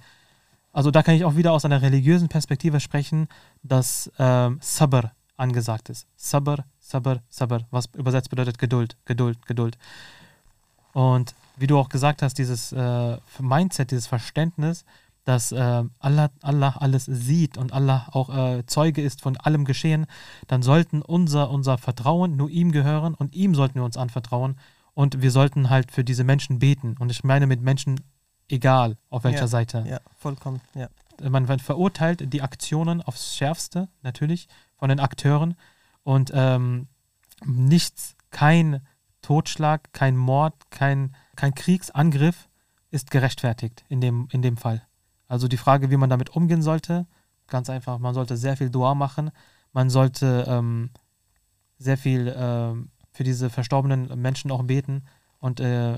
Also 0.72 0.90
da 0.90 1.02
kann 1.02 1.14
ich 1.14 1.24
auch 1.24 1.36
wieder 1.36 1.52
aus 1.52 1.64
einer 1.64 1.82
religiösen 1.82 2.28
Perspektive 2.28 2.80
sprechen, 2.80 3.28
dass 3.62 4.10
ähm, 4.18 4.58
Sabr 4.60 5.12
angesagt 5.36 5.88
ist. 5.88 6.08
Sabr, 6.16 6.64
Sabr, 6.84 7.22
Sabr, 7.30 7.66
was 7.70 7.86
übersetzt 7.94 8.28
bedeutet 8.28 8.58
Geduld, 8.58 8.96
Geduld, 9.06 9.46
Geduld. 9.46 9.78
Und 10.92 11.34
wie 11.56 11.66
du 11.66 11.78
auch 11.78 11.88
gesagt 11.88 12.20
hast, 12.20 12.38
dieses 12.38 12.72
äh, 12.72 13.16
Mindset, 13.40 13.90
dieses 13.90 14.06
Verständnis, 14.06 14.84
dass 15.24 15.50
äh, 15.52 15.84
Allah, 15.98 16.30
Allah 16.42 16.76
alles 16.78 17.06
sieht 17.06 17.56
und 17.56 17.72
Allah 17.72 18.08
auch 18.12 18.28
äh, 18.28 18.66
Zeuge 18.66 19.00
ist 19.00 19.22
von 19.22 19.38
allem 19.38 19.64
Geschehen, 19.64 20.06
dann 20.46 20.62
sollten 20.62 21.00
unser, 21.00 21.50
unser 21.50 21.78
Vertrauen 21.78 22.36
nur 22.36 22.50
ihm 22.50 22.70
gehören 22.70 23.14
und 23.14 23.34
ihm 23.34 23.54
sollten 23.54 23.76
wir 23.76 23.84
uns 23.84 23.96
anvertrauen 23.96 24.58
und 24.92 25.22
wir 25.22 25.30
sollten 25.30 25.70
halt 25.70 25.90
für 25.90 26.04
diese 26.04 26.22
Menschen 26.22 26.58
beten. 26.58 26.96
Und 26.98 27.10
ich 27.10 27.24
meine 27.24 27.46
mit 27.46 27.62
Menschen, 27.62 28.00
egal 28.48 28.98
auf 29.08 29.24
welcher 29.24 29.40
Ja, 29.40 29.46
Seite. 29.46 29.84
Ja, 29.88 30.00
vollkommen, 30.18 30.60
ja. 30.74 30.88
Man, 31.22 31.46
man 31.46 31.60
verurteilt 31.60 32.30
die 32.32 32.42
Aktionen 32.42 33.00
aufs 33.00 33.36
Schärfste, 33.36 33.88
natürlich, 34.02 34.48
von 34.76 34.90
den 34.90 35.00
Akteuren. 35.00 35.56
Und 36.04 36.30
ähm, 36.34 36.88
nichts, 37.44 38.16
kein 38.30 38.86
Totschlag, 39.22 39.92
kein 39.92 40.16
Mord, 40.16 40.70
kein, 40.70 41.16
kein 41.34 41.54
Kriegsangriff 41.54 42.48
ist 42.90 43.10
gerechtfertigt 43.10 43.84
in 43.88 44.00
dem, 44.00 44.28
in 44.30 44.42
dem 44.42 44.56
Fall. 44.56 44.86
Also 45.26 45.48
die 45.48 45.56
Frage, 45.56 45.90
wie 45.90 45.96
man 45.96 46.10
damit 46.10 46.30
umgehen 46.30 46.62
sollte, 46.62 47.06
ganz 47.48 47.70
einfach, 47.70 47.98
man 47.98 48.14
sollte 48.14 48.36
sehr 48.36 48.56
viel 48.56 48.70
Dua 48.70 48.94
machen, 48.94 49.30
man 49.72 49.90
sollte 49.90 50.44
ähm, 50.46 50.90
sehr 51.78 51.98
viel 51.98 52.32
ähm, 52.36 52.90
für 53.10 53.24
diese 53.24 53.50
verstorbenen 53.50 54.20
Menschen 54.20 54.50
auch 54.50 54.62
beten 54.62 55.04
und 55.38 55.60
äh, 55.60 55.96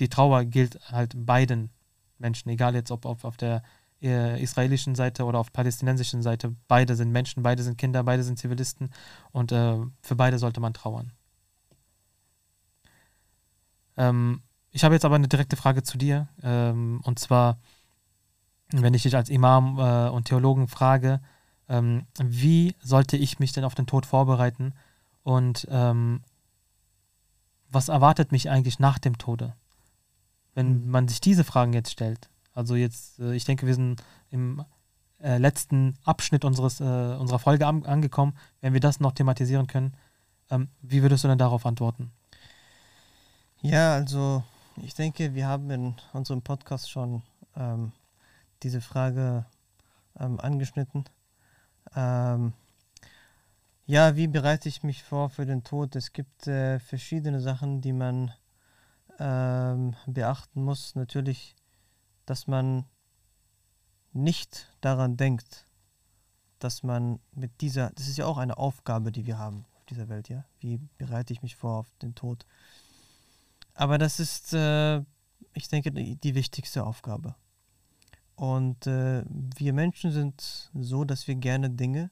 die 0.00 0.08
Trauer 0.08 0.44
gilt 0.44 0.80
halt 0.90 1.12
beiden 1.14 1.70
Menschen, 2.18 2.48
egal 2.48 2.74
jetzt 2.74 2.90
ob, 2.90 3.04
ob 3.04 3.24
auf 3.24 3.36
der 3.36 3.62
äh, 4.02 4.40
israelischen 4.42 4.94
Seite 4.94 5.24
oder 5.24 5.38
auf 5.38 5.52
palästinensischen 5.52 6.22
Seite. 6.22 6.54
Beide 6.68 6.96
sind 6.96 7.12
Menschen, 7.12 7.42
beide 7.42 7.62
sind 7.62 7.78
Kinder, 7.78 8.02
beide 8.02 8.22
sind 8.22 8.38
Zivilisten 8.38 8.90
und 9.30 9.52
äh, 9.52 9.78
für 10.02 10.16
beide 10.16 10.38
sollte 10.38 10.60
man 10.60 10.74
trauern. 10.74 11.12
Ähm, 13.96 14.42
ich 14.70 14.84
habe 14.84 14.94
jetzt 14.94 15.04
aber 15.04 15.16
eine 15.16 15.28
direkte 15.28 15.56
Frage 15.56 15.82
zu 15.82 15.98
dir 15.98 16.28
ähm, 16.42 17.00
und 17.04 17.18
zwar, 17.18 17.58
wenn 18.70 18.94
ich 18.94 19.02
dich 19.02 19.16
als 19.16 19.28
Imam 19.28 19.78
äh, 19.78 20.08
und 20.08 20.24
Theologen 20.24 20.68
frage, 20.68 21.20
ähm, 21.68 22.06
wie 22.18 22.74
sollte 22.80 23.16
ich 23.16 23.38
mich 23.38 23.52
denn 23.52 23.64
auf 23.64 23.74
den 23.74 23.86
Tod 23.86 24.06
vorbereiten 24.06 24.74
und 25.22 25.66
ähm, 25.70 26.22
was 27.68 27.88
erwartet 27.88 28.32
mich 28.32 28.50
eigentlich 28.50 28.78
nach 28.78 28.98
dem 28.98 29.18
Tode? 29.18 29.54
Wenn 30.54 30.84
mhm. 30.84 30.90
man 30.90 31.08
sich 31.08 31.20
diese 31.20 31.44
Fragen 31.44 31.72
jetzt 31.72 31.90
stellt, 31.90 32.28
also 32.54 32.74
jetzt, 32.74 33.18
äh, 33.18 33.34
ich 33.34 33.44
denke, 33.44 33.66
wir 33.66 33.74
sind 33.74 34.02
im 34.30 34.64
äh, 35.20 35.38
letzten 35.38 35.94
Abschnitt 36.04 36.44
unseres, 36.44 36.80
äh, 36.80 36.84
unserer 36.84 37.38
Folge 37.38 37.66
an, 37.66 37.84
angekommen. 37.84 38.36
Wenn 38.60 38.72
wir 38.72 38.80
das 38.80 39.00
noch 39.00 39.12
thematisieren 39.12 39.66
können, 39.66 39.94
ähm, 40.50 40.68
wie 40.80 41.02
würdest 41.02 41.24
du 41.24 41.28
denn 41.28 41.38
darauf 41.38 41.64
antworten? 41.64 42.12
Ja, 43.60 43.94
also 43.94 44.42
ich 44.76 44.94
denke, 44.94 45.34
wir 45.34 45.46
haben 45.46 45.70
in 45.70 45.94
unserem 46.12 46.42
Podcast 46.42 46.90
schon 46.90 47.22
ähm, 47.56 47.92
diese 48.62 48.80
Frage 48.80 49.46
ähm, 50.18 50.40
angeschnitten. 50.40 51.04
Ähm, 51.94 52.52
ja, 53.86 54.16
wie 54.16 54.26
bereite 54.26 54.68
ich 54.68 54.82
mich 54.82 55.02
vor 55.02 55.30
für 55.30 55.46
den 55.46 55.64
Tod? 55.64 55.96
Es 55.96 56.12
gibt 56.12 56.46
äh, 56.46 56.78
verschiedene 56.78 57.40
Sachen, 57.40 57.80
die 57.80 57.92
man 57.92 58.32
ähm, 59.18 59.94
beachten 60.06 60.64
muss. 60.64 60.94
Natürlich 60.94 61.54
dass 62.26 62.46
man 62.46 62.84
nicht 64.12 64.74
daran 64.80 65.16
denkt, 65.16 65.66
dass 66.58 66.82
man 66.82 67.18
mit 67.32 67.60
dieser, 67.60 67.90
das 67.90 68.08
ist 68.08 68.18
ja 68.18 68.26
auch 68.26 68.38
eine 68.38 68.56
Aufgabe, 68.56 69.10
die 69.10 69.26
wir 69.26 69.38
haben 69.38 69.64
auf 69.74 69.84
dieser 69.86 70.08
Welt, 70.08 70.28
ja. 70.28 70.44
Wie 70.60 70.78
bereite 70.98 71.32
ich 71.32 71.42
mich 71.42 71.56
vor 71.56 71.78
auf 71.78 71.88
den 72.00 72.14
Tod? 72.14 72.46
Aber 73.74 73.98
das 73.98 74.20
ist, 74.20 74.52
äh, 74.52 74.98
ich 75.54 75.68
denke, 75.68 75.90
die, 75.90 76.34
wichtigste 76.34 76.84
Aufgabe. 76.84 77.34
Und 78.36 78.86
äh, 78.86 79.24
wir 79.56 79.72
Menschen 79.72 80.12
sind 80.12 80.70
so, 80.74 81.04
dass 81.04 81.26
wir 81.26 81.34
gerne 81.34 81.70
Dinge, 81.70 82.10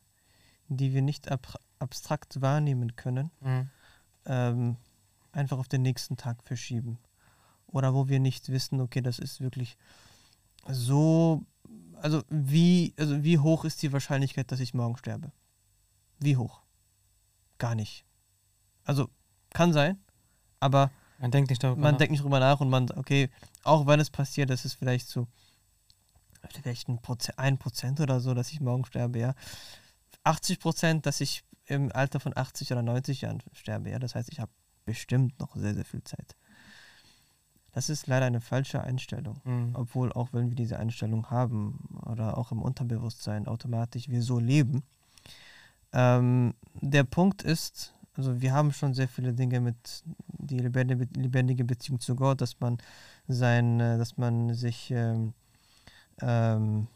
die 0.69 0.93
wir 0.93 1.03
nicht 1.03 1.31
ab 1.31 1.59
abstrakt 1.79 2.43
wahrnehmen 2.43 2.95
können, 2.95 3.31
mhm. 3.41 3.71
ähm, 4.27 4.77
einfach 5.33 5.59
auf 5.59 5.67
den 5.67 5.81
nächsten 5.81 6.19
Tag 6.19 6.43
verschieben 6.43 6.99
oder 7.73 7.95
wo 7.95 8.09
wir 8.09 8.21
nicht 8.21 8.49
wissen, 8.51 8.81
okay, 8.81 9.01
das 9.01 9.19
ist 9.19 9.41
wirklich 9.41 9.77
so, 10.69 11.45
also 12.01 12.23
wie, 12.29 12.95
also 12.99 13.23
wie 13.23 13.39
hoch 13.39 13.65
ist 13.65 13.83
die 13.83 13.93
Wahrscheinlichkeit, 13.93 14.51
dass 14.53 14.61
ich 14.61 14.75
morgen 14.75 14.97
sterbe? 14.97 15.33
Wie 16.19 16.37
hoch? 16.37 16.61
Gar 17.59 17.75
nicht. 17.75 18.05
Also 18.85 19.09
kann 19.51 19.73
sein, 19.73 19.99
aber 20.61 20.91
man 21.19 21.31
denkt 21.31 21.51
nicht 21.51 21.63
darüber 21.63 21.81
man 21.81 21.93
nach. 21.93 21.99
denkt 21.99 22.13
nicht 22.13 22.23
drüber 22.23 22.41
nach 22.41 22.61
und 22.61 22.71
man, 22.71 22.91
okay, 22.93 23.31
auch 23.63 23.87
wenn 23.87 24.01
es 24.01 24.11
passiert, 24.11 24.51
das 24.51 24.65
ist 24.65 24.75
vielleicht 24.75 25.09
so, 25.09 25.27
vielleicht 26.49 26.89
ein 26.89 27.01
Prozent, 27.01 27.39
ein 27.39 27.59
Prozent 27.59 28.01
oder 28.01 28.21
so, 28.21 28.35
dass 28.35 28.51
ich 28.51 28.61
morgen 28.61 28.85
sterbe, 28.85 29.19
ja. 29.19 29.35
80 30.25 30.61
Prozent, 30.61 31.07
dass 31.07 31.21
ich 31.21 31.45
im 31.67 31.93
Alter 31.93 32.21
von 32.21 32.37
80 32.37 32.73
oder 32.73 32.83
90 32.83 33.23
Jahren 33.23 33.43
sterbe, 33.53 33.91
ja. 33.91 33.99
Das 33.99 34.15
heißt, 34.15 34.31
ich 34.33 34.41
habe 34.41 34.51
bestimmt 34.85 35.39
noch 35.39 35.55
sehr, 35.57 35.75
sehr 35.75 35.85
viel 35.85 36.03
Zeit. 36.05 36.37
Das 37.73 37.89
ist 37.89 38.07
leider 38.07 38.27
eine 38.27 38.41
falsche 38.41 38.83
Einstellung. 38.83 39.41
Mhm. 39.45 39.71
Obwohl, 39.75 40.13
auch 40.13 40.33
wenn 40.33 40.49
wir 40.49 40.57
diese 40.57 40.79
Einstellung 40.79 41.31
haben 41.31 42.01
oder 42.07 42.37
auch 42.39 42.53
im 42.53 42.63
Unterbewusstsein 42.63 43.47
automatisch 43.47 44.09
wir 44.09 44.23
so 44.23 44.39
leben. 44.39 44.83
Ähm, 45.93 46.55
der 46.75 47.05
Punkt 47.05 47.43
ist, 47.43 47.95
also 48.15 48.41
wir 48.41 48.53
haben 48.53 48.73
schon 48.73 48.95
sehr 48.95 49.09
viele 49.09 49.33
Dinge 49.33 49.61
mit 49.61 50.05
die 50.27 50.59
lebendige, 50.59 51.09
lebendige 51.19 51.65
Beziehung 51.65 52.01
zu 52.01 52.17
Gott, 52.17 52.41
dass 52.41 52.59
man 52.61 52.79
sein, 53.27 53.81
äh, 53.81 53.99
dass 53.99 54.17
man 54.17 54.55
sich 54.55 54.91
ähm, 54.91 55.35
ähm, 56.21 56.89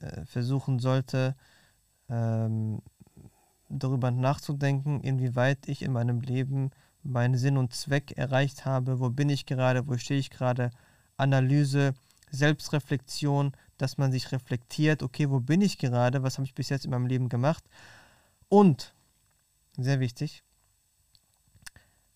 äh, 0.00 0.24
versuchen 0.24 0.78
sollte, 0.78 1.36
ähm, 2.08 2.82
darüber 3.68 4.10
nachzudenken, 4.10 5.00
inwieweit 5.00 5.68
ich 5.68 5.82
in 5.82 5.92
meinem 5.92 6.20
Leben 6.20 6.70
meinen 7.06 7.36
Sinn 7.36 7.56
und 7.56 7.74
Zweck 7.74 8.12
erreicht 8.12 8.64
habe, 8.64 9.00
wo 9.00 9.10
bin 9.10 9.28
ich 9.28 9.46
gerade, 9.46 9.86
wo 9.86 9.96
stehe 9.96 10.20
ich 10.20 10.30
gerade, 10.30 10.70
Analyse, 11.16 11.94
Selbstreflexion, 12.30 13.52
dass 13.78 13.98
man 13.98 14.12
sich 14.12 14.32
reflektiert, 14.32 15.02
okay, 15.02 15.30
wo 15.30 15.40
bin 15.40 15.60
ich 15.60 15.78
gerade, 15.78 16.22
was 16.22 16.38
habe 16.38 16.46
ich 16.46 16.54
bis 16.54 16.68
jetzt 16.68 16.84
in 16.84 16.90
meinem 16.90 17.06
Leben 17.06 17.28
gemacht? 17.28 17.64
Und, 18.48 18.94
sehr 19.76 20.00
wichtig, 20.00 20.42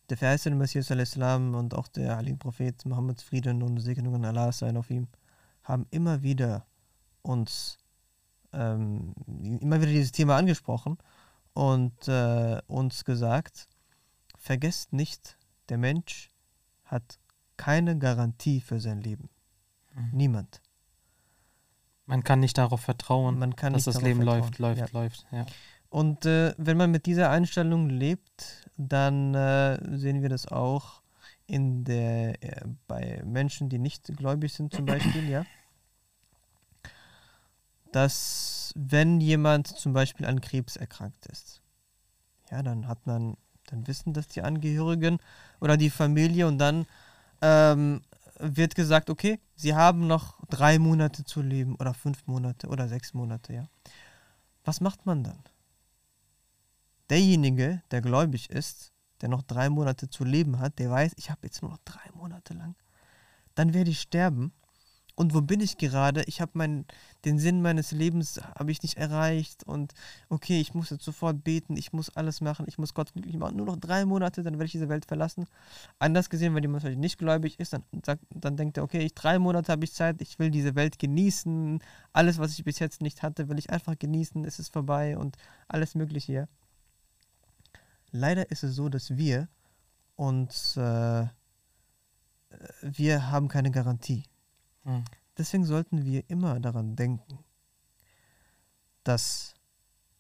der 0.09 0.17
verheißene 0.17 0.57
Messias 0.57 0.91
al-Islam 0.91 1.55
und 1.55 1.75
auch 1.75 1.89
der 1.89 2.17
heilige 2.17 2.37
Prophet 2.37 2.85
Mohammeds 2.85 3.23
Frieden 3.23 3.63
und 3.63 3.79
Segnungen 3.79 4.25
Allah 4.25 4.53
sein 4.53 4.77
auf 4.77 4.91
ihm, 4.91 5.09
haben 5.63 5.87
immer 5.91 6.23
wieder 6.23 6.67
uns 7.23 7.79
ähm, 8.53 9.15
immer 9.61 9.81
wieder 9.81 9.93
dieses 9.93 10.13
Thema 10.13 10.37
angesprochen 10.37 10.99
und 11.55 12.09
äh, 12.09 12.61
uns 12.67 13.05
gesagt, 13.05 13.69
Vergesst 14.41 14.95
nicht, 14.95 15.37
der 15.69 15.77
Mensch 15.77 16.31
hat 16.85 17.19
keine 17.59 17.99
Garantie 17.99 18.63
für 18.63 18.81
sein 18.81 19.03
Leben. 19.03 19.29
Mhm. 19.95 20.11
Niemand. 20.13 20.63
Man 22.07 22.25
kann 22.25 22.41
nicht 22.41 22.57
darauf 22.57 22.81
vertrauen, 22.81 23.39
dass 23.39 23.85
das 23.85 24.01
Leben 24.01 24.23
vertrauen. 24.23 24.41
läuft, 24.41 24.59
läuft, 24.59 24.81
ja. 24.81 24.99
läuft. 24.99 25.27
Ja. 25.31 25.47
Und 25.91 26.25
äh, 26.25 26.55
wenn 26.57 26.79
man 26.79 26.91
mit 26.91 27.05
dieser 27.05 27.29
Einstellung 27.29 27.91
lebt, 27.91 28.67
dann 28.79 29.35
äh, 29.35 29.79
sehen 29.99 30.23
wir 30.23 30.31
das 30.31 30.49
auch 30.49 31.03
in 31.47 31.85
der, 31.85 32.43
äh, 32.43 32.65
bei 32.89 33.21
Menschen, 33.27 33.69
die 33.69 33.79
nicht 33.79 34.07
gläubig 34.17 34.55
sind 34.55 34.73
zum 34.73 34.87
Beispiel, 34.87 35.29
ja. 35.29 35.45
Dass 37.93 38.73
wenn 38.75 39.21
jemand 39.21 39.67
zum 39.67 39.93
Beispiel 39.93 40.25
an 40.25 40.41
Krebs 40.41 40.77
erkrankt 40.77 41.27
ist, 41.27 41.61
ja, 42.51 42.63
dann 42.63 42.89
hat 42.89 43.07
man 43.07 43.37
dann 43.71 43.87
wissen 43.87 44.13
das 44.13 44.29
die 44.29 44.43
Angehörigen 44.43 45.19
oder 45.61 45.77
die 45.77 45.91
Familie 45.91 46.47
und 46.47 46.59
dann 46.59 46.87
ähm, 47.41 48.03
wird 48.39 48.75
gesagt, 48.75 49.11
okay, 49.11 49.39
sie 49.55 49.75
haben 49.75 50.07
noch 50.07 50.39
drei 50.49 50.79
Monate 50.79 51.25
zu 51.25 51.43
leben 51.43 51.77
oder 51.77 51.95
fünf 51.95 52.27
Monate 52.27 52.69
oder 52.69 52.89
sechs 52.89 53.15
Monate, 53.15 53.53
ja. 53.53 53.69
Was 54.65 54.81
macht 54.81 55.07
man 55.07 55.25
dann? 55.25 55.43
Derjenige, 57.09 57.83
der 57.91 58.01
gläubig 58.03 58.51
ist, 58.51 58.93
der 59.21 59.29
noch 59.29 59.43
drei 59.43 59.69
Monate 59.69 60.09
zu 60.09 60.25
leben 60.25 60.59
hat, 60.59 60.79
der 60.79 60.91
weiß, 60.91 61.13
ich 61.17 61.31
habe 61.31 61.41
jetzt 61.45 61.63
nur 61.63 61.71
noch 61.71 61.81
drei 61.85 62.11
Monate 62.15 62.55
lang, 62.55 62.75
dann 63.55 63.75
werde 63.75 63.91
ich 63.91 64.01
sterben 64.01 64.53
und 65.21 65.35
wo 65.35 65.43
bin 65.43 65.61
ich 65.61 65.77
gerade? 65.77 66.23
Ich 66.25 66.41
habe 66.41 66.85
den 67.27 67.39
Sinn 67.39 67.61
meines 67.61 67.93
Lebens 67.93 68.41
habe 68.59 68.73
ich 68.73 68.83
nicht 68.83 68.97
erreicht 68.97 69.65
und 69.65 69.93
okay, 70.31 70.63
ich 70.63 70.73
muss 70.73 70.89
jetzt 70.89 71.05
sofort 71.05 71.45
beten, 71.45 71.77
ich 71.77 71.93
muss 71.93 72.09
alles 72.17 72.41
machen, 72.41 72.65
ich 72.67 72.79
muss 72.79 72.95
Gott 72.95 73.13
glücklich 73.13 73.37
machen. 73.37 73.59
Nur 73.59 73.67
noch 73.67 73.77
drei 73.77 74.07
Monate, 74.07 74.43
dann 74.43 74.55
werde 74.55 74.65
ich 74.65 74.73
diese 74.73 74.89
Welt 74.89 75.05
verlassen. 75.05 75.45
Anders 75.99 76.31
gesehen, 76.31 76.55
wenn 76.55 76.63
jemand 76.63 76.85
vielleicht 76.85 77.01
nicht 77.01 77.19
gläubig 77.19 77.61
ist, 77.61 77.75
dann, 77.75 77.85
sagt, 78.03 78.23
dann 78.31 78.57
denkt 78.57 78.79
er, 78.79 78.83
okay, 78.83 79.01
ich, 79.01 79.13
drei 79.13 79.39
Monate 79.39 79.71
habe 79.73 79.85
ich 79.85 79.93
Zeit, 79.93 80.23
ich 80.23 80.39
will 80.39 80.51
diese 80.51 80.75
Welt 80.75 80.99
genießen. 80.99 81.81
Alles, 82.15 82.39
was 82.39 82.53
ich 82.53 82.65
bis 82.65 82.79
jetzt 82.79 83.03
nicht 83.03 83.23
hatte, 83.23 83.51
will 83.51 83.59
ich 83.59 83.69
einfach 83.69 83.99
genießen, 83.99 84.43
es 84.47 84.59
ist 84.59 84.73
vorbei 84.73 85.19
und 85.19 85.37
alles 85.69 85.95
Mögliche 85.95 86.33
hier. 86.33 86.49
Leider 88.11 88.51
ist 88.51 88.63
es 88.65 88.75
so, 88.75 88.89
dass 88.89 89.19
wir 89.19 89.49
uns, 90.17 90.79
äh, 90.79 91.27
wir 92.81 93.31
haben 93.31 93.49
keine 93.49 93.71
Garantie. 93.71 94.25
Hm. 94.85 95.05
Deswegen 95.37 95.65
sollten 95.65 96.05
wir 96.05 96.29
immer 96.29 96.61
daran 96.61 96.97
denken, 96.97 97.39
dass 99.05 99.55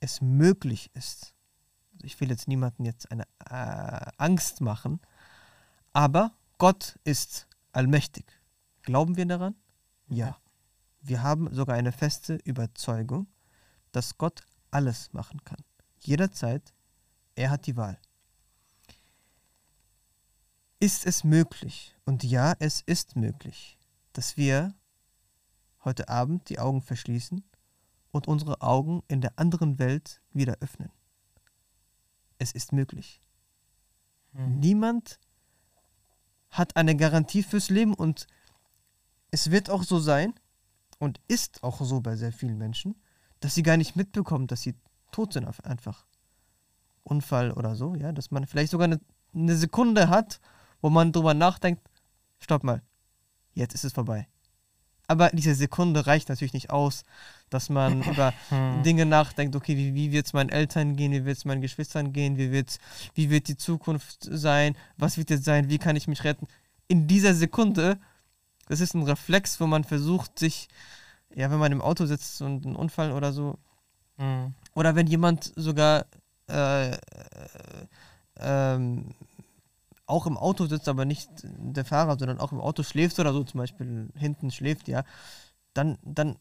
es 0.01 0.21
möglich 0.21 0.91
ist. 0.95 1.35
Also 1.93 2.07
ich 2.07 2.21
will 2.21 2.31
jetzt 2.31 2.49
niemanden 2.49 2.85
jetzt 2.85 3.11
eine 3.11 3.25
äh, 3.45 4.11
Angst 4.17 4.61
machen, 4.61 5.01
aber 5.93 6.33
Gott 6.59 6.99
ist 7.05 7.47
allmächtig. 7.73 8.25
Glauben 8.83 9.17
wir 9.17 9.27
daran? 9.27 9.55
Ja. 10.09 10.39
Wir 11.03 11.23
haben 11.23 11.53
sogar 11.55 11.77
eine 11.77 11.93
feste 11.93 12.37
Überzeugung, 12.45 13.27
dass 13.93 14.19
Gott 14.19 14.43
alles 14.71 15.13
machen 15.13 15.43
kann. 15.45 15.63
Jederzeit, 15.99 16.73
er 17.35 17.51
hat 17.51 17.67
die 17.67 17.77
Wahl. 17.77 17.99
Ist 20.79 21.07
es 21.07 21.25
möglich? 21.25 21.95
Und 22.05 22.25
ja, 22.25 22.55
es 22.59 22.81
ist 22.83 23.17
möglich, 23.17 23.79
dass 24.13 24.37
wir 24.37 24.75
heute 25.85 26.09
Abend 26.09 26.49
die 26.49 26.59
Augen 26.59 26.83
verschließen 26.83 27.43
und 28.13 28.29
unsere 28.29 28.61
Augen 28.61 29.03
in 29.09 29.21
der 29.21 29.39
anderen 29.39 29.79
Welt 29.79 30.21
wieder 30.33 30.57
öffnen. 30.61 30.91
Es 32.39 32.53
ist 32.53 32.73
möglich. 32.73 33.23
Mhm. 34.33 34.61
Niemand 34.61 35.19
hat 36.51 36.77
eine 36.77 36.97
Garantie 36.97 37.43
fürs 37.43 37.71
Leben 37.71 37.95
und 37.95 38.27
es 39.31 39.51
wird 39.51 39.71
auch 39.71 39.85
so 39.85 40.01
sein 40.01 40.35
und 40.99 41.21
ist 41.29 41.63
auch 41.63 41.81
so 41.81 42.01
bei 42.01 42.17
sehr 42.17 42.33
vielen 42.33 42.59
Menschen, 42.59 43.01
dass 43.39 43.55
sie 43.55 43.63
gar 43.63 43.77
nicht 43.77 43.97
mitbekommen, 43.97 44.47
dass 44.49 44.63
sie 44.63 44.75
tot 45.13 45.33
sind 45.33 45.47
auf- 45.47 45.65
einfach. 45.65 46.05
Unfall 47.05 47.53
oder 47.53 47.75
so, 47.77 47.95
ja, 47.95 48.13
dass 48.13 48.31
man 48.31 48.47
vielleicht 48.47 48.71
sogar 48.71 48.85
eine, 48.85 49.01
eine 49.33 49.57
Sekunde 49.57 50.11
hat, 50.11 50.41
wo 50.83 50.91
man 50.91 51.13
drüber 51.13 51.33
nachdenkt, 51.35 51.89
stopp 52.39 52.63
mal, 52.65 52.83
jetzt 53.55 53.75
ist 53.75 53.85
es 53.85 53.93
vorbei. 53.93 54.27
Aber 55.07 55.31
diese 55.31 55.57
Sekunde 55.57 56.07
reicht 56.07 56.29
natürlich 56.29 56.53
nicht 56.53 56.71
aus, 56.71 57.03
dass 57.49 57.69
man 57.69 58.03
über 58.11 58.33
Hm. 58.49 58.83
Dinge 58.85 59.07
nachdenkt, 59.07 59.57
okay, 59.57 59.77
wie, 59.77 59.95
wie 59.95 60.13
wird 60.13 60.27
es 60.27 60.33
meinen 60.33 60.51
Eltern 60.51 60.95
gehen, 60.95 61.11
wie 61.13 61.25
wird 61.25 61.37
es 61.37 61.45
meinen 61.45 61.61
Geschwistern 61.61 62.13
gehen, 62.13 62.37
wie, 62.39 62.53
wird's, 62.53 62.79
wie 63.15 63.29
wird 63.29 63.49
die 63.49 63.57
Zukunft 63.57 64.19
sein, 64.31 64.77
was 64.97 65.19
wird 65.19 65.31
jetzt 65.31 65.45
sein, 65.45 65.69
wie 65.69 65.79
kann 65.79 65.97
ich 65.97 66.07
mich 66.07 66.23
retten. 66.23 66.47
In 66.87 67.09
dieser 67.09 67.35
Sekunde, 67.35 67.99
das 68.69 68.81
ist 68.81 68.95
ein 68.95 69.03
Reflex, 69.03 69.61
wo 69.61 69.67
man 69.67 69.83
versucht, 69.83 70.39
sich, 70.39 70.69
ja, 71.35 71.51
wenn 71.51 71.59
man 71.59 71.73
im 71.73 71.83
Auto 71.83 72.07
sitzt 72.07 72.41
und 72.43 72.65
ein 72.65 72.77
Unfall 72.77 73.11
oder 73.13 73.33
so, 73.33 73.59
Hm. 74.19 74.55
oder 74.75 74.95
wenn 74.95 75.07
jemand 75.09 75.53
sogar 75.57 76.07
äh, 76.49 76.91
äh, 76.91 76.99
ähm, 78.39 79.15
auch 80.11 80.27
im 80.27 80.37
Auto 80.37 80.67
sitzt, 80.67 80.89
aber 80.89 81.05
nicht 81.05 81.31
der 81.45 81.85
Fahrer, 81.85 82.19
sondern 82.19 82.41
auch 82.41 82.53
im 82.53 82.61
Auto 82.61 82.83
schläft 82.83 83.19
oder 83.19 83.33
so 83.33 83.45
zum 83.45 83.59
Beispiel 83.59 84.09
hinten 84.17 84.51
schläft, 84.51 84.89
ja, 84.89 85.05
dann, 85.73 85.99
dann 86.03 86.37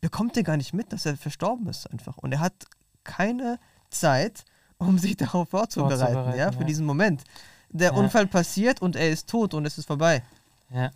bekommt 0.00 0.36
er 0.36 0.42
gar 0.42 0.56
nicht 0.56 0.74
mit, 0.74 0.92
dass 0.92 1.06
er 1.06 1.16
verstorben 1.16 1.66
ist 1.68 1.86
einfach. 1.90 2.18
Und 2.18 2.32
er 2.32 2.40
hat 2.40 2.66
keine 3.04 3.58
Zeit, 3.90 4.44
um 4.78 4.98
sich 4.98 5.16
darauf 5.16 5.48
vorzubereiten, 5.48 6.00
Vorzubereiten, 6.00 6.38
ja, 6.38 6.52
für 6.52 6.60
ja. 6.60 6.64
diesen 6.64 6.84
Moment. 6.84 7.24
Der 7.70 7.92
Ja. 7.92 7.96
Unfall 7.96 8.26
passiert 8.26 8.82
und 8.82 8.96
er 8.96 9.10
ist 9.10 9.28
tot 9.28 9.54
und 9.54 9.64
es 9.64 9.78
ist 9.78 9.86
vorbei. 9.86 10.22
Ja. 10.70 10.90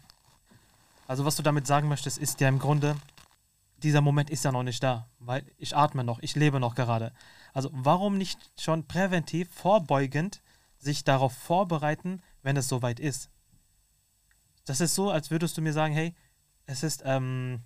Also 1.07 1.25
was 1.25 1.37
du 1.37 1.43
damit 1.43 1.66
sagen 1.66 1.89
möchtest, 1.89 2.19
ist 2.19 2.41
ja 2.41 2.49
im 2.49 2.59
Grunde, 2.59 2.97
dieser 3.83 4.01
Moment 4.01 4.31
ist 4.31 4.45
ja 4.45 4.53
noch 4.53 4.62
nicht 4.62 4.83
da, 4.83 5.07
weil 5.21 5.45
ich 5.57 5.77
atme 5.77 6.05
noch, 6.05 6.19
ich 6.21 6.37
lebe 6.37 6.61
noch 6.61 6.75
gerade. 6.75 7.12
Also 7.55 7.71
warum 7.73 8.19
nicht 8.19 8.39
schon 8.59 8.85
präventiv, 8.87 9.49
vorbeugend 9.51 10.43
sich 10.89 11.05
darauf 11.05 11.34
vorbereiten, 11.34 12.22
wenn 12.43 12.57
es 12.57 12.68
soweit 12.68 12.99
ist? 12.99 13.30
Das 14.64 14.80
ist 14.80 14.95
so, 14.95 15.11
als 15.11 15.30
würdest 15.30 15.57
du 15.57 15.62
mir 15.62 15.72
sagen, 15.72 15.93
hey, 15.93 16.14
es 16.66 16.82
ist 16.82 17.03
ähm, 17.05 17.61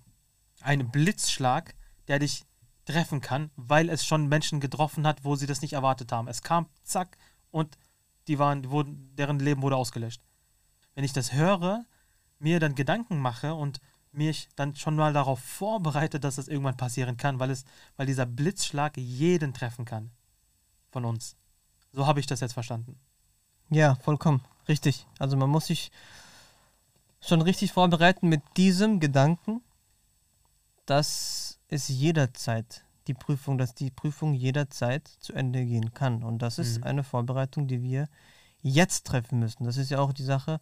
ein 0.61 0.91
Blitzschlag, 0.91 1.73
der 2.07 2.19
dich 2.19 2.45
treffen 2.85 3.21
kann, 3.21 3.49
weil 3.55 3.89
es 3.89 4.05
schon 4.05 4.27
Menschen 4.27 4.59
getroffen 4.59 5.07
hat, 5.07 5.23
wo 5.23 5.35
sie 5.35 5.45
das 5.45 5.61
nicht 5.61 5.73
erwartet 5.73 6.11
haben. 6.11 6.27
Es 6.27 6.41
kam, 6.41 6.67
zack, 6.83 7.17
und 7.49 7.77
die 8.27 8.39
waren, 8.39 8.69
wurden, 8.69 9.15
deren 9.15 9.39
Leben 9.39 9.61
wurde 9.61 9.77
ausgelöscht. 9.77 10.21
Wenn 10.95 11.05
ich 11.05 11.13
das 11.13 11.31
höre, 11.33 11.85
mir 12.39 12.59
dann 12.59 12.75
Gedanken 12.75 13.19
mache 13.19 13.53
und 13.53 13.79
mich 14.11 14.49
dann 14.55 14.75
schon 14.75 14.95
mal 14.95 15.13
darauf 15.13 15.39
vorbereite, 15.39 16.19
dass 16.19 16.35
das 16.35 16.49
irgendwann 16.49 16.77
passieren 16.77 17.15
kann, 17.15 17.39
weil 17.39 17.51
es, 17.51 17.63
weil 17.95 18.05
dieser 18.05 18.25
Blitzschlag 18.25 18.97
jeden 18.97 19.53
treffen 19.53 19.85
kann 19.85 20.11
von 20.91 21.05
uns. 21.05 21.37
So 21.91 22.05
habe 22.05 22.19
ich 22.19 22.27
das 22.27 22.41
jetzt 22.41 22.53
verstanden. 22.53 22.99
Ja, 23.69 23.95
vollkommen. 23.95 24.41
Richtig. 24.67 25.05
Also 25.19 25.35
man 25.37 25.49
muss 25.49 25.67
sich 25.67 25.91
schon 27.21 27.41
richtig 27.41 27.71
vorbereiten 27.73 28.29
mit 28.29 28.41
diesem 28.57 28.99
Gedanken, 28.99 29.61
dass 30.85 31.59
es 31.69 31.87
jederzeit 31.87 32.83
die 33.07 33.13
Prüfung, 33.13 33.57
dass 33.57 33.75
die 33.75 33.91
Prüfung 33.91 34.33
jederzeit 34.33 35.07
zu 35.19 35.33
Ende 35.33 35.65
gehen 35.65 35.93
kann. 35.93 36.23
Und 36.23 36.39
das 36.41 36.57
ist 36.59 36.79
Mhm. 36.79 36.83
eine 36.85 37.03
Vorbereitung, 37.03 37.67
die 37.67 37.81
wir 37.81 38.07
jetzt 38.61 39.05
treffen 39.07 39.39
müssen. 39.39 39.65
Das 39.65 39.75
ist 39.77 39.89
ja 39.91 39.99
auch 39.99 40.13
die 40.13 40.23
Sache. 40.23 40.61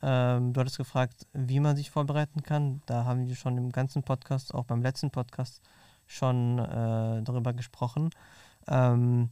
Ähm, 0.00 0.52
du 0.52 0.60
hattest 0.60 0.78
gefragt, 0.78 1.26
wie 1.32 1.60
man 1.60 1.76
sich 1.76 1.90
vorbereiten 1.90 2.42
kann. 2.42 2.82
Da 2.86 3.04
haben 3.04 3.26
wir 3.28 3.34
schon 3.36 3.56
im 3.56 3.70
ganzen 3.72 4.02
Podcast, 4.02 4.54
auch 4.54 4.64
beim 4.64 4.82
letzten 4.82 5.10
Podcast, 5.10 5.60
schon 6.06 6.58
äh, 6.58 7.22
darüber 7.22 7.52
gesprochen. 7.52 8.10
Ähm, 8.68 9.30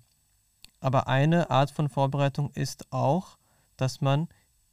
aber 0.80 1.08
eine 1.08 1.50
Art 1.50 1.70
von 1.70 1.88
Vorbereitung 1.88 2.50
ist 2.54 2.92
auch, 2.92 3.36
dass 3.76 4.00
man 4.00 4.28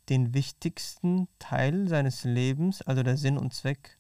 den 0.10 0.34
wichtigsten 0.34 1.28
Teil 1.39 1.88
seines 1.88 2.24
Lebens, 2.24 2.82
also 2.82 3.03
der 3.03 3.18
Sinn 3.18 3.38
und 3.38 3.53
Zweck, 3.53 3.97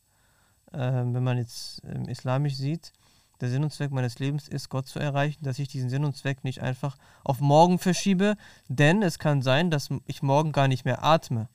äh, 0.71 0.77
wenn 0.77 1.23
man 1.23 1.37
jetzt 1.37 1.81
ähm, 1.85 2.07
islamisch 2.07 2.55
sieht, 2.55 2.93
der 3.41 3.49
Sinn 3.49 3.63
und 3.63 3.71
Zweck 3.71 3.91
meines 3.91 4.19
Lebens 4.19 4.47
ist, 4.47 4.69
Gott 4.69 4.87
zu 4.87 4.99
erreichen, 4.99 5.43
dass 5.43 5.59
ich 5.59 5.67
diesen 5.67 5.89
Sinn 5.89 6.05
und 6.05 6.15
Zweck 6.15 6.43
nicht 6.43 6.61
einfach 6.61 6.97
auf 7.23 7.39
morgen 7.39 7.77
verschiebe, 7.77 8.35
denn 8.67 9.03
es 9.03 9.19
kann 9.19 9.41
sein, 9.41 9.69
dass 9.69 9.89
ich 10.05 10.23
morgen 10.23 10.51
gar 10.51 10.67
nicht 10.67 10.85
mehr 10.85 11.03
atme, 11.03 11.49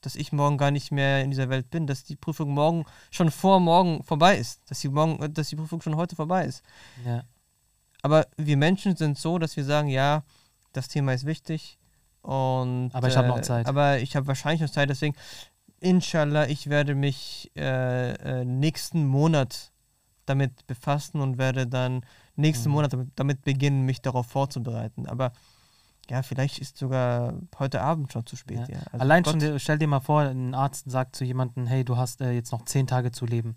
dass 0.00 0.16
ich 0.16 0.32
morgen 0.32 0.58
gar 0.58 0.70
nicht 0.70 0.90
mehr 0.90 1.22
in 1.22 1.30
dieser 1.30 1.48
Welt 1.48 1.70
bin, 1.70 1.86
dass 1.86 2.02
die 2.02 2.16
Prüfung 2.16 2.50
morgen 2.50 2.84
schon 3.10 3.30
vor 3.30 3.60
morgen 3.60 4.02
vorbei 4.02 4.36
ist, 4.36 4.60
dass 4.68 4.80
die, 4.80 4.88
morgen, 4.88 5.32
dass 5.32 5.48
die 5.48 5.56
Prüfung 5.56 5.80
schon 5.80 5.96
heute 5.96 6.16
vorbei 6.16 6.44
ist. 6.44 6.64
Ja. 7.06 7.24
Aber 8.02 8.26
wir 8.36 8.56
Menschen 8.56 8.96
sind 8.96 9.16
so, 9.18 9.38
dass 9.38 9.56
wir 9.56 9.64
sagen, 9.64 9.88
ja, 9.88 10.22
das 10.72 10.88
Thema 10.88 11.12
ist 11.12 11.24
wichtig 11.26 11.78
und 12.22 12.90
Aber 12.92 13.08
ich 13.08 13.16
hab 13.16 13.26
noch 13.26 13.38
äh, 13.38 13.42
Zeit. 13.42 13.66
Aber 13.66 13.98
ich 13.98 14.16
habe 14.16 14.26
wahrscheinlich 14.26 14.60
noch 14.60 14.70
Zeit, 14.70 14.90
deswegen 14.90 15.14
inshallah, 15.80 16.46
ich 16.48 16.68
werde 16.70 16.94
mich 16.94 17.50
äh, 17.56 18.12
äh, 18.40 18.44
nächsten 18.44 19.06
Monat 19.06 19.72
damit 20.26 20.66
befassen 20.66 21.20
und 21.20 21.38
werde 21.38 21.66
dann 21.66 22.04
nächsten 22.36 22.68
Mhm. 22.68 22.74
Monat 22.74 22.92
damit, 22.92 23.08
damit 23.16 23.42
beginnen, 23.42 23.82
mich 23.84 24.00
darauf 24.00 24.26
vorzubereiten. 24.26 25.06
Aber 25.06 25.32
ja, 26.10 26.22
vielleicht 26.22 26.58
ist 26.58 26.76
sogar 26.78 27.34
heute 27.58 27.80
Abend 27.82 28.12
schon 28.12 28.26
zu 28.26 28.36
spät. 28.36 28.68
Ja. 28.68 28.74
Ja. 28.76 28.80
Also 28.92 28.98
Allein 28.98 29.22
Gott- 29.24 29.40
schon, 29.42 29.58
stell 29.58 29.78
dir 29.78 29.88
mal 29.88 30.00
vor, 30.00 30.22
ein 30.22 30.54
Arzt 30.54 30.90
sagt 30.90 31.16
zu 31.16 31.24
jemandem, 31.24 31.66
hey, 31.66 31.84
du 31.84 31.96
hast 31.96 32.20
äh, 32.20 32.30
jetzt 32.32 32.52
noch 32.52 32.64
zehn 32.64 32.86
Tage 32.86 33.10
zu 33.12 33.26
leben. 33.26 33.56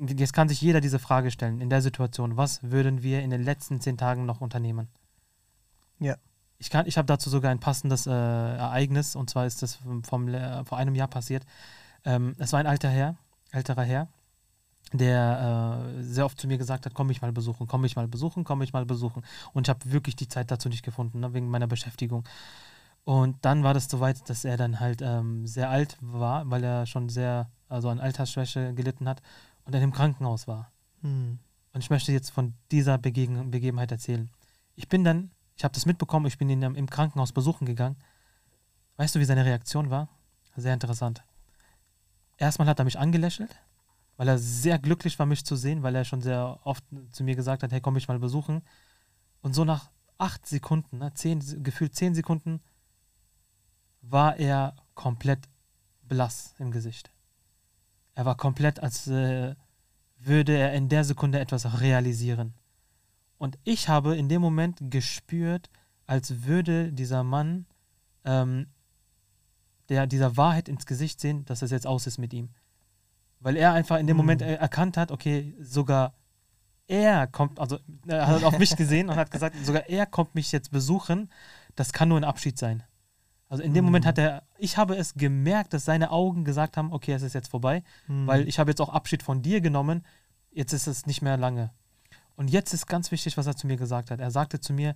Jetzt 0.00 0.32
kann 0.32 0.48
sich 0.48 0.60
jeder 0.60 0.80
diese 0.80 0.98
Frage 0.98 1.30
stellen, 1.30 1.60
in 1.60 1.70
der 1.70 1.82
Situation, 1.82 2.36
was 2.36 2.62
würden 2.62 3.02
wir 3.02 3.20
in 3.22 3.30
den 3.30 3.42
letzten 3.42 3.80
zehn 3.80 3.96
Tagen 3.96 4.26
noch 4.26 4.40
unternehmen? 4.40 4.88
Ja. 5.98 6.16
Ich, 6.58 6.70
kann- 6.70 6.86
ich 6.86 6.96
habe 6.98 7.06
dazu 7.06 7.30
sogar 7.30 7.50
ein 7.50 7.60
passendes 7.60 8.06
äh, 8.06 8.10
Ereignis, 8.10 9.16
und 9.16 9.30
zwar 9.30 9.46
ist 9.46 9.62
das 9.62 9.76
vom, 9.76 10.04
vom, 10.04 10.28
äh, 10.28 10.64
vor 10.64 10.78
einem 10.78 10.94
Jahr 10.94 11.08
passiert. 11.08 11.44
Ähm, 12.04 12.34
es 12.38 12.52
war 12.52 12.60
ein 12.60 12.66
alter 12.66 12.88
Herr, 12.88 13.16
älterer 13.50 13.82
Herr, 13.84 14.08
der 14.92 15.92
äh, 15.98 16.02
sehr 16.02 16.24
oft 16.24 16.40
zu 16.40 16.46
mir 16.46 16.58
gesagt 16.58 16.86
hat, 16.86 16.94
komm 16.94 17.08
mich 17.08 17.20
mal 17.22 17.32
besuchen, 17.32 17.66
komm 17.66 17.80
mich 17.82 17.96
mal 17.96 18.08
besuchen, 18.08 18.44
komm 18.44 18.58
mich 18.60 18.72
mal 18.72 18.86
besuchen. 18.86 19.22
Und 19.52 19.66
ich 19.66 19.70
habe 19.70 19.90
wirklich 19.92 20.16
die 20.16 20.28
Zeit 20.28 20.50
dazu 20.50 20.68
nicht 20.68 20.84
gefunden, 20.84 21.20
ne, 21.20 21.32
wegen 21.34 21.48
meiner 21.48 21.66
Beschäftigung. 21.66 22.24
Und 23.04 23.36
dann 23.44 23.62
war 23.64 23.74
das 23.74 23.88
soweit, 23.88 24.28
dass 24.28 24.44
er 24.44 24.56
dann 24.56 24.80
halt 24.80 25.00
ähm, 25.02 25.46
sehr 25.46 25.70
alt 25.70 25.96
war, 26.00 26.48
weil 26.50 26.62
er 26.62 26.86
schon 26.86 27.08
sehr, 27.08 27.48
also 27.68 27.88
an 27.88 28.00
Altersschwäche 28.00 28.74
gelitten 28.74 29.08
hat 29.08 29.22
und 29.68 29.74
dann 29.74 29.82
im 29.82 29.92
Krankenhaus 29.92 30.48
war. 30.48 30.72
Hm. 31.02 31.38
Und 31.74 31.80
ich 31.80 31.90
möchte 31.90 32.10
jetzt 32.10 32.30
von 32.30 32.54
dieser 32.70 32.96
Begegen 32.96 33.50
Begebenheit 33.50 33.92
erzählen. 33.92 34.30
Ich 34.76 34.88
bin 34.88 35.04
dann, 35.04 35.30
ich 35.56 35.62
habe 35.62 35.74
das 35.74 35.84
mitbekommen, 35.84 36.24
ich 36.24 36.38
bin 36.38 36.48
ihn 36.48 36.62
im 36.62 36.88
Krankenhaus 36.88 37.32
besuchen 37.32 37.66
gegangen. 37.66 37.96
Weißt 38.96 39.14
du, 39.14 39.20
wie 39.20 39.26
seine 39.26 39.44
Reaktion 39.44 39.90
war? 39.90 40.08
Sehr 40.56 40.72
interessant. 40.72 41.22
Erstmal 42.38 42.66
hat 42.66 42.78
er 42.78 42.86
mich 42.86 42.98
angelächelt, 42.98 43.60
weil 44.16 44.28
er 44.28 44.38
sehr 44.38 44.78
glücklich 44.78 45.18
war, 45.18 45.26
mich 45.26 45.44
zu 45.44 45.54
sehen, 45.54 45.82
weil 45.82 45.94
er 45.94 46.06
schon 46.06 46.22
sehr 46.22 46.58
oft 46.64 46.82
zu 47.12 47.22
mir 47.22 47.36
gesagt 47.36 47.62
hat, 47.62 47.70
hey, 47.70 47.82
komm 47.82 47.92
mich 47.92 48.08
mal 48.08 48.18
besuchen. 48.18 48.62
Und 49.42 49.52
so 49.52 49.66
nach 49.66 49.90
acht 50.16 50.46
Sekunden, 50.46 50.96
ne, 50.96 51.12
zehn, 51.12 51.40
gefühlt 51.62 51.94
zehn 51.94 52.14
Sekunden, 52.14 52.62
war 54.00 54.38
er 54.38 54.76
komplett 54.94 55.46
blass 56.04 56.54
im 56.58 56.70
Gesicht. 56.70 57.10
Er 58.18 58.24
war 58.24 58.36
komplett, 58.36 58.82
als 58.82 59.06
äh, 59.06 59.54
würde 60.18 60.56
er 60.56 60.72
in 60.72 60.88
der 60.88 61.04
Sekunde 61.04 61.38
etwas 61.38 61.80
realisieren. 61.80 62.52
Und 63.38 63.56
ich 63.62 63.88
habe 63.88 64.16
in 64.16 64.28
dem 64.28 64.42
Moment 64.42 64.78
gespürt, 64.90 65.70
als 66.04 66.42
würde 66.42 66.92
dieser 66.92 67.22
Mann 67.22 67.66
ähm, 68.24 68.66
der 69.88 70.08
dieser 70.08 70.36
Wahrheit 70.36 70.68
ins 70.68 70.84
Gesicht 70.84 71.20
sehen, 71.20 71.44
dass 71.44 71.62
es 71.62 71.70
jetzt 71.70 71.86
aus 71.86 72.08
ist 72.08 72.18
mit 72.18 72.34
ihm. 72.34 72.48
Weil 73.38 73.56
er 73.56 73.72
einfach 73.72 73.98
in 73.98 74.08
dem 74.08 74.16
Mhm. 74.16 74.22
Moment 74.22 74.42
erkannt 74.42 74.96
hat, 74.96 75.12
okay, 75.12 75.54
sogar 75.60 76.12
er 76.88 77.28
kommt, 77.28 77.60
also 77.60 77.78
er 78.08 78.26
hat 78.26 78.42
auf 78.42 78.58
mich 78.58 78.74
gesehen 78.74 79.10
und 79.10 79.14
hat 79.14 79.30
gesagt, 79.30 79.54
sogar 79.64 79.88
er 79.88 80.06
kommt 80.06 80.34
mich 80.34 80.50
jetzt 80.50 80.72
besuchen, 80.72 81.30
das 81.76 81.92
kann 81.92 82.08
nur 82.08 82.18
ein 82.18 82.24
Abschied 82.24 82.58
sein. 82.58 82.82
Also 83.48 83.62
in 83.62 83.72
dem 83.74 83.84
Moment 83.84 84.04
Mhm. 84.04 84.08
hat 84.08 84.18
er, 84.18 84.42
ich 84.58 84.76
habe 84.76 84.96
es 84.96 85.14
gemerkt, 85.14 85.72
dass 85.72 85.84
seine 85.84 86.10
Augen 86.10 86.44
gesagt 86.44 86.76
haben, 86.76 86.92
okay, 86.92 87.12
es 87.12 87.22
ist 87.22 87.32
jetzt 87.34 87.48
vorbei, 87.50 87.82
Hm. 88.06 88.26
weil 88.26 88.46
ich 88.48 88.58
habe 88.58 88.70
jetzt 88.70 88.80
auch 88.80 88.90
Abschied 88.90 89.22
von 89.22 89.40
dir 89.42 89.60
genommen, 89.60 90.04
jetzt 90.52 90.72
ist 90.74 90.86
es 90.86 91.06
nicht 91.06 91.22
mehr 91.22 91.36
lange. 91.36 91.70
Und 92.36 92.48
jetzt 92.50 92.72
ist 92.74 92.86
ganz 92.86 93.10
wichtig, 93.10 93.36
was 93.36 93.46
er 93.46 93.56
zu 93.56 93.66
mir 93.66 93.76
gesagt 93.76 94.10
hat. 94.10 94.20
Er 94.20 94.30
sagte 94.30 94.60
zu 94.60 94.72
mir, 94.72 94.94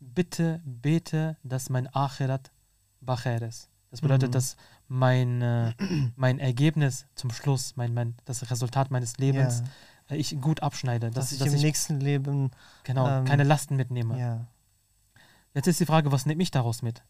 bitte 0.00 0.60
bete, 0.64 1.36
dass 1.42 1.68
mein 1.68 1.86
Akhirat 1.94 2.50
Bacher 3.02 3.40
ist. 3.42 3.68
Das 3.90 4.00
bedeutet, 4.00 4.28
Mhm. 4.30 4.32
dass 4.32 4.56
mein, 4.88 5.42
äh, 5.42 5.72
mein 6.16 6.38
Ergebnis 6.38 7.06
zum 7.16 7.30
Schluss, 7.30 7.76
mein, 7.76 7.92
mein, 7.92 8.14
das 8.24 8.50
Resultat 8.50 8.90
meines 8.90 9.18
Lebens, 9.18 9.62
ja, 10.08 10.16
äh, 10.16 10.18
ich 10.18 10.40
gut 10.40 10.62
abschneide. 10.62 11.10
dass, 11.10 11.26
Dass, 11.26 11.32
ich 11.32 11.38
dass 11.38 11.48
im 11.48 11.54
ich 11.56 11.62
nächsten 11.62 12.00
Leben 12.00 12.50
genau, 12.84 13.06
ähm, 13.08 13.24
keine 13.24 13.44
Lasten 13.44 13.76
mitnehme. 13.76 14.18
ja, 14.18 14.46
Jetzt 15.54 15.66
ist 15.66 15.80
die 15.80 15.86
Frage, 15.86 16.12
was 16.12 16.26
nehme 16.26 16.42
ich 16.42 16.50
daraus 16.50 16.82
mit? 16.82 17.02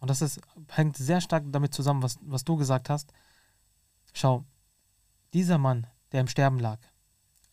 Und 0.00 0.08
das 0.10 0.22
ist, 0.22 0.40
hängt 0.68 0.96
sehr 0.96 1.20
stark 1.20 1.44
damit 1.52 1.74
zusammen, 1.74 2.02
was, 2.02 2.18
was 2.22 2.44
du 2.44 2.56
gesagt 2.56 2.90
hast. 2.90 3.12
Schau, 4.12 4.44
Dieser 5.32 5.58
Mann, 5.58 5.86
der 6.12 6.22
im 6.22 6.26
Sterben 6.26 6.58
lag, 6.58 6.78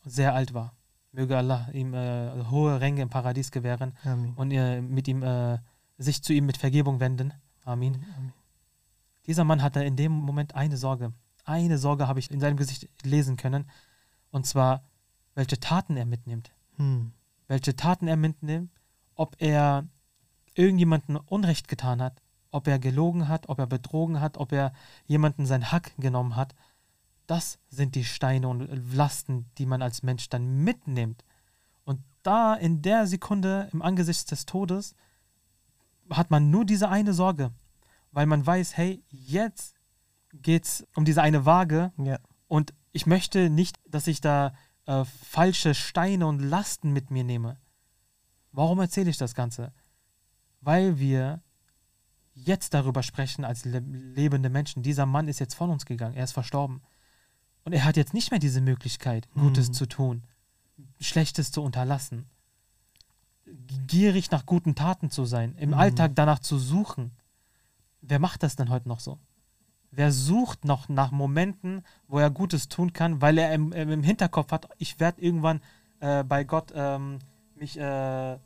sehr 0.05 0.33
alt 0.33 0.53
war, 0.53 0.73
möge 1.11 1.37
Allah 1.37 1.69
ihm 1.73 1.93
äh, 1.93 2.45
hohe 2.49 2.79
Ränge 2.79 3.01
im 3.01 3.09
Paradies 3.09 3.51
gewähren 3.51 3.95
Amen. 4.03 4.33
und 4.35 4.51
äh, 4.51 4.81
mit 4.81 5.07
ihm, 5.07 5.21
äh, 5.23 5.59
sich 5.97 6.23
zu 6.23 6.33
ihm 6.33 6.45
mit 6.45 6.57
Vergebung 6.57 6.99
wenden. 6.99 7.33
Amin. 7.65 7.95
Amen. 8.17 8.33
Dieser 9.27 9.43
Mann 9.43 9.61
hatte 9.61 9.83
in 9.83 9.97
dem 9.97 10.13
Moment 10.13 10.55
eine 10.55 10.77
Sorge. 10.77 11.11
Eine 11.43 11.77
Sorge 11.77 12.07
habe 12.07 12.19
ich 12.19 12.31
in 12.31 12.39
seinem 12.39 12.57
Gesicht 12.57 12.89
lesen 13.03 13.35
können. 13.35 13.69
Und 14.31 14.45
zwar, 14.45 14.83
welche 15.35 15.59
Taten 15.59 15.97
er 15.97 16.05
mitnimmt. 16.05 16.51
Hm. 16.77 17.11
Welche 17.47 17.75
Taten 17.75 18.07
er 18.07 18.17
mitnimmt, 18.17 18.71
ob 19.15 19.35
er 19.39 19.85
irgendjemandem 20.55 21.19
Unrecht 21.25 21.67
getan 21.67 22.01
hat, 22.01 22.21
ob 22.57 22.67
er 22.67 22.79
gelogen 22.79 23.27
hat, 23.27 23.47
ob 23.49 23.59
er 23.59 23.67
betrogen 23.67 24.19
hat, 24.19 24.37
ob 24.37 24.51
er 24.51 24.73
jemanden 25.05 25.45
sein 25.45 25.71
Hack 25.71 25.93
genommen 25.97 26.35
hat. 26.35 26.53
Das 27.27 27.59
sind 27.69 27.95
die 27.95 28.03
Steine 28.05 28.47
und 28.47 28.67
Lasten, 28.95 29.45
die 29.57 29.65
man 29.65 29.81
als 29.81 30.01
Mensch 30.03 30.27
dann 30.29 30.63
mitnimmt. 30.63 31.23
Und 31.85 32.01
da 32.23 32.53
in 32.55 32.81
der 32.81 33.05
Sekunde 33.07 33.69
im 33.71 33.81
Angesicht 33.81 34.29
des 34.31 34.45
Todes 34.45 34.95
hat 36.09 36.31
man 36.31 36.49
nur 36.49 36.65
diese 36.65 36.89
eine 36.89 37.13
Sorge, 37.13 37.51
weil 38.11 38.25
man 38.25 38.45
weiß, 38.45 38.75
hey, 38.77 39.03
jetzt 39.09 39.75
geht 40.33 40.65
es 40.65 40.87
um 40.95 41.05
diese 41.05 41.21
eine 41.21 41.45
Waage 41.45 41.91
Ja. 41.97 42.19
und 42.47 42.73
ich 42.91 43.05
möchte 43.05 43.49
nicht, 43.49 43.77
dass 43.87 44.07
ich 44.07 44.21
da 44.21 44.53
äh, 44.85 45.03
falsche 45.05 45.75
Steine 45.75 46.25
und 46.27 46.39
Lasten 46.39 46.91
mit 46.91 47.11
mir 47.11 47.23
nehme. 47.23 47.57
Warum 48.51 48.79
erzähle 48.79 49.09
ich 49.09 49.17
das 49.17 49.35
Ganze? 49.35 49.73
Weil 50.61 50.97
wir 50.97 51.41
jetzt 52.45 52.73
darüber 52.73 53.03
sprechen 53.03 53.43
als 53.43 53.65
le 53.65 53.79
lebende 53.79 54.49
Menschen. 54.49 54.83
Dieser 54.83 55.05
Mann 55.05 55.27
ist 55.27 55.39
jetzt 55.39 55.55
von 55.55 55.69
uns 55.69 55.85
gegangen, 55.85 56.15
er 56.15 56.23
ist 56.23 56.33
verstorben. 56.33 56.81
Und 57.63 57.73
er 57.73 57.83
hat 57.83 57.97
jetzt 57.97 58.13
nicht 58.13 58.31
mehr 58.31 58.39
diese 58.39 58.61
Möglichkeit, 58.61 59.27
Gutes 59.33 59.69
Mhm. 59.69 59.73
zu 59.73 59.85
tun, 59.87 60.23
Schlechtes 61.01 61.51
zu 61.51 61.61
unterlassen, 61.61 62.25
gierig 63.87 64.31
nach 64.31 64.45
guten 64.45 64.75
Taten 64.75 65.09
zu 65.09 65.25
sein, 65.25 65.55
im 65.57 65.69
Mhm. 65.69 65.75
Alltag 65.75 66.11
danach 66.15 66.39
zu 66.39 66.57
suchen. 66.57 67.11
Wer 68.01 68.19
macht 68.19 68.43
das 68.43 68.55
denn 68.55 68.69
heute 68.69 68.87
noch 68.87 68.99
so? 68.99 69.19
Wer 69.91 70.11
sucht 70.11 70.65
noch 70.65 70.89
nach 70.89 71.11
Momenten, 71.11 71.83
wo 72.07 72.19
er 72.19 72.29
Gutes 72.29 72.67
tun 72.67 72.93
kann, 72.93 73.21
weil 73.21 73.37
er 73.37 73.53
im, 73.53 73.71
im 73.71 74.03
Hinterkopf 74.03 74.51
hat, 74.51 74.69
ich 74.77 74.99
werde 74.99 75.21
irgendwann 75.21 75.61
äh, 76.01 76.23
bei 76.23 76.43
Gott 76.43 76.71
ähm, 76.75 77.19
mich 77.55 77.77
äh, 77.79 78.37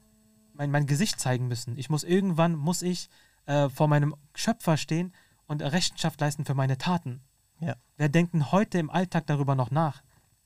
mein, 0.54 0.72
mein 0.72 0.86
Gesicht 0.86 1.20
zeigen 1.20 1.48
müssen. 1.48 1.78
Ich 1.78 1.90
muss 1.90 2.04
irgendwann 2.04 2.56
muss 2.56 2.82
ich 2.84 3.10
äh, 3.52 3.70
vor 3.70 3.90
meinem 3.90 4.16
Schöpfer 4.34 4.78
stehen 4.78 5.14
und 5.46 5.62
Rechenschaft 5.62 6.22
leisten 6.22 6.46
für 6.46 6.54
meine 6.54 6.78
Taten. 6.78 7.22
Ja. 7.60 7.76
Wer 7.98 8.08
denkt 8.08 8.34
denn 8.34 8.52
heute 8.54 8.80
im 8.80 8.90
Alltag 8.90 9.28
darüber 9.28 9.56
noch 9.56 9.72
nach? 9.72 10.04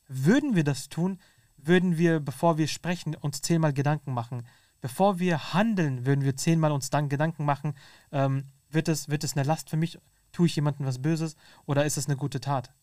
Würden 0.08 0.56
wir 0.56 0.64
das 0.64 0.90
tun, 0.90 1.20
würden 1.56 2.00
wir, 2.00 2.20
bevor 2.20 2.58
wir 2.58 2.68
sprechen, 2.68 3.16
uns 3.16 3.42
zehnmal 3.42 3.74
Gedanken 3.74 4.12
machen. 4.12 4.48
Bevor 4.82 5.20
wir 5.20 5.54
handeln, 5.54 6.06
würden 6.08 6.24
wir 6.24 6.36
zehnmal 6.36 6.72
uns 6.72 6.90
dann 6.90 7.08
Gedanken 7.08 7.46
machen, 7.46 7.76
ähm, 8.12 8.46
wird, 8.70 8.88
es, 8.88 9.08
wird 9.08 9.24
es 9.24 9.38
eine 9.38 9.46
Last 9.46 9.70
für 9.70 9.78
mich? 9.78 10.00
Tue 10.32 10.48
ich 10.48 10.56
jemandem 10.56 10.88
was 10.88 11.02
Böses 11.02 11.36
oder 11.66 11.86
ist 11.86 11.98
es 11.98 12.08
eine 12.08 12.18
gute 12.18 12.40
Tat? 12.40 12.74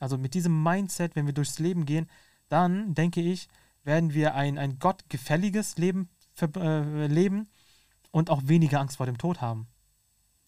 Also 0.00 0.16
mit 0.16 0.32
diesem 0.32 0.62
Mindset, 0.62 1.14
wenn 1.14 1.26
wir 1.26 1.34
durchs 1.34 1.58
Leben 1.58 1.84
gehen, 1.84 2.08
dann 2.48 2.94
denke 2.94 3.20
ich, 3.20 3.48
werden 3.84 4.14
wir 4.14 4.34
ein, 4.34 4.56
ein 4.56 4.78
gottgefälliges 4.78 5.76
Leben 5.76 6.08
äh, 6.40 7.06
leben 7.06 7.48
und 8.10 8.30
auch 8.30 8.42
weniger 8.44 8.80
Angst 8.80 8.96
vor 8.96 9.06
dem 9.06 9.18
Tod 9.18 9.40
haben. 9.40 9.68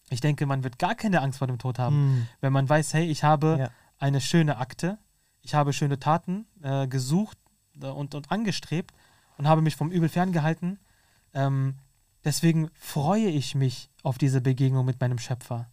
Ich 0.09 0.21
denke, 0.21 0.47
man 0.47 0.65
wird 0.65 0.79
gar 0.79 0.95
keine 0.95 1.21
Angst 1.21 1.39
vor 1.39 1.47
dem 1.47 1.59
Tod 1.59 1.79
haben, 1.79 1.95
Hm. 1.97 2.27
wenn 2.41 2.53
man 2.53 2.69
weiß, 2.69 2.95
hey, 2.95 3.07
ich 3.07 3.23
habe 3.23 3.57
Ja. 3.61 3.71
eine 3.99 4.21
schöne 4.21 4.57
Akte, 4.59 4.99
ich 5.43 5.55
habe 5.55 5.73
schöne 5.73 5.99
Taten 5.99 6.47
äh, 6.63 6.87
gesucht 6.89 7.39
äh, 7.81 7.87
und, 7.87 8.15
und 8.15 8.31
angestrebt 8.33 8.93
und 9.39 9.47
habe 9.49 9.63
mich 9.63 9.77
vom 9.77 9.91
Übel 9.91 10.09
ferngehalten. 10.09 10.79
Ähm, 11.33 11.77
deswegen 12.25 12.71
freue 12.75 13.29
ich 13.29 13.55
mich 13.55 13.89
auf 14.03 14.19
diese 14.19 14.41
Begegnung 14.41 14.85
mit 14.85 15.01
meinem 15.01 15.19
Schöpfer. 15.19 15.71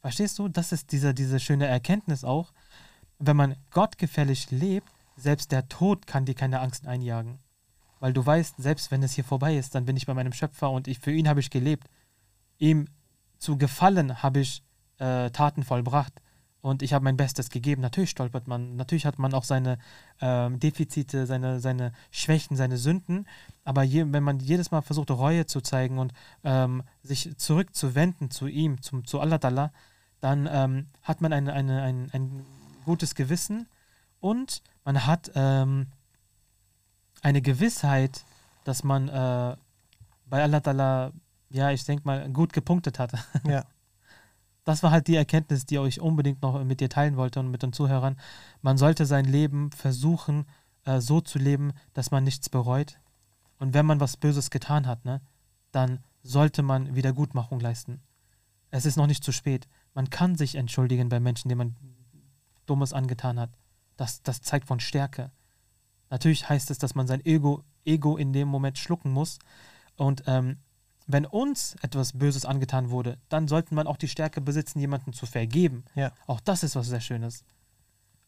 Verstehst 0.00 0.38
du? 0.38 0.48
Das 0.48 0.72
ist 0.72 0.92
diese, 0.92 1.14
diese 1.14 1.40
schöne 1.40 1.66
Erkenntnis 1.66 2.22
auch. 2.24 2.52
Wenn 3.18 3.36
man 3.36 3.56
gottgefällig 3.70 4.50
lebt, 4.50 4.88
selbst 5.16 5.50
der 5.50 5.68
Tod 5.68 6.06
kann 6.06 6.24
dir 6.24 6.34
keine 6.34 6.60
Angst 6.60 6.86
einjagen. 6.86 7.38
Weil 8.00 8.12
du 8.12 8.24
weißt, 8.24 8.56
selbst 8.58 8.90
wenn 8.90 9.02
es 9.02 9.12
hier 9.12 9.24
vorbei 9.24 9.56
ist, 9.56 9.74
dann 9.74 9.84
bin 9.84 9.96
ich 9.96 10.06
bei 10.06 10.14
meinem 10.14 10.32
Schöpfer 10.32 10.70
und 10.70 10.88
ich, 10.88 10.98
für 10.98 11.12
ihn 11.12 11.28
habe 11.28 11.40
ich 11.40 11.50
gelebt. 11.50 11.88
Ihm 12.58 12.86
zu 13.38 13.56
gefallen 13.56 14.22
habe 14.22 14.40
ich 14.40 14.62
äh, 14.98 15.30
Taten 15.30 15.62
vollbracht 15.62 16.12
und 16.60 16.82
ich 16.82 16.92
habe 16.92 17.04
mein 17.04 17.16
Bestes 17.16 17.50
gegeben. 17.50 17.82
Natürlich 17.82 18.10
stolpert 18.10 18.48
man, 18.48 18.76
natürlich 18.76 19.06
hat 19.06 19.18
man 19.18 19.34
auch 19.34 19.44
seine 19.44 19.78
ähm, 20.20 20.58
Defizite, 20.58 21.26
seine, 21.26 21.60
seine 21.60 21.92
Schwächen, 22.10 22.56
seine 22.56 22.76
Sünden. 22.76 23.26
Aber 23.64 23.82
je, 23.82 24.04
wenn 24.08 24.24
man 24.24 24.40
jedes 24.40 24.70
Mal 24.70 24.82
versucht, 24.82 25.10
Reue 25.10 25.46
zu 25.46 25.60
zeigen 25.60 25.98
und 25.98 26.12
ähm, 26.44 26.82
sich 27.02 27.36
zurückzuwenden 27.36 28.30
zu 28.30 28.46
ihm, 28.46 28.82
zum, 28.82 29.04
zu 29.04 29.20
Allah, 29.20 29.70
dann 30.20 30.48
ähm, 30.50 30.86
hat 31.02 31.20
man 31.20 31.32
eine, 31.32 31.52
eine, 31.52 31.82
ein, 31.82 32.10
ein 32.12 32.44
gutes 32.84 33.14
Gewissen 33.14 33.68
und 34.20 34.62
man 34.84 35.06
hat 35.06 35.30
ähm, 35.34 35.86
eine 37.22 37.42
Gewissheit, 37.42 38.24
dass 38.64 38.84
man 38.84 39.08
äh, 39.08 39.56
bei 40.26 40.42
Allah, 40.42 40.58
Ta'ala, 40.58 41.12
ja, 41.50 41.70
ich 41.70 41.84
denke 41.84 42.04
mal, 42.06 42.28
gut 42.30 42.52
gepunktet 42.52 42.98
hat. 42.98 43.12
Ja. 43.46 43.64
Das 44.64 44.82
war 44.82 44.90
halt 44.90 45.06
die 45.06 45.16
Erkenntnis, 45.16 45.64
die 45.64 45.78
ich 45.78 45.98
unbedingt 45.98 46.42
noch 46.42 46.62
mit 46.62 46.80
dir 46.80 46.90
teilen 46.90 47.16
wollte 47.16 47.40
und 47.40 47.50
mit 47.50 47.62
den 47.62 47.72
Zuhörern. 47.72 48.20
Man 48.60 48.76
sollte 48.76 49.06
sein 49.06 49.24
Leben 49.24 49.72
versuchen, 49.72 50.44
äh, 50.84 51.00
so 51.00 51.22
zu 51.22 51.38
leben, 51.38 51.72
dass 51.94 52.10
man 52.10 52.22
nichts 52.22 52.50
bereut. 52.50 53.00
Und 53.58 53.72
wenn 53.72 53.86
man 53.86 53.98
was 53.98 54.18
Böses 54.18 54.50
getan 54.50 54.86
hat, 54.86 55.06
ne, 55.06 55.22
dann 55.72 56.00
sollte 56.22 56.62
man 56.62 56.94
Wiedergutmachung 56.94 57.60
leisten. 57.60 58.02
Es 58.70 58.84
ist 58.84 58.96
noch 58.96 59.06
nicht 59.06 59.24
zu 59.24 59.32
spät. 59.32 59.68
Man 59.94 60.10
kann 60.10 60.36
sich 60.36 60.54
entschuldigen 60.54 61.08
bei 61.08 61.18
Menschen, 61.18 61.48
denen 61.48 61.58
man 61.58 61.76
Dummes 62.66 62.92
angetan 62.92 63.40
hat. 63.40 63.50
Das, 63.96 64.22
das 64.22 64.42
zeigt 64.42 64.66
von 64.66 64.80
Stärke. 64.80 65.30
Natürlich 66.10 66.48
heißt 66.48 66.70
es, 66.70 66.78
dass 66.78 66.94
man 66.94 67.06
sein 67.06 67.24
Ego, 67.24 67.64
Ego 67.84 68.16
in 68.16 68.32
dem 68.32 68.48
Moment 68.48 68.78
schlucken 68.78 69.12
muss. 69.12 69.38
Und 69.96 70.22
ähm, 70.26 70.58
wenn 71.06 71.26
uns 71.26 71.76
etwas 71.82 72.12
Böses 72.18 72.44
angetan 72.44 72.90
wurde, 72.90 73.18
dann 73.28 73.48
sollte 73.48 73.74
man 73.74 73.86
auch 73.86 73.96
die 73.96 74.08
Stärke 74.08 74.40
besitzen, 74.40 74.78
jemanden 74.78 75.12
zu 75.12 75.26
vergeben. 75.26 75.84
Ja. 75.94 76.12
Auch 76.26 76.40
das 76.40 76.62
ist 76.62 76.76
was 76.76 76.86
sehr 76.88 77.00
Schönes. 77.00 77.44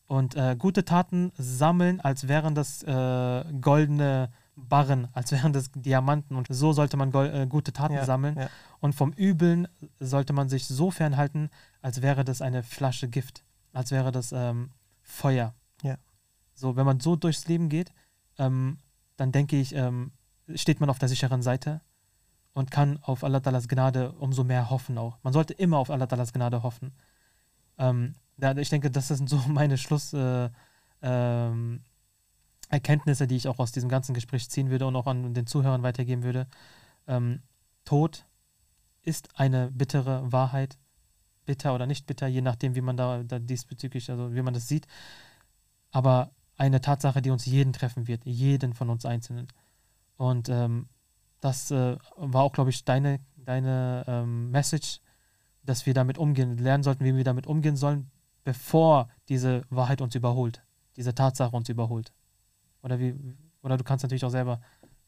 Und 0.07 0.35
äh, 0.35 0.57
gute 0.59 0.85
Taten 0.85 1.31
sammeln, 1.39 2.01
als 2.01 2.27
wären 2.27 2.55
das 2.55 2.83
äh, 2.83 3.45
goldene 3.61 4.31
Barren, 4.57 5.09
als 5.13 5.31
wären 5.31 5.53
das 5.53 5.71
Diamanten. 5.73 6.37
Und 6.37 6.49
so 6.51 6.73
sollte 6.73 6.97
man 6.97 7.13
äh, 7.15 7.47
gute 7.49 7.73
Taten 7.73 7.95
Ja. 7.95 8.05
sammeln. 8.05 8.37
Ja. 8.37 8.49
Und 8.81 8.95
vom 8.95 9.13
Übeln 9.13 9.69
sollte 10.01 10.33
man 10.33 10.49
sich 10.49 10.67
so 10.67 10.91
fernhalten, 10.91 11.51
als 11.83 12.03
wäre 12.03 12.25
das 12.25 12.43
eine 12.43 12.63
Flasche 12.63 13.09
Gift, 13.09 13.45
als 13.73 13.91
wäre 13.91 14.11
das 14.11 14.33
ähm, 14.33 14.71
Feuer. 15.03 15.55
Ja. 15.83 15.97
So, 16.61 16.77
wenn 16.77 16.87
man 16.87 17.01
so 17.01 17.17
durchs 17.17 17.49
Leben 17.49 17.69
geht, 17.69 17.93
ähm, 18.39 18.79
dann 19.17 19.33
denke 19.33 19.57
ich, 19.59 19.75
ähm, 19.75 20.13
steht 20.55 20.81
man 20.81 20.91
auf 20.91 20.99
der 20.99 21.09
sicheren 21.09 21.43
Seite 21.43 21.81
und 22.53 22.71
kann 22.71 22.99
auf 23.03 23.25
Allah 23.25 23.41
Talas 23.41 23.69
Gnade 23.69 24.13
umso 24.13 24.45
mehr 24.45 24.71
hoffen 24.71 24.99
auch. 24.99 25.19
Man 25.23 25.33
sollte 25.33 25.55
immer 25.55 25.79
auf 25.79 25.91
Allah 25.91 26.07
Talas 26.07 26.33
Gnade 26.33 26.63
hoffen. 26.63 26.93
Ähm, 27.79 28.15
da, 28.37 28.57
ich 28.57 28.69
denke, 28.69 28.91
das 28.91 29.09
sind 29.09 29.29
so 29.29 29.37
meine 29.49 29.79
Schluss 29.79 30.13
äh, 30.13 30.51
ähm, 31.03 31.85
die 32.73 33.37
ich 33.37 33.49
auch 33.49 33.59
aus 33.59 33.73
diesem 33.73 33.89
ganzen 33.89 34.15
Gespräch 34.15 34.49
ziehen 34.49 34.71
würde 34.71 34.87
und 34.87 34.97
auch 34.97 35.07
an 35.07 35.35
den 35.35 35.47
Zuhörern 35.47 35.83
weitergeben 35.83 36.23
würde. 36.23 36.47
Ähm, 37.09 37.43
Tod 37.85 38.27
ist 39.03 39.29
eine 39.39 39.71
bittere 39.73 40.31
Wahrheit, 40.31 40.79
bitter 41.47 41.75
oder 41.75 41.87
nicht 41.87 42.07
bitter, 42.07 42.29
je 42.29 42.43
nachdem, 42.43 42.75
wie 42.75 42.81
man 42.81 42.97
da, 42.97 43.23
da 43.25 43.39
diesbezüglich, 43.39 44.11
also 44.11 44.35
wie 44.35 44.43
man 44.43 44.55
das 44.55 44.69
sieht. 44.69 44.87
Aber 45.91 46.31
eine 46.61 46.83
Tatsache, 46.83 47.23
die 47.23 47.31
uns 47.31 47.47
jeden 47.47 47.73
treffen 47.73 48.07
wird, 48.07 48.27
jeden 48.27 48.75
von 48.75 48.91
uns 48.91 49.07
Einzelnen. 49.07 49.49
Und 50.19 50.51
ähm, 50.51 50.89
das 51.41 51.71
äh, 51.71 51.97
war 52.17 52.43
auch, 52.43 52.53
glaube 52.53 52.69
ich, 52.69 52.85
deine, 52.85 53.21
deine 53.39 54.05
ähm, 54.07 54.51
Message, 54.51 55.01
dass 55.65 55.87
wir 55.87 55.95
damit 55.95 56.19
umgehen, 56.19 56.59
lernen 56.59 56.83
sollten, 56.83 57.05
wie 57.05 57.17
wir 57.17 57.25
damit 57.25 57.47
umgehen 57.47 57.77
sollen, 57.77 58.11
bevor 58.45 59.09
diese 59.31 59.63
Wahrheit 59.71 60.03
uns 60.03 60.15
überholt, 60.15 60.63
diese 60.97 61.15
Tatsache 61.15 61.57
uns 61.57 61.71
überholt. 61.71 62.13
Oder 62.83 62.99
wie, 62.99 63.15
oder 63.63 63.79
du 63.79 63.85
kannst 63.85 64.03
natürlich 64.03 64.25
auch 64.27 64.31
selber 64.31 64.61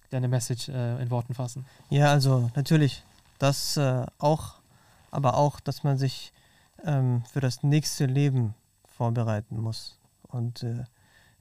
deine 0.08 0.28
Message 0.28 0.70
äh, 0.70 1.02
in 1.02 1.10
Worten 1.10 1.34
fassen. 1.34 1.66
Ja, 1.90 2.10
also 2.10 2.50
natürlich, 2.56 3.04
das 3.38 3.76
äh, 3.76 4.06
auch, 4.16 4.62
aber 5.10 5.36
auch, 5.36 5.60
dass 5.60 5.84
man 5.84 5.98
sich 5.98 6.32
ähm, 6.82 7.24
für 7.30 7.40
das 7.40 7.62
nächste 7.62 8.06
Leben 8.06 8.54
vorbereiten 8.86 9.60
muss. 9.60 9.98
Und 10.22 10.62
äh, 10.62 10.84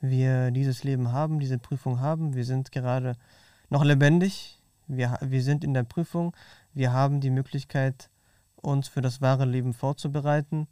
wir 0.02 0.52
dieses 0.52 0.84
Leben 0.84 1.12
haben, 1.12 1.39
diese 1.39 1.58
Prüfung 1.58 1.99
haben, 1.99 2.36
wir 2.36 2.45
sind 2.45 2.72
gerade 2.72 3.16
noch 3.70 3.84
lebendig, 3.84 4.60
wir, 4.88 5.18
wir 5.22 5.43
sind 5.43 5.64
in 5.64 5.74
der 5.74 5.84
Prüfung, 5.84 6.36
wir 6.74 6.91
haben 6.91 7.22
die 7.22 7.30
Möglichkeit, 7.30 8.10
uns 8.56 8.88
für 8.88 9.02
das 9.02 9.22
wahre 9.22 9.45
Leben 9.45 9.74
vorzubereiten. 9.74 10.68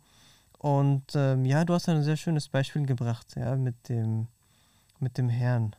Und 0.58 1.16
ähm, 1.16 1.46
ja, 1.46 1.64
du 1.64 1.74
hast 1.74 1.88
ein 1.88 2.04
sehr 2.04 2.18
schönes 2.18 2.50
Beispiel 2.50 2.86
gebracht, 2.86 3.36
ja, 3.36 3.56
mit 3.56 3.88
dem, 3.88 4.28
mit 5.00 5.18
dem 5.18 5.30
Herrn, 5.30 5.76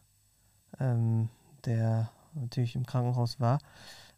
ähm, 0.78 1.28
der 1.66 2.10
natürlich 2.34 2.76
im 2.76 2.86
Krankenhaus 2.86 3.40
war. 3.40 3.58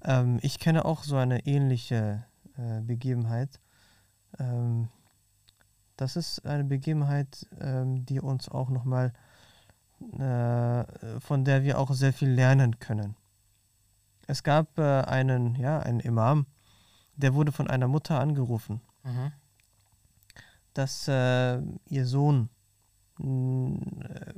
Ähm, 0.04 0.38
ich 0.42 0.58
kenne 0.58 0.84
auch 0.84 1.02
so 1.02 1.16
eine 1.16 1.46
ähnliche 1.46 2.24
äh, 2.56 2.80
Begebenheit. 2.80 3.60
Das 5.96 6.16
ist 6.16 6.44
eine 6.46 6.64
Begebenheit, 6.64 7.46
ähm, 7.60 8.04
die 8.06 8.20
uns 8.20 8.48
auch 8.48 8.70
nochmal, 8.70 9.12
äh, 10.18 11.20
von 11.20 11.44
der 11.44 11.62
wir 11.62 11.78
auch 11.78 11.92
sehr 11.92 12.12
viel 12.12 12.30
lernen 12.30 12.78
können. 12.78 13.14
Es 14.26 14.42
gab 14.42 14.78
äh, 14.78 15.02
einen, 15.02 15.54
ja, 15.56 15.78
einen 15.80 16.00
Imam, 16.00 16.46
der 17.16 17.34
wurde 17.34 17.52
von 17.52 17.68
einer 17.68 17.88
Mutter 17.88 18.18
angerufen, 18.20 18.80
Mhm. 19.04 19.32
dass 20.74 21.06
äh, 21.08 21.60
ihr 21.88 22.06
Sohn 22.06 22.48
äh, 23.20 24.32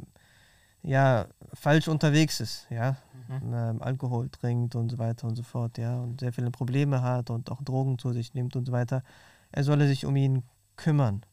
ja 0.83 1.27
falsch 1.53 1.89
unterwegs 1.89 2.41
ist, 2.41 2.67
ja, 2.71 2.97
Mhm. 3.29 3.55
ähm, 3.55 3.83
Alkohol 3.83 4.29
trinkt 4.29 4.75
und 4.75 4.91
so 4.91 4.99
weiter 4.99 5.27
und 5.29 5.37
so 5.37 5.43
fort, 5.43 5.79
ja, 5.79 5.99
und 5.99 6.21
sehr 6.21 6.33
viele 6.33 6.51
Probleme 6.51 7.01
hat 7.03 7.31
und 7.31 7.51
auch 7.51 7.63
Drogen 7.63 7.99
zu 7.99 8.13
sich 8.13 8.35
nimmt 8.35 8.55
und 8.57 8.67
so 8.67 8.73
weiter. 8.73 9.03
Er 9.53 9.65
solle 9.65 9.87
sich 9.87 10.05
um 10.05 10.15
ihn 10.17 10.43
kümmern. 10.77 11.25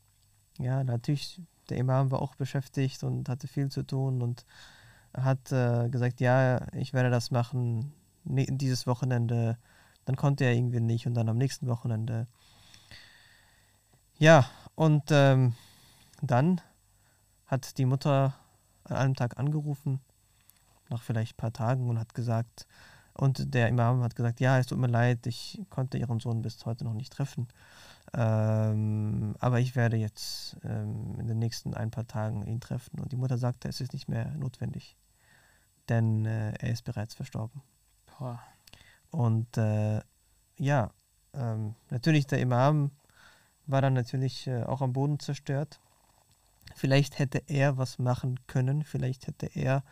Ja, 0.62 0.84
natürlich, 0.84 1.41
der 1.70 1.78
Imam 1.78 2.12
war 2.12 2.22
auch 2.22 2.36
beschäftigt 2.36 3.03
und 3.03 3.30
hatte 3.30 3.47
viel 3.47 3.70
zu 3.70 3.84
tun 3.84 4.22
und 4.22 4.45
hat 5.14 5.51
äh, 5.51 5.89
gesagt, 5.89 6.22
ja, 6.22 6.68
ich 6.74 6.93
werde 6.93 7.09
das 7.09 7.32
machen 7.32 7.93
ne, 8.24 8.45
dieses 8.49 8.88
Wochenende. 8.88 9.57
Dann 10.05 10.16
konnte 10.16 10.45
er 10.45 10.53
irgendwie 10.53 10.80
nicht 10.80 11.07
und 11.07 11.14
dann 11.14 11.30
am 11.30 11.38
nächsten 11.38 11.68
Wochenende. 11.68 12.28
Ja, 14.18 14.45
und 14.76 15.03
ähm, 15.09 15.55
dann 16.22 16.62
hat 17.47 17.78
die 17.78 17.86
Mutter 17.86 18.36
an 18.84 18.95
einem 18.95 19.16
Tag 19.16 19.38
angerufen, 19.38 19.99
nach 20.89 21.01
vielleicht 21.01 21.34
ein 21.34 21.38
paar 21.38 21.53
Tagen 21.53 21.89
und 21.89 21.99
hat 21.99 22.14
gesagt, 22.14 22.68
und 23.14 23.53
der 23.53 23.68
Imam 23.68 24.03
hat 24.03 24.16
gesagt, 24.16 24.39
ja, 24.39 24.57
es 24.57 24.68
tut 24.68 24.78
mir 24.78 24.88
leid, 24.88 25.28
ich 25.28 25.62
konnte 25.70 25.97
ihren 25.97 26.20
Sohn 26.20 26.41
bis 26.41 26.66
heute 26.66 26.86
noch 26.86 26.93
nicht 26.93 27.14
treffen. 27.14 27.47
Ähm, 28.14 29.36
aber 29.39 29.59
ich 29.59 29.76
werde 29.76 29.95
jetzt 29.95 30.57
ähm, 30.64 31.18
in 31.20 31.28
den 31.28 31.39
nächsten 31.39 31.74
ein 31.74 31.91
paar 31.91 32.07
Tagen 32.07 32.45
ihn 32.45 32.59
treffen. 32.59 32.99
Und 32.99 33.12
die 33.12 33.18
Mutter 33.18 33.38
sagte, 33.38 33.70
es 33.70 33.80
ist 33.80 33.93
nicht 33.93 34.09
mehr 34.09 34.32
notwendig, 34.32 34.97
denn 35.88 36.26
äh, 36.26 36.53
er 36.53 36.72
ist 36.72 36.84
bereits 36.84 37.14
verstorben. 37.14 37.62
Boah. 38.18 38.41
Und 39.12 39.57
äh, 39.57 40.01
ja, 40.57 40.91
ähm, 41.34 41.76
natürlich 41.89 42.28
der 42.28 42.39
Imam 42.39 42.91
war 43.66 43.82
dann 43.82 43.93
natürlich 43.93 44.47
äh, 44.47 44.64
auch 44.64 44.82
am 44.82 44.93
Boden 44.93 45.20
zerstört. 45.20 45.80
Vielleicht 46.76 47.20
hätte 47.20 47.43
er 47.47 47.78
was 47.78 47.99
machen 47.99 48.39
können, 48.47 48.84
vielleicht 48.84 49.28
hätte 49.28 49.47
er 49.47 49.84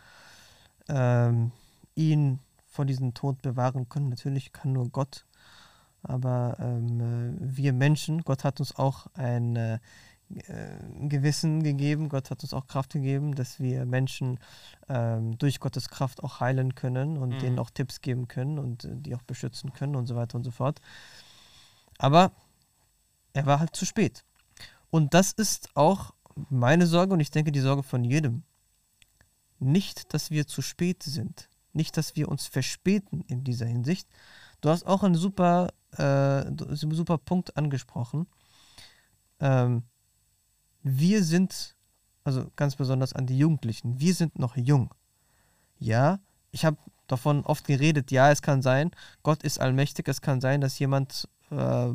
ähm, 0.88 1.52
ihn 1.94 2.40
vor 2.66 2.84
diesem 2.84 3.14
Tod 3.14 3.42
bewahren 3.42 3.88
können. 3.88 4.08
Natürlich 4.08 4.52
kann 4.52 4.72
nur 4.72 4.88
Gott, 4.88 5.26
aber 6.02 6.56
ähm, 6.60 7.00
äh, 7.00 7.56
wir 7.56 7.72
Menschen, 7.72 8.22
Gott 8.22 8.44
hat 8.44 8.60
uns 8.60 8.74
auch 8.76 9.06
ein 9.14 9.56
äh, 9.56 9.78
äh, 10.34 11.08
Gewissen 11.08 11.62
gegeben, 11.62 12.08
Gott 12.08 12.30
hat 12.30 12.42
uns 12.42 12.54
auch 12.54 12.66
Kraft 12.66 12.92
gegeben, 12.92 13.34
dass 13.34 13.58
wir 13.58 13.84
Menschen 13.84 14.38
ähm, 14.88 15.36
durch 15.38 15.58
Gottes 15.60 15.88
Kraft 15.88 16.22
auch 16.22 16.40
heilen 16.40 16.74
können 16.74 17.18
und 17.18 17.30
Mhm. 17.30 17.38
denen 17.40 17.58
auch 17.58 17.70
Tipps 17.70 18.00
geben 18.00 18.28
können 18.28 18.58
und 18.58 18.84
äh, 18.84 18.90
die 18.94 19.14
auch 19.14 19.22
beschützen 19.22 19.72
können 19.72 19.96
und 19.96 20.06
so 20.06 20.14
weiter 20.16 20.36
und 20.36 20.44
so 20.44 20.50
fort. 20.52 20.80
Aber 21.98 22.32
er 23.32 23.46
war 23.46 23.60
halt 23.60 23.74
zu 23.74 23.84
spät. 23.84 24.24
Und 24.90 25.14
das 25.14 25.32
ist 25.32 25.76
auch 25.76 26.14
meine 26.48 26.86
Sorge 26.86 27.12
und 27.12 27.20
ich 27.20 27.30
denke 27.30 27.52
die 27.52 27.60
Sorge 27.60 27.82
von 27.82 28.04
jedem. 28.04 28.42
Nicht, 29.58 30.14
dass 30.14 30.30
wir 30.30 30.46
zu 30.46 30.62
spät 30.62 31.02
sind. 31.02 31.48
Nicht, 31.72 31.96
dass 31.96 32.16
wir 32.16 32.28
uns 32.28 32.46
verspäten 32.46 33.22
in 33.28 33.44
dieser 33.44 33.66
Hinsicht. 33.66 34.08
Du 34.60 34.68
hast 34.68 34.86
auch 34.86 35.02
einen 35.02 35.14
super, 35.14 35.68
äh, 35.96 36.44
super 36.74 37.18
Punkt 37.18 37.56
angesprochen. 37.56 38.26
Ähm, 39.40 39.82
wir 40.82 41.24
sind, 41.24 41.76
also 42.24 42.46
ganz 42.56 42.76
besonders 42.76 43.12
an 43.12 43.26
die 43.26 43.38
Jugendlichen, 43.38 44.00
wir 44.00 44.14
sind 44.14 44.38
noch 44.38 44.56
jung. 44.56 44.94
Ja, 45.78 46.20
ich 46.50 46.64
habe 46.64 46.76
davon 47.06 47.44
oft 47.44 47.66
geredet, 47.66 48.10
ja, 48.10 48.30
es 48.30 48.42
kann 48.42 48.62
sein, 48.62 48.90
Gott 49.22 49.42
ist 49.42 49.60
allmächtig, 49.60 50.08
es 50.08 50.20
kann 50.20 50.40
sein, 50.40 50.60
dass 50.60 50.78
jemand 50.78 51.28
äh, 51.50 51.88
äh, 51.88 51.94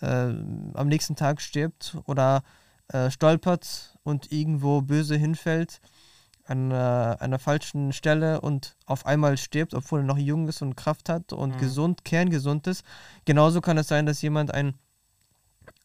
am 0.00 0.88
nächsten 0.88 1.14
Tag 1.14 1.40
stirbt 1.40 1.96
oder 2.06 2.42
äh, 2.88 3.10
stolpert 3.10 3.96
und 4.02 4.32
irgendwo 4.32 4.82
böse 4.82 5.16
hinfällt 5.16 5.80
an 6.46 6.70
äh, 6.70 6.74
einer 6.74 7.38
falschen 7.38 7.92
Stelle 7.92 8.40
und 8.40 8.76
auf 8.86 9.06
einmal 9.06 9.36
stirbt, 9.38 9.74
obwohl 9.74 10.00
er 10.00 10.04
noch 10.04 10.18
jung 10.18 10.48
ist 10.48 10.62
und 10.62 10.76
Kraft 10.76 11.08
hat 11.08 11.32
und 11.32 11.56
Mhm. 11.56 11.58
gesund, 11.58 12.04
kerngesund 12.04 12.66
ist. 12.66 12.84
Genauso 13.24 13.60
kann 13.60 13.78
es 13.78 13.88
sein, 13.88 14.06
dass 14.06 14.22
jemand 14.22 14.52
ein 14.52 14.74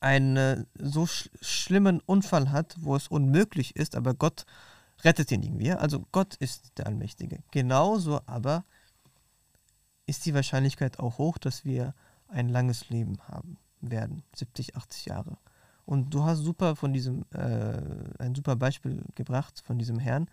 einen 0.02 0.38
äh, 0.38 0.66
so 0.78 1.06
sch 1.06 1.30
schlimmen 1.42 2.02
Unfall 2.06 2.52
hat, 2.52 2.76
wo 2.80 2.96
es 2.96 3.08
unmöglich 3.08 3.76
ist, 3.76 3.96
aber 3.96 4.14
Gott 4.14 4.46
rettet 5.04 5.32
ihn 5.32 5.44
irgendwie. 5.44 5.72
Also 5.72 6.06
Gott 6.12 6.36
ist 6.36 6.78
der 6.78 6.88
Allmächtige. 6.88 7.40
Genauso 7.52 8.22
aber 8.26 8.64
ist 10.06 10.26
die 10.26 10.34
Wahrscheinlichkeit 10.34 11.00
auch 11.00 11.18
hoch, 11.18 11.38
dass 11.38 11.66
wir 11.66 11.94
ein 12.28 12.50
langes 12.50 12.90
Leben 12.90 13.20
haben 13.28 13.58
werden, 13.82 14.24
70, 14.36 14.76
80 14.76 15.06
Jahre. 15.06 15.38
Und 15.90 16.14
du 16.14 16.24
hast 16.24 16.38
super 16.42 16.76
von 16.76 16.94
diesem, 16.94 17.26
äh, 17.34 17.82
ein 18.20 18.36
super 18.36 18.56
Beispiel 18.56 19.02
gebracht 19.16 19.64
von 19.66 19.80
diesem 19.80 19.98
Herrn. 19.98 20.30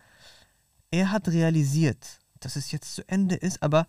Er 0.90 1.10
hat 1.10 1.28
realisiert, 1.28 2.18
dass 2.40 2.56
es 2.56 2.72
jetzt 2.72 2.94
zu 2.94 3.08
Ende 3.08 3.36
ist, 3.36 3.62
aber 3.62 3.86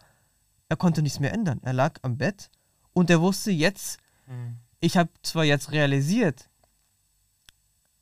er 0.69 0.77
konnte 0.77 1.01
nichts 1.01 1.19
mehr 1.19 1.33
ändern. 1.33 1.59
Er 1.63 1.73
lag 1.73 1.99
am 2.03 2.17
Bett 2.17 2.49
und 2.93 3.09
er 3.09 3.19
wusste 3.19 3.51
jetzt, 3.51 3.97
Mhm. 4.27 4.59
ich 4.79 4.95
habe 4.95 5.09
zwar 5.23 5.43
jetzt 5.43 5.73
realisiert, 5.73 6.49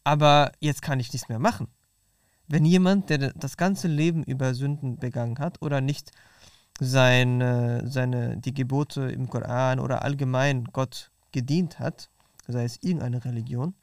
aber 0.04 0.52
jetzt 0.60 0.84
kann 0.84 1.00
ich 1.00 1.12
nichts 1.12 1.28
mehr 1.28 1.40
machen. 1.40 1.68
Wenn 2.48 2.66
jemand, 2.66 3.10
der 3.10 3.34
das 3.34 3.58
ganze 3.58 3.88
Leben 3.88 4.24
über 4.24 4.54
Sünden 4.54 4.98
begangen 4.98 5.40
hat 5.40 5.60
oder 5.64 5.82
nicht 5.82 6.12
seine, 6.80 7.82
seine, 7.90 8.38
die 8.38 8.54
Gebote 8.54 9.10
im 9.10 9.28
Koran 9.28 9.80
oder 9.80 10.04
allgemein 10.04 10.66
Gott 10.66 11.10
gedient 11.32 11.80
hat, 11.80 12.12
sei 12.48 12.64
es 12.64 12.78
irgendeine 12.82 13.24
Religion, 13.24 13.74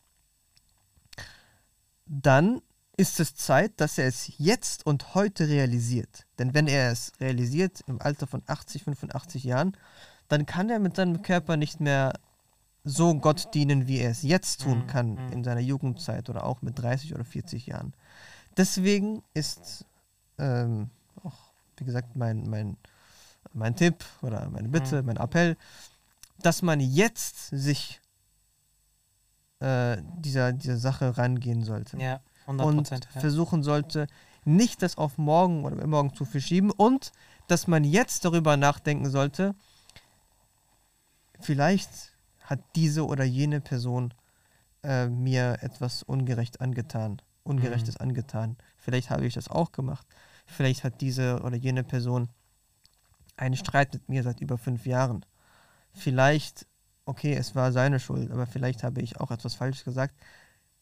dann 2.07 2.61
ist 2.97 3.21
es 3.21 3.35
Zeit, 3.35 3.81
dass 3.81 3.99
er 3.99 4.07
es 4.07 4.33
jetzt 4.39 4.85
und 4.87 5.15
heute 5.15 5.49
realisiert. 5.49 6.27
Denn 6.39 6.53
wenn 6.55 6.67
er 6.67 6.93
es 6.93 7.13
realisiert 7.21 7.83
im 7.87 8.01
Alter 8.01 8.27
von 8.27 8.43
80, 8.47 8.85
85 8.85 9.45
Jahren, 9.45 9.77
dann 10.29 10.47
kann 10.47 10.69
er 10.71 10.79
mit 10.79 10.97
seinem 10.97 11.23
Körper 11.23 11.57
nicht 11.57 11.81
mehr 11.81 12.13
so 12.85 13.15
Gott 13.15 13.55
dienen, 13.55 13.87
wie 13.87 13.99
er 13.99 14.11
es 14.11 14.23
jetzt 14.23 14.63
tun 14.63 14.81
Mhm, 14.81 14.87
kann 14.87 15.11
mhm. 15.15 15.33
in 15.33 15.45
seiner 15.45 15.61
Jugendzeit 15.61 16.29
oder 16.29 16.45
auch 16.45 16.63
mit 16.63 16.79
30 16.79 17.15
oder 17.15 17.25
40 17.25 17.67
Jahren. 17.67 17.95
Deswegen 18.57 19.23
ist 19.35 19.87
ähm, 20.39 20.91
auch, 21.23 21.39
wie 21.79 21.85
gesagt, 21.85 22.17
mein, 22.17 22.49
mein, 22.51 22.77
mein 23.55 23.75
Tipp 23.77 24.05
oder 24.21 24.49
meine 24.51 24.69
Bitte, 24.69 25.01
Mhm. 25.01 25.07
mein 25.07 25.17
Appell, 25.17 25.57
dass 26.41 26.61
man 26.61 26.81
jetzt 26.81 27.49
sich 27.51 28.01
äh, 29.63 30.03
dieser, 30.17 30.53
dieser 30.53 30.77
Sache 30.77 31.17
rangehen 31.17 31.63
sollte 31.63 31.97
Ja, 31.99 32.21
100 32.43 32.67
und 32.67 32.77
Prozent. 32.77 33.09
Ja. 33.15 33.21
versuchen 33.21 33.63
sollte, 33.63 34.07
nicht 34.45 34.83
das 34.83 34.99
auf 34.99 35.19
morgen 35.19 35.65
oder 35.65 35.87
morgen 35.87 36.15
zu 36.15 36.25
verschieben 36.25 36.71
und 36.71 37.13
dass 37.47 37.67
man 37.69 37.85
jetzt 37.85 38.25
darüber 38.25 38.57
nachdenken 38.57 39.09
sollte, 39.09 39.55
vielleicht 41.41 42.13
hat 42.41 42.61
diese 42.75 43.07
oder 43.07 43.25
jene 43.25 43.61
Person 43.61 44.13
äh, 44.83 45.07
mir 45.07 45.59
etwas 45.61 46.03
ungerecht 46.03 46.61
angetan, 46.61 47.23
Ungerechtes 47.45 47.97
angetan. 47.97 48.57
Vielleicht 48.77 49.11
habe 49.11 49.27
ich 49.27 49.35
das 49.35 49.49
auch 49.49 49.73
gemacht. 49.73 50.07
Vielleicht 50.47 50.85
hat 50.85 51.01
diese 51.01 51.41
oder 51.43 51.57
jene 51.57 51.83
Person 51.83 52.29
einen 53.37 53.57
Streit 53.57 53.93
mit 53.93 54.09
mir 54.09 54.23
seit 54.23 54.41
über 54.41 54.59
fünf 54.59 54.87
Jahren. 54.87 55.25
Vielleicht, 55.93 56.67
okay, 57.05 57.35
es 57.35 57.55
war 57.55 57.73
seine 57.73 58.01
Schuld, 58.01 58.31
aber 58.31 58.47
vielleicht 58.47 58.83
habe 58.83 59.01
ich 59.01 59.21
auch 59.21 59.31
etwas 59.31 59.55
falsch 59.55 59.85
gesagt. 59.85 60.15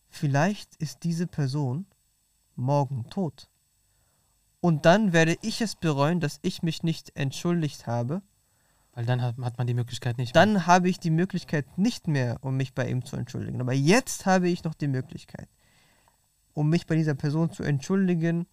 Vielleicht 0.09 0.77
ist 0.77 1.05
diese 1.05 1.27
Person 1.27 1.87
morgen 2.57 3.09
tot. 3.11 3.49
Und 4.61 4.85
dann 4.85 5.13
werde 5.13 5.37
ich 5.41 5.61
es 5.61 5.75
bereuen, 5.75 6.21
dass 6.21 6.39
ich 6.43 6.63
mich 6.63 6.83
nicht 6.83 7.17
entschuldigt 7.17 7.87
habe. 7.87 8.23
Weil 8.93 9.07
dann 9.07 9.23
hat, 9.23 9.39
hat 9.39 9.57
man 9.57 9.67
die 9.67 9.75
Möglichkeit 9.75 10.19
nicht. 10.19 10.35
mehr. 10.35 10.45
Dann 10.45 10.67
habe 10.67 10.89
ich 10.89 10.99
die 10.99 11.11
Möglichkeit 11.11 11.79
nicht 11.79 12.09
mehr, 12.09 12.39
um 12.43 12.57
mich 12.57 12.75
bei 12.75 12.89
ihm 12.89 13.05
zu 13.05 13.17
entschuldigen. 13.17 13.61
Aber 13.61 13.73
jetzt 13.73 14.27
habe 14.27 14.49
ich 14.49 14.65
noch 14.65 14.75
die 14.75 14.89
Möglichkeit, 14.89 15.49
um 16.53 16.69
mich 16.69 16.87
bei 16.87 16.97
dieser 16.97 17.15
Person 17.15 17.51
zu 17.53 17.63
entschuldigen. 17.63 18.47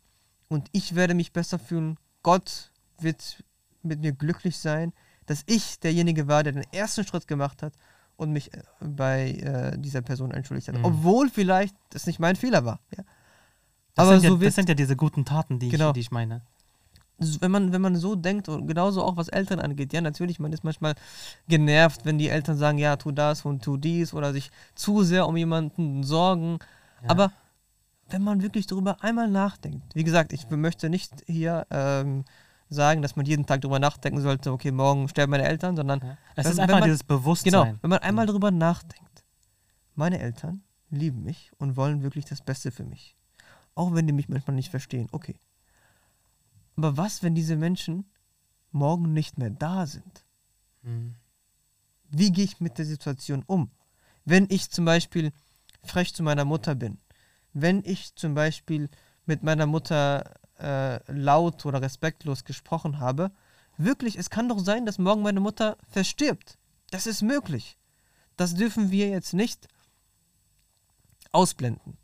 Und 0.48 0.70
ich 0.72 0.96
werde 0.96 1.16
mich 1.16 1.34
besser 1.34 1.60
fühlen. 1.60 1.98
Gott 2.24 2.72
wird 3.00 3.44
mit 3.82 4.00
mir 4.00 4.14
glücklich 4.14 4.58
sein, 4.58 4.94
dass 5.28 5.44
ich 5.46 5.80
derjenige 5.80 6.28
war, 6.28 6.44
der 6.44 6.54
den 6.54 6.66
ersten 6.72 7.06
Schritt 7.06 7.28
gemacht 7.28 7.62
hat 7.62 7.74
und 8.16 8.32
mich 8.32 8.54
äh, 8.54 8.62
bei 8.80 9.32
äh, 9.32 9.78
dieser 9.78 10.02
Person 10.02 10.32
entschuldigt 10.32 10.68
hat. 10.70 10.78
Mhm. 10.78 10.86
Obwohl 10.86 11.30
vielleicht 11.30 11.76
das 11.92 12.08
nicht 12.08 12.20
mein 12.20 12.36
Fehler 12.36 12.66
war. 12.66 12.80
Ja? 12.96 13.04
Das, 13.94 14.08
Aber 14.08 14.14
sind 14.14 14.24
ja, 14.24 14.30
so 14.30 14.36
das 14.36 14.42
wird, 14.42 14.54
sind 14.54 14.70
ja 14.70 14.76
diese 14.76 14.96
guten 14.96 15.24
Taten, 15.24 15.60
die, 15.60 15.70
Genau. 15.70 15.90
ich, 15.90 15.94
die 15.94 16.00
ich 16.02 16.12
meine. 16.12 16.42
wenn 17.40 17.52
man, 17.52 17.72
wenn 17.74 17.82
man 17.82 17.96
so 17.96 18.16
denkt 18.16 18.50
und 18.50 18.68
genauso 18.68 19.04
auch 19.04 19.18
was 19.18 19.28
Eltern 19.28 19.60
angeht, 19.60 19.94
ja, 19.94 20.02
natürlich, 20.02 20.40
man 20.40 20.54
ist 20.54 20.64
manchmal 20.64 20.96
genervt, 21.48 22.06
wenn 22.06 22.18
die 22.18 22.30
Eltern 22.30 22.58
sagen, 22.58 22.78
ja, 22.78 22.96
tu 22.96 23.12
das 23.12 23.44
und 23.46 23.64
tu 23.64 23.78
dies 23.78 24.14
oder 24.14 24.34
sich 24.34 24.52
zu 24.76 25.04
sehr 25.04 25.28
um 25.28 25.36
jemanden 25.38 26.04
sorgen. 26.04 26.60
Ja. 27.04 27.10
Aber 27.10 27.32
wenn 28.10 28.24
man 28.24 28.42
wirklich 28.42 28.68
darüber 28.68 29.04
einmal 29.04 29.28
nachdenkt, 29.30 29.96
wie 29.96 30.04
gesagt, 30.04 30.32
ich 30.32 30.50
möchte 30.50 30.90
nicht 30.90 31.12
hier 31.26 31.66
ähm, 31.72 32.24
sagen, 32.70 33.02
dass 33.02 33.16
man 33.16 33.26
jeden 33.26 33.46
Tag 33.46 33.62
darüber 33.62 33.80
nachdenken 33.80 34.22
sollte, 34.22 34.52
okay, 34.52 34.72
morgen 34.72 35.08
sterben 35.08 35.32
meine 35.32 35.46
Eltern, 35.48 35.76
sondern 35.76 36.00
Ja. 36.02 36.18
Es 36.36 36.46
Wenn- 36.46 36.52
ist 36.54 36.60
einfach 36.60 36.76
man- 36.80 36.84
dieses 36.84 37.04
Bewusstsein. 37.04 37.52
genau, 37.52 37.74
wenn 37.82 37.90
man 37.90 38.00
einmal 38.00 38.26
darüber 38.26 38.52
nachdenkt, 38.52 39.24
meine 39.96 40.20
Eltern 40.20 40.64
lieben 40.90 41.24
mich 41.24 41.52
und 41.58 41.76
wollen 41.78 42.04
wirklich 42.04 42.26
das 42.26 42.42
Beste 42.42 42.72
für 42.72 42.84
mich. 42.84 43.16
Auch 43.76 43.94
wenn 43.94 44.08
die 44.08 44.14
mich 44.14 44.30
manchmal 44.30 44.56
nicht 44.56 44.70
verstehen, 44.70 45.08
okay. 45.12 45.40
Aber 46.76 46.98
was, 46.98 47.24
wenn 47.24 47.36
diese 47.36 47.56
Menschen 47.56 48.06
morgen 48.72 49.14
nicht 49.14 49.38
mehr 49.38 49.50
da 49.50 49.86
sind? 49.86 50.26
Mhm. 50.84 51.16
Wie 52.10 52.32
gehe 52.32 52.46
ich 52.46 52.60
mit 52.60 52.78
der 52.78 52.86
Situation 52.86 53.44
um? 53.48 53.72
Wenn 54.26 54.46
ich 54.50 54.70
zum 54.72 54.86
Beispiel 54.86 55.32
frech 55.84 56.14
zu 56.14 56.24
meiner 56.24 56.46
Mutter 56.46 56.76
bin, 56.76 57.00
wenn 57.54 57.82
ich 57.84 58.16
zum 58.16 58.34
Beispiel 58.36 58.90
mit 59.26 59.42
meiner 59.44 59.66
Mutter 59.66 60.34
äh, 60.60 61.00
laut 61.12 61.66
oder 61.66 61.82
respektlos 61.82 62.44
gesprochen 62.44 63.00
habe, 63.00 63.32
wirklich, 63.78 64.18
es 64.18 64.30
kann 64.30 64.50
doch 64.50 64.60
sein, 64.60 64.86
dass 64.86 64.98
morgen 64.98 65.22
meine 65.22 65.40
Mutter 65.40 65.78
verstirbt. 65.88 66.58
Das 66.92 67.08
ist 67.08 67.22
möglich. 67.22 67.78
Das 68.36 68.54
dürfen 68.54 68.92
wir 68.92 69.10
jetzt 69.10 69.34
nicht 69.34 69.68
ausblenden. 71.32 71.98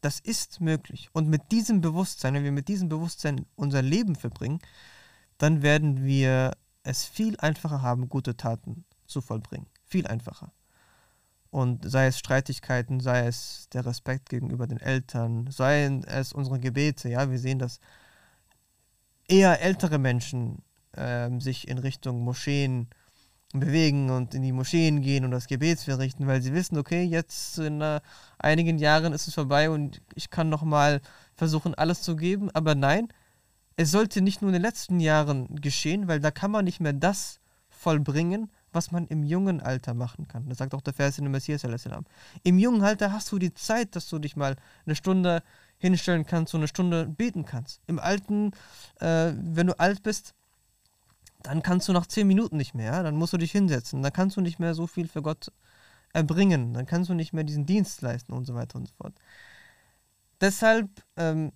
Das 0.00 0.20
ist 0.20 0.60
möglich. 0.60 1.08
Und 1.12 1.28
mit 1.28 1.50
diesem 1.50 1.80
Bewusstsein, 1.80 2.34
wenn 2.34 2.44
wir 2.44 2.52
mit 2.52 2.68
diesem 2.68 2.88
Bewusstsein 2.88 3.46
unser 3.56 3.82
Leben 3.82 4.16
verbringen, 4.16 4.60
dann 5.38 5.62
werden 5.62 6.04
wir 6.04 6.52
es 6.82 7.04
viel 7.04 7.38
einfacher 7.38 7.82
haben, 7.82 8.08
gute 8.08 8.36
Taten 8.36 8.84
zu 9.06 9.20
vollbringen. 9.20 9.66
Viel 9.84 10.06
einfacher. 10.06 10.52
Und 11.54 11.88
sei 11.88 12.08
es 12.08 12.18
Streitigkeiten, 12.18 12.98
sei 12.98 13.28
es 13.28 13.68
der 13.72 13.86
Respekt 13.86 14.28
gegenüber 14.28 14.66
den 14.66 14.80
Eltern, 14.80 15.46
seien 15.52 16.02
es 16.02 16.32
unsere 16.32 16.58
Gebete, 16.58 17.08
ja, 17.08 17.30
wir 17.30 17.38
sehen, 17.38 17.60
dass 17.60 17.78
eher 19.28 19.62
ältere 19.62 19.98
Menschen 19.98 20.64
ähm, 20.96 21.40
sich 21.40 21.68
in 21.68 21.78
Richtung 21.78 22.24
Moscheen 22.24 22.88
bewegen 23.52 24.10
und 24.10 24.34
in 24.34 24.42
die 24.42 24.50
Moscheen 24.50 25.00
gehen 25.00 25.24
und 25.24 25.30
das 25.30 25.46
Gebet 25.46 25.78
verrichten, 25.78 26.26
weil 26.26 26.42
sie 26.42 26.52
wissen, 26.52 26.76
okay, 26.76 27.04
jetzt 27.04 27.56
in 27.58 27.80
äh, 27.80 28.00
einigen 28.36 28.80
Jahren 28.80 29.12
ist 29.12 29.28
es 29.28 29.34
vorbei 29.34 29.70
und 29.70 30.02
ich 30.16 30.30
kann 30.30 30.48
nochmal 30.48 31.00
versuchen, 31.36 31.76
alles 31.76 32.02
zu 32.02 32.16
geben. 32.16 32.50
Aber 32.52 32.74
nein, 32.74 33.06
es 33.76 33.92
sollte 33.92 34.22
nicht 34.22 34.42
nur 34.42 34.48
in 34.48 34.54
den 34.54 34.62
letzten 34.62 34.98
Jahren 34.98 35.54
geschehen, 35.60 36.08
weil 36.08 36.18
da 36.18 36.32
kann 36.32 36.50
man 36.50 36.64
nicht 36.64 36.80
mehr 36.80 36.92
das 36.92 37.38
vollbringen, 37.68 38.50
was 38.74 38.90
man 38.90 39.06
im 39.06 39.22
jungen 39.22 39.60
Alter 39.60 39.94
machen 39.94 40.28
kann. 40.28 40.48
Das 40.48 40.58
sagt 40.58 40.74
auch 40.74 40.80
der 40.82 40.92
Vers 40.94 41.18
in 41.18 41.24
dem 41.24 41.32
Messias. 41.32 41.64
a.s. 41.64 41.88
Im 42.42 42.58
jungen 42.58 42.82
Alter 42.82 43.12
hast 43.12 43.30
du 43.32 43.38
die 43.38 43.54
Zeit, 43.54 43.96
dass 43.96 44.08
du 44.08 44.18
dich 44.18 44.36
mal 44.36 44.56
eine 44.86 44.96
Stunde 44.96 45.42
hinstellen 45.78 46.26
kannst 46.26 46.54
und 46.54 46.60
eine 46.60 46.68
Stunde 46.68 47.06
beten 47.06 47.44
kannst. 47.44 47.80
Im 47.86 47.98
Alten, 47.98 48.52
äh, 49.00 49.32
wenn 49.36 49.66
du 49.66 49.78
alt 49.78 50.02
bist, 50.02 50.34
dann 51.42 51.62
kannst 51.62 51.88
du 51.88 51.92
nach 51.92 52.06
zehn 52.06 52.26
Minuten 52.26 52.56
nicht 52.56 52.74
mehr, 52.74 52.92
ja? 52.92 53.02
dann 53.02 53.16
musst 53.16 53.32
du 53.32 53.36
dich 53.38 53.52
hinsetzen, 53.52 54.02
dann 54.02 54.12
kannst 54.12 54.36
du 54.36 54.40
nicht 54.40 54.58
mehr 54.58 54.74
so 54.74 54.86
viel 54.86 55.08
für 55.08 55.20
Gott 55.22 55.52
erbringen, 56.12 56.72
dann 56.72 56.86
kannst 56.86 57.10
du 57.10 57.14
nicht 57.14 57.32
mehr 57.32 57.44
diesen 57.44 57.66
Dienst 57.66 58.00
leisten 58.00 58.32
und 58.32 58.46
so 58.46 58.54
weiter 58.54 58.76
und 58.78 58.88
so 58.88 58.94
fort. 58.94 59.14
Deshalb 60.40 60.88
ähm, 61.16 61.52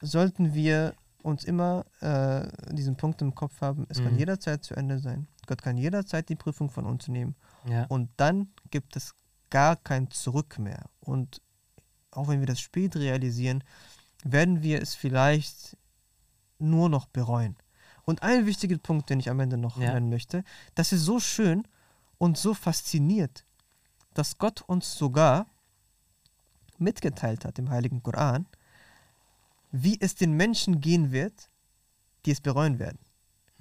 sollten 0.00 0.54
wir 0.54 0.94
uns 1.22 1.44
immer 1.44 1.84
äh, 2.00 2.48
diesen 2.74 2.96
Punkt 2.96 3.22
im 3.22 3.34
Kopf 3.34 3.60
haben, 3.60 3.86
es 3.88 4.02
kann 4.02 4.14
Mhm. 4.14 4.18
jederzeit 4.18 4.64
zu 4.64 4.74
Ende 4.74 4.98
sein. 4.98 5.28
Gott 5.46 5.62
kann 5.62 5.76
jederzeit 5.76 6.28
die 6.28 6.36
Prüfung 6.36 6.70
von 6.70 6.86
uns 6.86 7.08
nehmen 7.08 7.34
Ja. 7.68 7.84
und 7.86 8.10
dann 8.16 8.52
gibt 8.70 8.96
es 8.96 9.14
gar 9.50 9.76
kein 9.76 10.10
Zurück 10.10 10.58
mehr. 10.58 10.88
Und 11.00 11.40
auch 12.10 12.28
wenn 12.28 12.40
wir 12.40 12.46
das 12.46 12.60
spät 12.60 12.96
realisieren, 12.96 13.62
werden 14.24 14.62
wir 14.62 14.80
es 14.80 14.94
vielleicht 14.94 15.76
nur 16.58 16.88
noch 16.88 17.06
bereuen. 17.06 17.56
Und 18.04 18.22
ein 18.22 18.46
wichtiger 18.46 18.78
Punkt, 18.78 19.10
den 19.10 19.20
ich 19.20 19.30
am 19.30 19.40
Ende 19.40 19.56
noch 19.56 19.78
Ja. 19.78 19.92
nennen 19.92 20.08
möchte, 20.10 20.44
das 20.74 20.92
ist 20.92 21.02
so 21.04 21.20
schön 21.20 21.66
und 22.18 22.38
so 22.38 22.54
fasziniert, 22.54 23.44
dass 24.14 24.38
Gott 24.38 24.62
uns 24.62 24.94
sogar 24.96 25.46
mitgeteilt 26.78 27.44
hat 27.44 27.58
im 27.58 27.70
Heiligen 27.70 28.02
Koran, 28.02 28.46
wie 29.70 29.98
es 30.00 30.14
den 30.14 30.32
Menschen 30.34 30.80
gehen 30.80 31.12
wird, 31.12 31.48
die 32.26 32.30
es 32.30 32.40
bereuen 32.40 32.78
werden. 32.78 32.98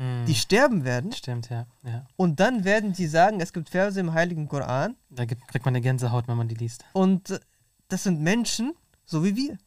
Mhm. 0.02 0.26
Die 0.26 0.34
sterben 0.34 0.84
werden 0.84 1.12
Stimmt, 1.12 1.49
ja. 1.52 1.68
ja. 1.84 2.08
und 2.16 2.39
dann 2.39 2.64
werden 2.64 2.95
sie 2.95 3.06
sagen, 3.06 3.39
es 3.39 3.54
gibt 3.54 3.70
Verse 3.70 3.99
im 3.99 4.14
Heiligen 4.14 4.47
Koran, 4.47 4.95
Da 5.12 5.26
gibt, 5.26 5.47
kriegt 5.47 5.64
man 5.64 5.76
eine 5.76 5.82
Gänsehaut, 5.82 6.28
wenn 6.28 6.38
man 6.38 6.47
die 6.47 6.56
liest. 6.56 6.84
Und 6.93 7.30
äh, 7.30 7.39
das 7.88 8.04
sind 8.04 8.20
Menschen, 8.20 8.74
so 9.06 9.24
wie 9.24 9.36
wir. 9.36 9.58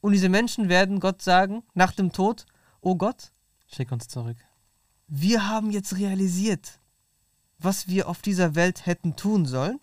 Und 0.00 0.12
diese 0.12 0.30
Menschen 0.30 0.68
werden 0.70 0.98
Gott 1.00 1.20
sagen, 1.20 1.62
nach 1.74 1.92
dem 1.92 2.10
Tod, 2.12 2.46
oh 2.80 2.94
Gott, 2.94 3.32
Schick 3.66 3.92
uns 3.92 4.08
zurück. 4.08 4.36
wir 5.08 5.46
haben 5.48 5.70
jetzt 5.70 5.96
realisiert, 5.98 6.78
was 7.58 7.88
wir 7.88 8.08
auf 8.08 8.22
dieser 8.22 8.54
Welt 8.54 8.86
hätten 8.86 9.16
tun 9.16 9.44
sollen. 9.44 9.80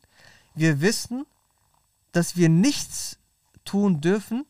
Wir 0.56 0.82
wissen, 0.82 1.26
dass 2.14 2.36
wir 2.36 2.50
nichts 2.50 3.20
tun 3.66 4.02
dürfen, 4.02 4.46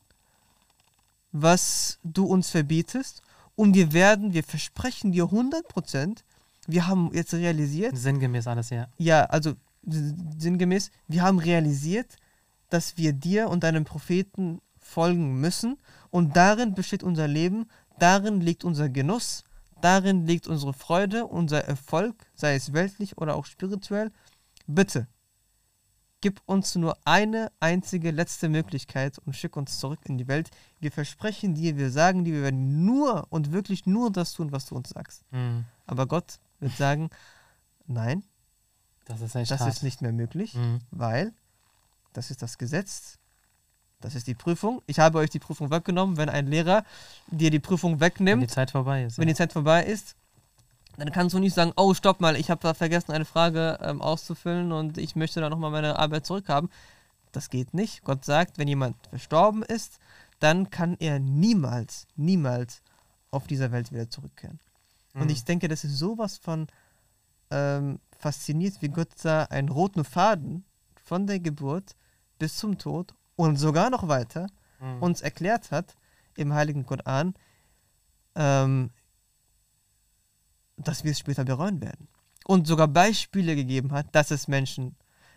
was 1.32 2.00
du 2.04 2.26
uns 2.26 2.50
verbietest. 2.52 3.23
Und 3.56 3.76
wir 3.76 3.94
werden, 3.94 4.34
wir 4.34 4.44
versprechen 4.44 5.12
dir 5.12 5.26
100 5.26 5.68
Prozent, 5.68 6.24
wir 6.68 6.88
haben 6.88 7.12
jetzt 7.14 7.34
realisiert, 7.34 7.98
Sinngemäß 7.98 8.48
alles, 8.48 8.70
ja. 8.70 8.88
ja, 8.98 9.26
also 9.26 9.54
sinngemäß, 9.86 10.92
wir 11.08 11.22
haben 11.22 11.40
realisiert, 11.40 12.18
dass 12.70 12.98
wir 12.98 13.14
dir 13.14 13.50
und 13.50 13.64
deinem 13.64 13.84
Propheten 13.84 14.62
folgen 14.80 15.40
müssen 15.40 15.78
und 16.10 16.36
darin 16.36 16.74
besteht 16.74 17.04
unser 17.04 17.28
Leben, 17.28 17.68
darin 18.00 18.42
liegt 18.42 18.64
unser 18.64 18.90
Genuss, 18.90 19.44
darin 19.82 20.26
liegt 20.26 20.48
unsere 20.48 20.74
Freude, 20.74 21.26
unser 21.26 21.66
Erfolg, 21.66 22.16
sei 22.36 22.56
es 22.56 22.74
weltlich 22.74 23.18
oder 23.18 23.36
auch 23.36 23.46
spirituell. 23.46 24.12
Bitte, 24.66 25.08
gib 26.24 26.42
uns 26.46 26.74
nur 26.76 26.98
eine 27.04 27.52
einzige 27.60 28.10
letzte 28.12 28.48
Möglichkeit 28.48 29.20
und 29.26 29.36
schick 29.36 29.58
uns 29.58 29.78
zurück 29.78 30.00
in 30.06 30.18
die 30.18 30.30
Welt. 30.30 30.50
Wir 30.80 30.90
versprechen 30.90 31.54
dir, 31.54 31.76
wir 31.78 31.92
sagen 31.92 32.24
dir, 32.24 32.34
wir 32.36 32.44
werden 32.44 32.86
nur 32.86 33.28
und 33.30 33.52
wirklich 33.52 33.86
nur 33.86 34.10
das 34.10 34.32
tun, 34.32 34.54
was 34.54 34.66
du 34.66 34.76
uns 34.76 34.90
sagst. 34.92 35.26
Mhm. 35.32 35.66
Aber 35.86 36.08
Gott 36.08 36.40
wird 36.62 36.78
sagen, 36.78 37.10
nein, 37.88 38.24
Das 39.04 39.20
ist 39.20 39.36
das 39.36 39.68
ist 39.68 39.84
nicht 39.84 40.02
mehr 40.02 40.14
möglich, 40.14 40.54
Mhm. 40.56 40.80
weil 40.92 41.34
das 42.14 42.32
ist 42.32 42.42
das 42.42 42.58
Gesetz, 42.58 43.20
das 44.00 44.16
ist 44.16 44.28
die 44.28 44.34
Prüfung. 44.36 44.82
Ich 44.88 45.00
habe 45.00 45.18
euch 45.18 45.30
die 45.30 45.40
Prüfung 45.40 45.72
weggenommen. 45.72 46.16
Wenn 46.16 46.30
ein 46.30 46.48
Lehrer 46.48 46.86
dir 47.28 47.52
die 47.52 47.60
Prüfung 47.60 47.92
Wenn 47.92 47.98
die 47.98 48.02
wegnimmt, 48.06 48.50
Zeit 48.50 48.72
vorbei 48.72 49.04
ist. 49.04 49.18
wenn 49.18 49.28
ja. 49.28 49.34
die 49.34 49.38
Zeit 49.38 49.52
vorbei 49.52 49.84
ist, 49.86 50.16
dann 50.98 51.12
kannst 51.12 51.34
du 51.34 51.40
nicht 51.40 51.54
sagen, 51.56 51.74
oh, 51.76 51.94
stopp 51.94 52.22
mal, 52.22 52.36
ich 52.36 52.50
habe 52.52 52.62
da 52.62 52.74
vergessen, 52.74 53.12
eine 53.12 53.26
Frage 53.26 53.80
ähm, 53.82 54.02
auszufüllen 54.02 54.72
und 54.72 54.98
ich 54.98 55.16
möchte 55.16 55.42
da 55.42 55.50
nochmal 55.50 55.72
meine 55.72 55.98
Arbeit 55.98 56.26
zurückhaben. 56.26 56.70
Das 57.32 57.50
geht 57.50 57.74
nicht. 57.74 58.04
Gott 58.04 58.24
sagt, 58.26 58.58
wenn 58.58 58.68
jemand 58.68 58.96
verstorben 59.10 59.64
ist, 59.64 60.00
dann 60.40 60.70
kann 60.70 60.96
er 61.00 61.20
niemals, 61.20 62.08
niemals 62.16 62.84
auf 63.32 63.48
dieser 63.48 63.72
Welt 63.72 63.92
wieder 63.92 64.10
zurückkehren. 64.10 64.60
Und 65.16 65.24
Mhm. 65.26 65.30
ich 65.30 65.44
denke, 65.44 65.68
das 65.68 65.84
ist 65.84 65.98
sowas 65.98 66.38
von 66.38 66.68
ähm, 67.50 68.00
fasziniert, 68.20 68.82
wie 68.82 68.90
Gott 68.90 69.10
da 69.24 69.44
einen 69.46 69.70
roten 69.70 70.04
Faden 70.04 70.64
von 71.04 71.28
der 71.28 71.40
Geburt 71.40 71.96
bis 72.40 72.58
zum 72.58 72.78
Tod 72.78 73.14
und 73.36 73.58
sogar 73.58 73.90
noch 73.90 74.08
weiter 74.08 74.48
Mhm. 74.80 75.02
uns 75.02 75.22
erklärt 75.22 75.72
hat 75.72 75.96
im 76.36 76.54
Heiligen 76.54 76.86
Koran, 76.86 77.36
ähm, 78.36 78.90
dass 80.78 81.04
wir 81.04 81.12
es 81.12 81.20
später 81.20 81.46
bereuen 81.46 81.82
werden. 81.82 82.08
Und 82.46 82.68
sogar 82.68 82.88
Beispiele 82.88 83.56
gegeben 83.56 83.92
hat, 83.92 84.08
dass 84.14 84.32
es 84.32 84.48
Menschen, 84.48 84.96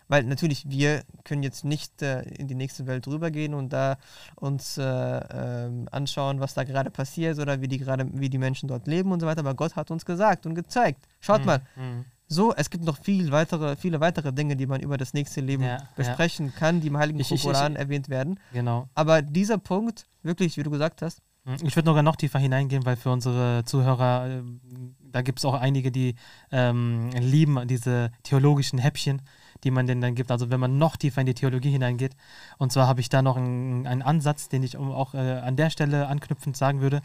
weil 0.09 0.25
natürlich 0.25 0.69
wir 0.69 1.03
können 1.25 1.43
jetzt 1.43 1.65
nicht 1.65 2.03
äh, 2.03 2.23
in 2.23 2.49
die 2.49 2.55
nächste 2.55 2.87
Welt 2.87 3.07
rübergehen 3.07 3.55
und 3.55 3.73
da 3.73 3.97
uns 4.37 4.77
äh, 4.79 4.83
ähm, 4.85 5.89
anschauen, 5.93 6.41
was 6.41 6.55
da 6.55 6.65
gerade 6.65 6.91
passiert 6.91 7.39
oder 7.39 7.61
wie 7.61 7.69
die 7.69 7.79
gerade, 7.79 8.09
wie 8.13 8.29
die 8.31 8.39
Menschen 8.39 8.69
dort 8.69 8.87
leben 8.87 9.13
und 9.13 9.21
so 9.21 9.27
weiter. 9.27 9.41
Aber 9.41 9.55
Gott 9.55 9.77
hat 9.77 9.91
uns 9.91 10.05
gesagt 10.05 10.47
und 10.47 10.55
gezeigt. 10.55 11.07
Schaut 11.21 11.41
Mhm. 11.41 11.47
mal, 11.47 11.61
Mhm. 11.77 12.05
so, 12.29 12.53
es 12.55 12.71
gibt 12.71 12.83
noch 12.85 12.99
viel 12.99 13.31
weitere, 13.31 13.77
viele 13.77 14.01
weitere 14.01 14.33
Dinge, 14.33 14.57
die 14.57 14.67
man 14.67 14.81
über 14.81 14.97
das 14.97 15.15
nächste 15.15 15.41
Leben 15.41 15.63
Ja, 15.63 15.77
ja. 15.79 15.89
besprechen 15.95 16.53
kann, 16.57 16.81
die 16.81 16.89
im 16.89 16.97
Heiligen 16.97 17.21
Ich- 17.21 17.43
Koran 17.43 17.75
ich- 17.75 17.79
erwähnt 17.79 18.09
werden. 18.09 18.41
Genau. 18.53 18.89
Aber 18.97 19.23
dieser 19.23 19.59
Punkt, 19.59 20.07
wirklich, 20.25 20.57
wie 20.57 20.65
du 20.65 20.71
gesagt 20.71 21.03
hast. 21.03 21.21
Ich 21.63 21.77
würde 21.77 21.89
sogar 21.89 22.03
noch 22.03 22.17
tiefer 22.17 22.41
hineingehen, 22.41 22.85
weil 22.85 22.97
für 22.97 23.11
unsere 23.11 23.63
Zuhörer, 23.65 24.27
ähm, 24.29 24.61
da 25.01 25.23
gibt 25.23 25.39
es 25.39 25.45
auch 25.45 25.55
einige, 25.55 25.93
die 25.93 26.17
ähm, 26.51 27.11
lieben 27.11 27.69
diese 27.69 28.11
theologischen 28.25 28.81
Häppchen, 28.81 29.23
die 29.63 29.71
man 29.71 29.87
denen 29.87 30.01
dann 30.01 30.17
gibt. 30.17 30.33
Also 30.33 30.51
wenn 30.51 30.59
man 30.59 30.77
noch 30.77 30.97
tiefer 30.97 31.21
in 31.21 31.27
die 31.27 31.35
Theologie 31.35 31.71
hineingeht. 31.71 32.17
Und 32.59 32.73
zwar 32.73 32.89
habe 32.89 33.01
ich 33.01 33.09
da 33.09 33.23
noch 33.23 33.37
einen, 33.37 33.87
einen 33.87 34.03
Ansatz, 34.03 34.49
den 34.49 34.65
ich 34.65 34.77
auch 34.77 35.15
äh, 35.15 35.19
an 35.19 35.55
der 35.55 35.71
Stelle 35.71 36.09
anknüpfend 36.09 36.57
sagen 36.57 36.81
würde. 36.81 37.01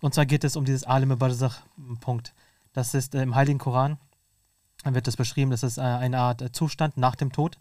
Und 0.00 0.14
zwar 0.14 0.24
geht 0.24 0.44
es 0.44 0.56
um 0.56 0.64
dieses 0.64 0.84
Alim 0.84 1.16
Barzach-Punkt. 1.18 2.32
Das 2.72 2.94
ist 2.94 3.14
äh, 3.14 3.22
im 3.22 3.34
Heiligen 3.34 3.58
Koran, 3.58 3.98
wird 4.84 5.06
das 5.06 5.16
beschrieben, 5.16 5.50
das 5.50 5.62
ist 5.62 5.76
äh, 5.76 5.82
eine 5.82 6.18
Art 6.18 6.40
äh, 6.40 6.50
Zustand 6.50 6.96
nach 6.96 7.14
dem 7.14 7.30
Tod, 7.30 7.58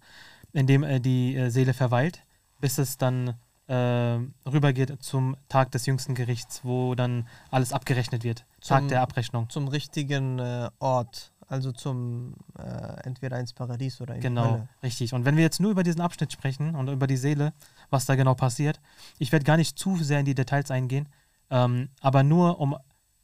in 0.54 0.66
dem 0.66 0.84
äh, 0.84 1.00
die 1.00 1.36
äh, 1.36 1.50
Seele 1.50 1.74
verweilt, 1.74 2.24
bis 2.60 2.78
es 2.78 2.98
dann 2.98 3.36
rübergeht 3.74 5.02
zum 5.02 5.38
Tag 5.48 5.72
des 5.72 5.86
jüngsten 5.86 6.14
Gerichts, 6.14 6.62
wo 6.64 6.94
dann 6.96 7.28
alles 7.50 7.72
abgerechnet 7.72 8.24
wird. 8.24 8.46
Zum, 8.60 8.78
Tag 8.78 8.88
der 8.90 9.02
Abrechnung. 9.02 9.50
Zum 9.50 9.68
richtigen 9.68 10.40
Ort 10.80 11.32
also 11.52 11.74
zum 11.74 12.34
äh, 12.58 13.04
entweder 13.04 13.38
ins 13.38 13.52
Paradies 13.52 14.00
oder 14.00 14.16
in 14.16 14.22
genau, 14.22 14.54
Hölle. 14.54 14.70
richtig. 14.84 15.14
Und 15.14 15.26
wenn 15.26 15.36
wir 15.36 15.44
jetzt 15.44 15.60
nur 15.60 15.72
über 15.72 15.84
diesen 15.84 16.00
Abschnitt 16.00 16.32
sprechen 16.32 16.76
und 16.76 16.88
über 16.88 17.08
die 17.08 17.18
Seele, 17.18 17.52
was 17.90 18.06
da 18.06 18.16
genau 18.16 18.36
passiert, 18.36 18.80
ich 19.20 19.34
werde 19.34 19.44
gar 19.44 19.58
nicht 19.58 19.78
zu 19.78 19.98
sehr 19.98 20.22
in 20.22 20.26
die 20.26 20.34
Details 20.34 20.72
eingehen, 20.72 21.10
ähm, 21.50 21.90
aber 22.00 22.24
nur 22.24 22.62
um 22.62 22.78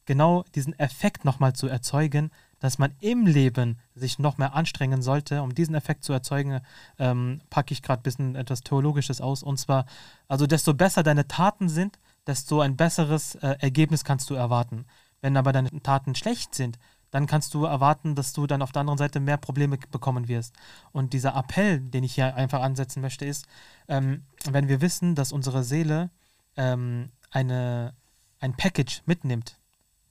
genau 0.06 0.43
diesen 0.56 0.78
Effekt 0.78 1.24
nochmal 1.24 1.54
zu 1.54 1.68
erzeugen, 1.68 2.32
dass 2.60 2.78
man 2.78 2.93
im 2.99 3.26
Leben 3.26 3.80
sich 3.95 4.20
noch 4.20 4.38
mehr 4.38 4.53
anstrengen 4.53 5.01
sollte, 5.01 5.41
um 5.41 5.53
diesen 5.53 5.76
Effekt 5.76 6.03
zu 6.03 6.14
erzeugen, 6.14 6.62
ähm, 6.97 7.41
packe 7.49 7.74
ich 7.74 7.82
gerade 7.82 8.01
ein 8.01 8.03
bisschen 8.03 8.36
etwas 8.36 8.62
Theologisches 8.62 9.22
aus. 9.22 9.43
Und 9.43 9.58
zwar, 9.58 9.86
also 10.28 10.47
desto 10.47 10.74
besser 10.74 11.03
deine 11.03 11.28
Taten 11.28 11.70
sind, 11.70 11.99
desto 12.26 12.62
ein 12.62 12.76
besseres 12.76 13.36
äh, 13.36 13.55
Ergebnis 13.60 14.03
kannst 14.03 14.30
du 14.30 14.36
erwarten. 14.36 14.86
Wenn 15.22 15.38
aber 15.38 15.51
deine 15.51 15.70
Taten 15.82 16.16
schlecht 16.16 16.55
sind, 16.55 16.78
dann 17.12 17.26
kannst 17.26 17.53
du 17.53 17.64
erwarten, 17.64 18.16
dass 18.16 18.34
du 18.34 18.47
dann 18.47 18.62
auf 18.62 18.72
der 18.72 18.82
anderen 18.82 18.97
Seite 18.97 19.20
mehr 19.20 19.38
Probleme 19.38 19.78
bekommen 19.91 20.28
wirst. 20.28 20.55
Und 20.91 21.14
dieser 21.14 21.36
Appell, 21.36 21.80
den 21.80 22.03
ich 22.03 22.16
hier 22.16 22.36
einfach 22.36 22.62
ansetzen 22.62 23.01
möchte, 23.01 23.26
ist, 23.26 23.47
ähm, 23.88 24.24
wenn 24.51 24.68
wir 24.68 24.82
wissen, 24.82 25.16
dass 25.16 25.32
unsere 25.32 25.64
Seele 25.64 26.10
ähm, 26.58 27.12
eine, 27.32 27.93
ein 28.39 28.55
Package 28.55 29.03
mitnimmt, 29.05 29.57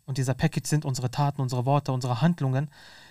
und 0.07 0.19
dieser 0.19 0.35
Package 0.35 0.69
sind 0.69 0.85
unsere 0.85 1.11
Taten, 1.11 1.43
unsere 1.43 1.67
Worte, 1.67 1.93
unsere 1.93 2.21
Handlungen, 2.21 2.71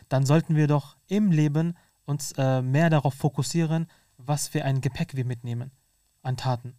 dann 0.09 0.25
sollten 0.25 0.55
wir 0.55 0.67
doch 0.67 0.95
im 1.07 1.31
Leben 1.31 1.77
uns 2.05 2.31
äh, 2.33 2.61
mehr 2.61 2.89
darauf 2.89 3.13
fokussieren, 3.13 3.87
was 4.17 4.47
für 4.47 4.63
ein 4.63 4.81
Gepäck 4.81 5.15
wir 5.15 5.25
mitnehmen 5.25 5.71
an 6.23 6.37
Taten. 6.37 6.75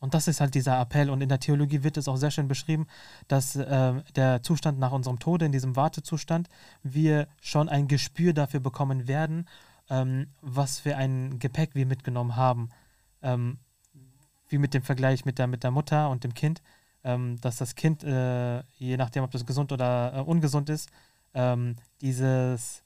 Und 0.00 0.14
das 0.14 0.28
ist 0.28 0.40
halt 0.40 0.54
dieser 0.54 0.80
Appell. 0.80 1.10
Und 1.10 1.20
in 1.20 1.28
der 1.28 1.40
Theologie 1.40 1.82
wird 1.82 1.98
es 1.98 2.08
auch 2.08 2.16
sehr 2.16 2.30
schön 2.30 2.48
beschrieben, 2.48 2.86
dass 3.28 3.54
äh, 3.54 4.02
der 4.16 4.42
Zustand 4.42 4.78
nach 4.78 4.92
unserem 4.92 5.18
Tode, 5.18 5.44
in 5.44 5.52
diesem 5.52 5.76
Wartezustand, 5.76 6.48
wir 6.82 7.28
schon 7.40 7.68
ein 7.68 7.86
Gespür 7.86 8.32
dafür 8.32 8.60
bekommen 8.60 9.08
werden, 9.08 9.46
ähm, 9.90 10.28
was 10.40 10.80
für 10.80 10.96
ein 10.96 11.38
Gepäck 11.38 11.74
wir 11.74 11.84
mitgenommen 11.84 12.36
haben. 12.36 12.70
Ähm, 13.22 13.58
wie 14.48 14.58
mit 14.58 14.74
dem 14.74 14.82
Vergleich 14.82 15.24
mit 15.24 15.38
der, 15.38 15.46
mit 15.46 15.62
der 15.62 15.70
Mutter 15.70 16.10
und 16.10 16.24
dem 16.24 16.34
Kind, 16.34 16.60
dass 17.02 17.56
das 17.56 17.74
Kind, 17.74 18.04
äh, 18.04 18.62
je 18.76 18.96
nachdem, 18.96 19.24
ob 19.24 19.30
das 19.30 19.46
gesund 19.46 19.72
oder 19.72 20.14
äh, 20.14 20.20
ungesund 20.20 20.68
ist, 20.68 20.90
ähm, 21.34 21.76
dieses 22.00 22.82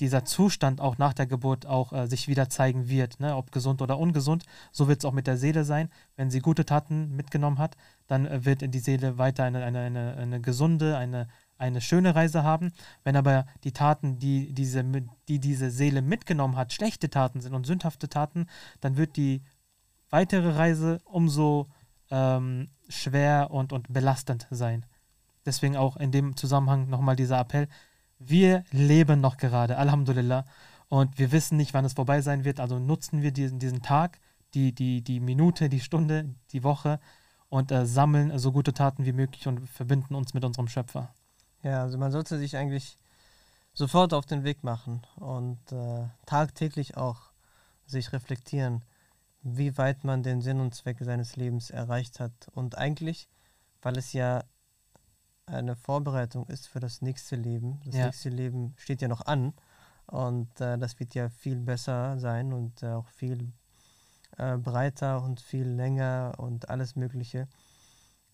dieser 0.00 0.24
Zustand 0.24 0.80
auch 0.80 0.98
nach 0.98 1.14
der 1.14 1.26
Geburt 1.26 1.66
auch 1.66 1.92
äh, 1.92 2.06
sich 2.06 2.28
wieder 2.28 2.48
zeigen 2.48 2.88
wird, 2.88 3.20
ne? 3.20 3.36
ob 3.36 3.52
gesund 3.52 3.80
oder 3.80 3.98
ungesund. 3.98 4.44
So 4.72 4.88
wird 4.88 5.00
es 5.00 5.04
auch 5.04 5.12
mit 5.12 5.26
der 5.26 5.36
Seele 5.36 5.64
sein. 5.64 5.88
Wenn 6.16 6.30
sie 6.30 6.40
gute 6.40 6.64
Taten 6.64 7.16
mitgenommen 7.16 7.58
hat, 7.58 7.76
dann 8.06 8.26
äh, 8.26 8.44
wird 8.44 8.62
die 8.74 8.78
Seele 8.78 9.18
weiter 9.18 9.44
eine, 9.44 9.64
eine, 9.64 9.80
eine, 9.80 10.16
eine 10.16 10.40
gesunde, 10.40 10.96
eine, 10.96 11.28
eine 11.58 11.80
schöne 11.80 12.14
Reise 12.14 12.42
haben. 12.42 12.72
Wenn 13.04 13.16
aber 13.16 13.46
die 13.64 13.72
Taten, 13.72 14.18
die 14.18 14.52
diese, 14.52 14.84
die 15.28 15.38
diese 15.38 15.70
Seele 15.70 16.02
mitgenommen 16.02 16.56
hat, 16.56 16.72
schlechte 16.72 17.08
Taten 17.08 17.40
sind 17.40 17.54
und 17.54 17.66
sündhafte 17.66 18.08
Taten, 18.08 18.46
dann 18.80 18.96
wird 18.96 19.16
die 19.16 19.42
weitere 20.10 20.50
Reise 20.50 21.00
umso 21.04 21.68
ähm, 22.10 22.68
schwer 22.88 23.50
und, 23.50 23.72
und 23.72 23.92
belastend 23.92 24.46
sein. 24.50 24.86
Deswegen 25.44 25.76
auch 25.76 25.96
in 25.96 26.10
dem 26.10 26.36
Zusammenhang 26.36 26.88
nochmal 26.88 27.16
dieser 27.16 27.38
Appell, 27.38 27.68
wir 28.18 28.64
leben 28.70 29.20
noch 29.20 29.36
gerade, 29.36 29.76
Alhamdulillah. 29.76 30.44
Und 30.88 31.18
wir 31.18 31.32
wissen 31.32 31.56
nicht, 31.56 31.74
wann 31.74 31.84
es 31.84 31.94
vorbei 31.94 32.20
sein 32.20 32.44
wird. 32.44 32.60
Also 32.60 32.78
nutzen 32.78 33.22
wir 33.22 33.32
diesen, 33.32 33.58
diesen 33.58 33.82
Tag, 33.82 34.20
die, 34.54 34.72
die, 34.72 35.02
die 35.02 35.20
Minute, 35.20 35.68
die 35.68 35.80
Stunde, 35.80 36.34
die 36.52 36.64
Woche 36.64 37.00
und 37.48 37.70
äh, 37.72 37.86
sammeln 37.86 38.36
so 38.38 38.52
gute 38.52 38.72
Taten 38.72 39.04
wie 39.04 39.12
möglich 39.12 39.46
und 39.46 39.68
verbinden 39.68 40.14
uns 40.14 40.34
mit 40.34 40.44
unserem 40.44 40.68
Schöpfer. 40.68 41.14
Ja, 41.62 41.82
also 41.82 41.98
man 41.98 42.12
sollte 42.12 42.38
sich 42.38 42.56
eigentlich 42.56 42.98
sofort 43.72 44.14
auf 44.14 44.26
den 44.26 44.44
Weg 44.44 44.64
machen 44.64 45.02
und 45.16 45.60
äh, 45.72 46.06
tagtäglich 46.24 46.96
auch 46.96 47.32
sich 47.86 48.12
reflektieren, 48.12 48.82
wie 49.48 49.78
weit 49.78 50.02
man 50.02 50.24
den 50.24 50.40
Sinn 50.40 50.60
und 50.60 50.74
Zweck 50.74 50.98
seines 51.00 51.36
Lebens 51.36 51.70
erreicht 51.70 52.18
hat. 52.18 52.32
Und 52.52 52.76
eigentlich, 52.76 53.28
weil 53.80 53.96
es 53.96 54.12
ja 54.12 54.42
eine 55.46 55.76
Vorbereitung 55.76 56.46
ist 56.48 56.66
für 56.66 56.80
das 56.80 57.00
nächste 57.00 57.36
Leben. 57.36 57.80
Das 57.84 57.94
ja. 57.94 58.06
nächste 58.06 58.28
Leben 58.28 58.74
steht 58.76 59.00
ja 59.02 59.06
noch 59.06 59.24
an 59.24 59.54
und 60.06 60.60
äh, 60.60 60.76
das 60.76 60.98
wird 60.98 61.14
ja 61.14 61.28
viel 61.28 61.60
besser 61.60 62.18
sein 62.18 62.52
und 62.52 62.82
äh, 62.82 62.88
auch 62.88 63.06
viel 63.08 63.52
äh, 64.36 64.56
breiter 64.56 65.22
und 65.22 65.40
viel 65.40 65.68
länger 65.68 66.34
und 66.38 66.68
alles 66.68 66.96
Mögliche. 66.96 67.46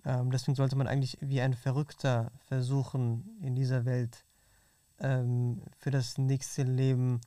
Ähm, 0.07 0.31
deswegen 0.31 0.55
sollte 0.55 0.77
man 0.77 0.87
eigentlich 0.87 1.19
wie 1.21 1.43
ein 1.43 1.53
Verrückter 1.53 2.33
versuchen, 2.47 3.39
in 3.43 3.55
dieser 3.55 3.85
Welt 3.85 4.25
ähm, 4.99 5.61
für 5.79 5.91
das 5.91 6.17
nächste 6.17 6.63
Leben 6.63 7.21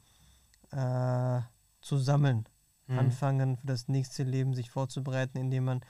äh, 0.71 1.41
zu 1.81 1.99
sammeln. 1.99 2.47
Mhm. 2.87 2.99
Anfangen, 2.99 3.57
für 3.57 3.67
das 3.67 3.87
nächste 3.87 4.23
Leben 4.23 4.53
sich 4.53 4.69
vorzubereiten, 4.69 5.37
indem 5.37 5.65
man 5.65 5.81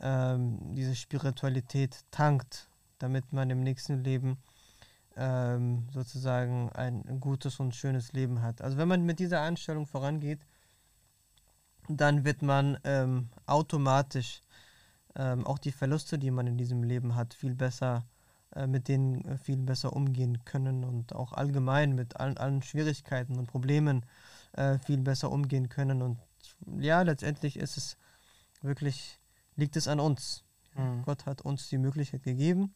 ähm, 0.00 0.74
diese 0.74 0.96
Spiritualität 0.96 2.04
tankt 2.10 2.68
damit 3.02 3.32
man 3.32 3.50
im 3.50 3.60
nächsten 3.60 4.02
Leben 4.04 4.38
ähm, 5.16 5.88
sozusagen 5.92 6.70
ein 6.70 7.20
gutes 7.20 7.60
und 7.60 7.74
schönes 7.74 8.12
Leben 8.12 8.42
hat. 8.42 8.62
Also 8.62 8.78
wenn 8.78 8.88
man 8.88 9.04
mit 9.04 9.18
dieser 9.18 9.42
Einstellung 9.42 9.86
vorangeht, 9.86 10.40
dann 11.88 12.24
wird 12.24 12.42
man 12.42 12.78
ähm, 12.84 13.28
automatisch 13.46 14.40
ähm, 15.16 15.44
auch 15.46 15.58
die 15.58 15.72
Verluste, 15.72 16.18
die 16.18 16.30
man 16.30 16.46
in 16.46 16.56
diesem 16.56 16.84
Leben 16.84 17.16
hat, 17.16 17.34
viel 17.34 17.54
besser 17.54 18.06
äh, 18.54 18.66
mit 18.66 18.86
denen 18.88 19.24
äh, 19.24 19.36
viel 19.36 19.56
besser 19.56 19.92
umgehen 19.92 20.44
können 20.44 20.84
und 20.84 21.12
auch 21.14 21.32
allgemein 21.32 21.94
mit 21.94 22.18
allen, 22.18 22.38
allen 22.38 22.62
Schwierigkeiten 22.62 23.36
und 23.36 23.46
Problemen 23.46 24.02
äh, 24.02 24.06
viel 24.84 24.98
besser 24.98 25.30
umgehen 25.30 25.68
können. 25.68 26.02
Und 26.02 26.18
ja, 26.78 27.02
letztendlich 27.02 27.56
ist 27.56 27.76
es 27.76 27.96
wirklich, 28.60 29.18
liegt 29.56 29.76
es 29.76 29.88
an 29.88 30.00
uns. 30.00 30.44
Mhm. 30.74 31.02
Gott 31.04 31.26
hat 31.26 31.42
uns 31.42 31.68
die 31.68 31.78
Möglichkeit 31.78 32.22
gegeben, 32.22 32.74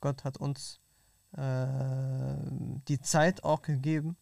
Gott 0.00 0.24
hat 0.24 0.36
uns 0.36 0.80
äh, 1.32 2.36
die 2.88 3.00
Zeit 3.00 3.42
auch 3.42 3.62
gegeben, 3.62 4.16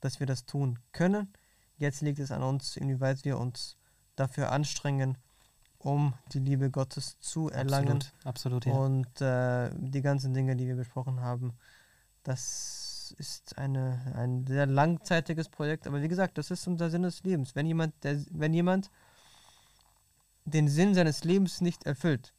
dass 0.00 0.20
wir 0.20 0.26
das 0.26 0.46
tun 0.46 0.78
können. 0.92 1.32
Jetzt 1.78 2.00
liegt 2.00 2.18
es 2.18 2.30
an 2.30 2.42
uns, 2.42 2.76
inwieweit 2.76 3.24
wir 3.24 3.38
uns 3.38 3.76
dafür 4.14 4.52
anstrengen, 4.52 5.18
um 5.78 6.14
die 6.32 6.38
Liebe 6.38 6.70
Gottes 6.70 7.18
zu 7.20 7.50
erlangen. 7.50 8.02
Absolut, 8.24 8.64
absolut 8.64 8.66
ja. 8.66 8.72
Und 8.72 9.20
äh, 9.20 9.70
die 9.76 10.00
ganzen 10.00 10.32
Dinge, 10.32 10.56
die 10.56 10.66
wir 10.66 10.76
besprochen 10.76 11.20
haben, 11.20 11.52
das 12.22 12.95
ist 13.12 13.58
eine, 13.58 14.12
ein 14.14 14.46
sehr 14.46 14.66
langzeitiges 14.66 15.48
Projekt. 15.48 15.86
Aber 15.86 16.02
wie 16.02 16.08
gesagt, 16.08 16.38
das 16.38 16.50
ist 16.50 16.66
unser 16.66 16.90
Sinn 16.90 17.02
des 17.02 17.22
Lebens. 17.24 17.54
Wenn 17.54 17.66
jemand, 17.66 18.02
der, 18.04 18.24
wenn 18.30 18.54
jemand 18.54 18.90
den 20.44 20.68
Sinn 20.68 20.94
seines 20.94 21.24
Lebens 21.24 21.60
nicht 21.60 21.84
erfüllt, 21.84 22.32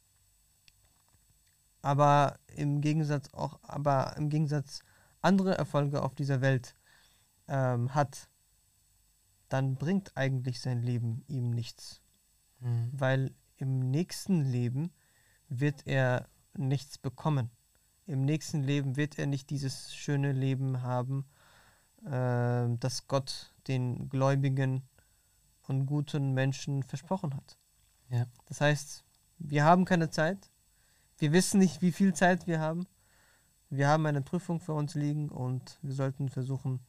aber 1.82 2.38
im 2.56 2.80
Gegensatz 2.80 3.32
auch, 3.32 3.60
aber 3.62 4.16
im 4.16 4.30
Gegensatz 4.30 4.80
andere 5.20 5.56
Erfolge 5.56 6.02
auf 6.02 6.14
dieser 6.14 6.40
Welt 6.40 6.74
ähm, 7.48 7.94
hat, 7.94 8.28
dann 9.48 9.76
bringt 9.76 10.16
eigentlich 10.16 10.60
sein 10.60 10.82
Leben 10.82 11.24
ihm 11.28 11.50
nichts. 11.50 12.02
Mhm. 12.60 12.90
Weil 12.92 13.34
im 13.56 13.90
nächsten 13.90 14.42
Leben 14.42 14.92
wird 15.48 15.86
er 15.86 16.28
nichts 16.54 16.98
bekommen. 16.98 17.50
Im 18.08 18.24
nächsten 18.24 18.62
Leben 18.62 18.96
wird 18.96 19.18
er 19.18 19.26
nicht 19.26 19.50
dieses 19.50 19.94
schöne 19.94 20.32
Leben 20.32 20.80
haben, 20.80 21.26
äh, 22.06 22.66
das 22.80 23.06
Gott 23.06 23.52
den 23.68 24.08
Gläubigen 24.08 24.82
und 25.66 25.84
guten 25.84 26.32
Menschen 26.32 26.82
versprochen 26.82 27.36
hat. 27.36 27.58
Ja. 28.08 28.24
Das 28.46 28.62
heißt, 28.62 29.04
wir 29.38 29.64
haben 29.64 29.84
keine 29.84 30.08
Zeit, 30.08 30.50
wir 31.18 31.32
wissen 31.32 31.58
nicht, 31.58 31.82
wie 31.82 31.92
viel 31.92 32.14
Zeit 32.14 32.46
wir 32.46 32.60
haben. 32.60 32.86
Wir 33.68 33.88
haben 33.88 34.06
eine 34.06 34.22
Prüfung 34.22 34.58
vor 34.60 34.76
uns 34.76 34.94
liegen 34.94 35.28
und 35.28 35.78
wir 35.82 35.92
sollten 35.92 36.30
versuchen, 36.30 36.80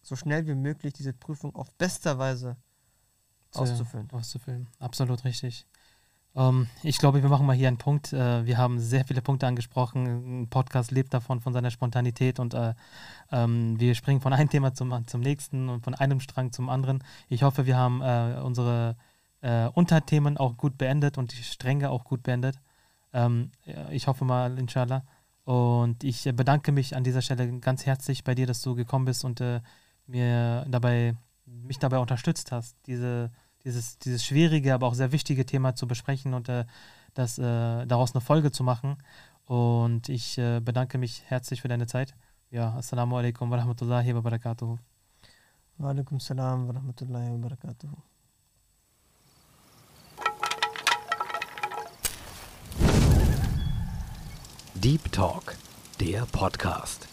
so 0.00 0.16
schnell 0.16 0.46
wie 0.46 0.54
möglich 0.54 0.94
diese 0.94 1.12
Prüfung 1.12 1.54
auf 1.54 1.70
bester 1.74 2.18
Weise 2.18 2.56
auszufüllen. 3.52 4.10
Auszufüllen, 4.10 4.68
absolut 4.78 5.22
richtig. 5.24 5.66
Ähm, 6.34 6.66
ich 6.82 6.98
glaube, 6.98 7.22
wir 7.22 7.28
machen 7.28 7.46
mal 7.46 7.56
hier 7.56 7.68
einen 7.68 7.78
Punkt. 7.78 8.12
Äh, 8.12 8.46
wir 8.46 8.58
haben 8.58 8.78
sehr 8.78 9.04
viele 9.04 9.22
Punkte 9.22 9.46
angesprochen. 9.46 10.42
Ein 10.42 10.48
Podcast 10.48 10.90
lebt 10.90 11.12
davon, 11.12 11.40
von 11.40 11.52
seiner 11.52 11.70
Spontanität 11.70 12.38
und 12.38 12.54
äh, 12.54 12.74
ähm, 13.30 13.78
wir 13.78 13.94
springen 13.94 14.20
von 14.20 14.32
einem 14.32 14.48
Thema 14.50 14.74
zum, 14.74 15.06
zum 15.06 15.20
nächsten 15.20 15.68
und 15.68 15.84
von 15.84 15.94
einem 15.94 16.20
Strang 16.20 16.52
zum 16.52 16.68
anderen. 16.68 17.04
Ich 17.28 17.42
hoffe, 17.42 17.66
wir 17.66 17.76
haben 17.76 18.00
äh, 18.02 18.40
unsere 18.42 18.96
Unterthemen 19.74 20.36
auch 20.36 20.56
gut 20.56 20.78
beendet 20.78 21.18
und 21.18 21.32
die 21.36 21.42
Stränge 21.42 21.90
auch 21.90 22.04
gut 22.04 22.22
beendet. 22.22 22.60
Ähm, 23.12 23.50
ich 23.90 24.06
hoffe 24.06 24.24
mal, 24.24 24.56
inshallah. 24.56 25.02
Und 25.42 26.04
ich 26.04 26.30
bedanke 26.36 26.70
mich 26.70 26.94
an 26.94 27.02
dieser 27.02 27.22
Stelle 27.22 27.58
ganz 27.58 27.84
herzlich 27.84 28.22
bei 28.22 28.36
dir, 28.36 28.46
dass 28.46 28.62
du 28.62 28.76
gekommen 28.76 29.04
bist 29.04 29.24
und 29.24 29.42
mir 30.06 30.64
dabei, 30.68 31.16
mich 31.44 31.80
dabei 31.80 31.98
unterstützt 31.98 32.52
hast, 32.52 32.76
diese 32.86 33.32
dieses, 33.64 33.98
dieses 33.98 34.24
schwierige, 34.24 34.74
aber 34.74 34.86
auch 34.86 34.94
sehr 34.94 35.12
wichtige 35.12 35.46
Thema 35.46 35.74
zu 35.74 35.86
besprechen 35.86 36.34
und 36.34 36.48
äh, 36.48 36.64
das, 37.14 37.38
äh, 37.38 37.86
daraus 37.86 38.14
eine 38.14 38.20
Folge 38.20 38.50
zu 38.50 38.64
machen. 38.64 38.96
Und 39.46 40.08
ich 40.08 40.38
äh, 40.38 40.60
bedanke 40.60 40.98
mich 40.98 41.22
herzlich 41.26 41.62
für 41.62 41.68
deine 41.68 41.86
Zeit. 41.86 42.14
Ja, 42.50 42.74
Assalamu 42.74 43.16
alaikum 43.16 43.50
wa 43.50 43.56
rahmatullahi 43.56 44.14
wa 44.14 44.20
barakatuhu. 44.20 44.78
Wa 45.78 45.90
alaikum 45.90 46.20
salam 46.20 46.68
wa 46.68 46.72
rahmatullahi 46.72 47.30
wa 47.32 47.38
barakatuhu. 47.38 47.96
Deep 54.74 55.12
Talk, 55.12 55.56
der 56.00 56.26
Podcast. 56.26 57.11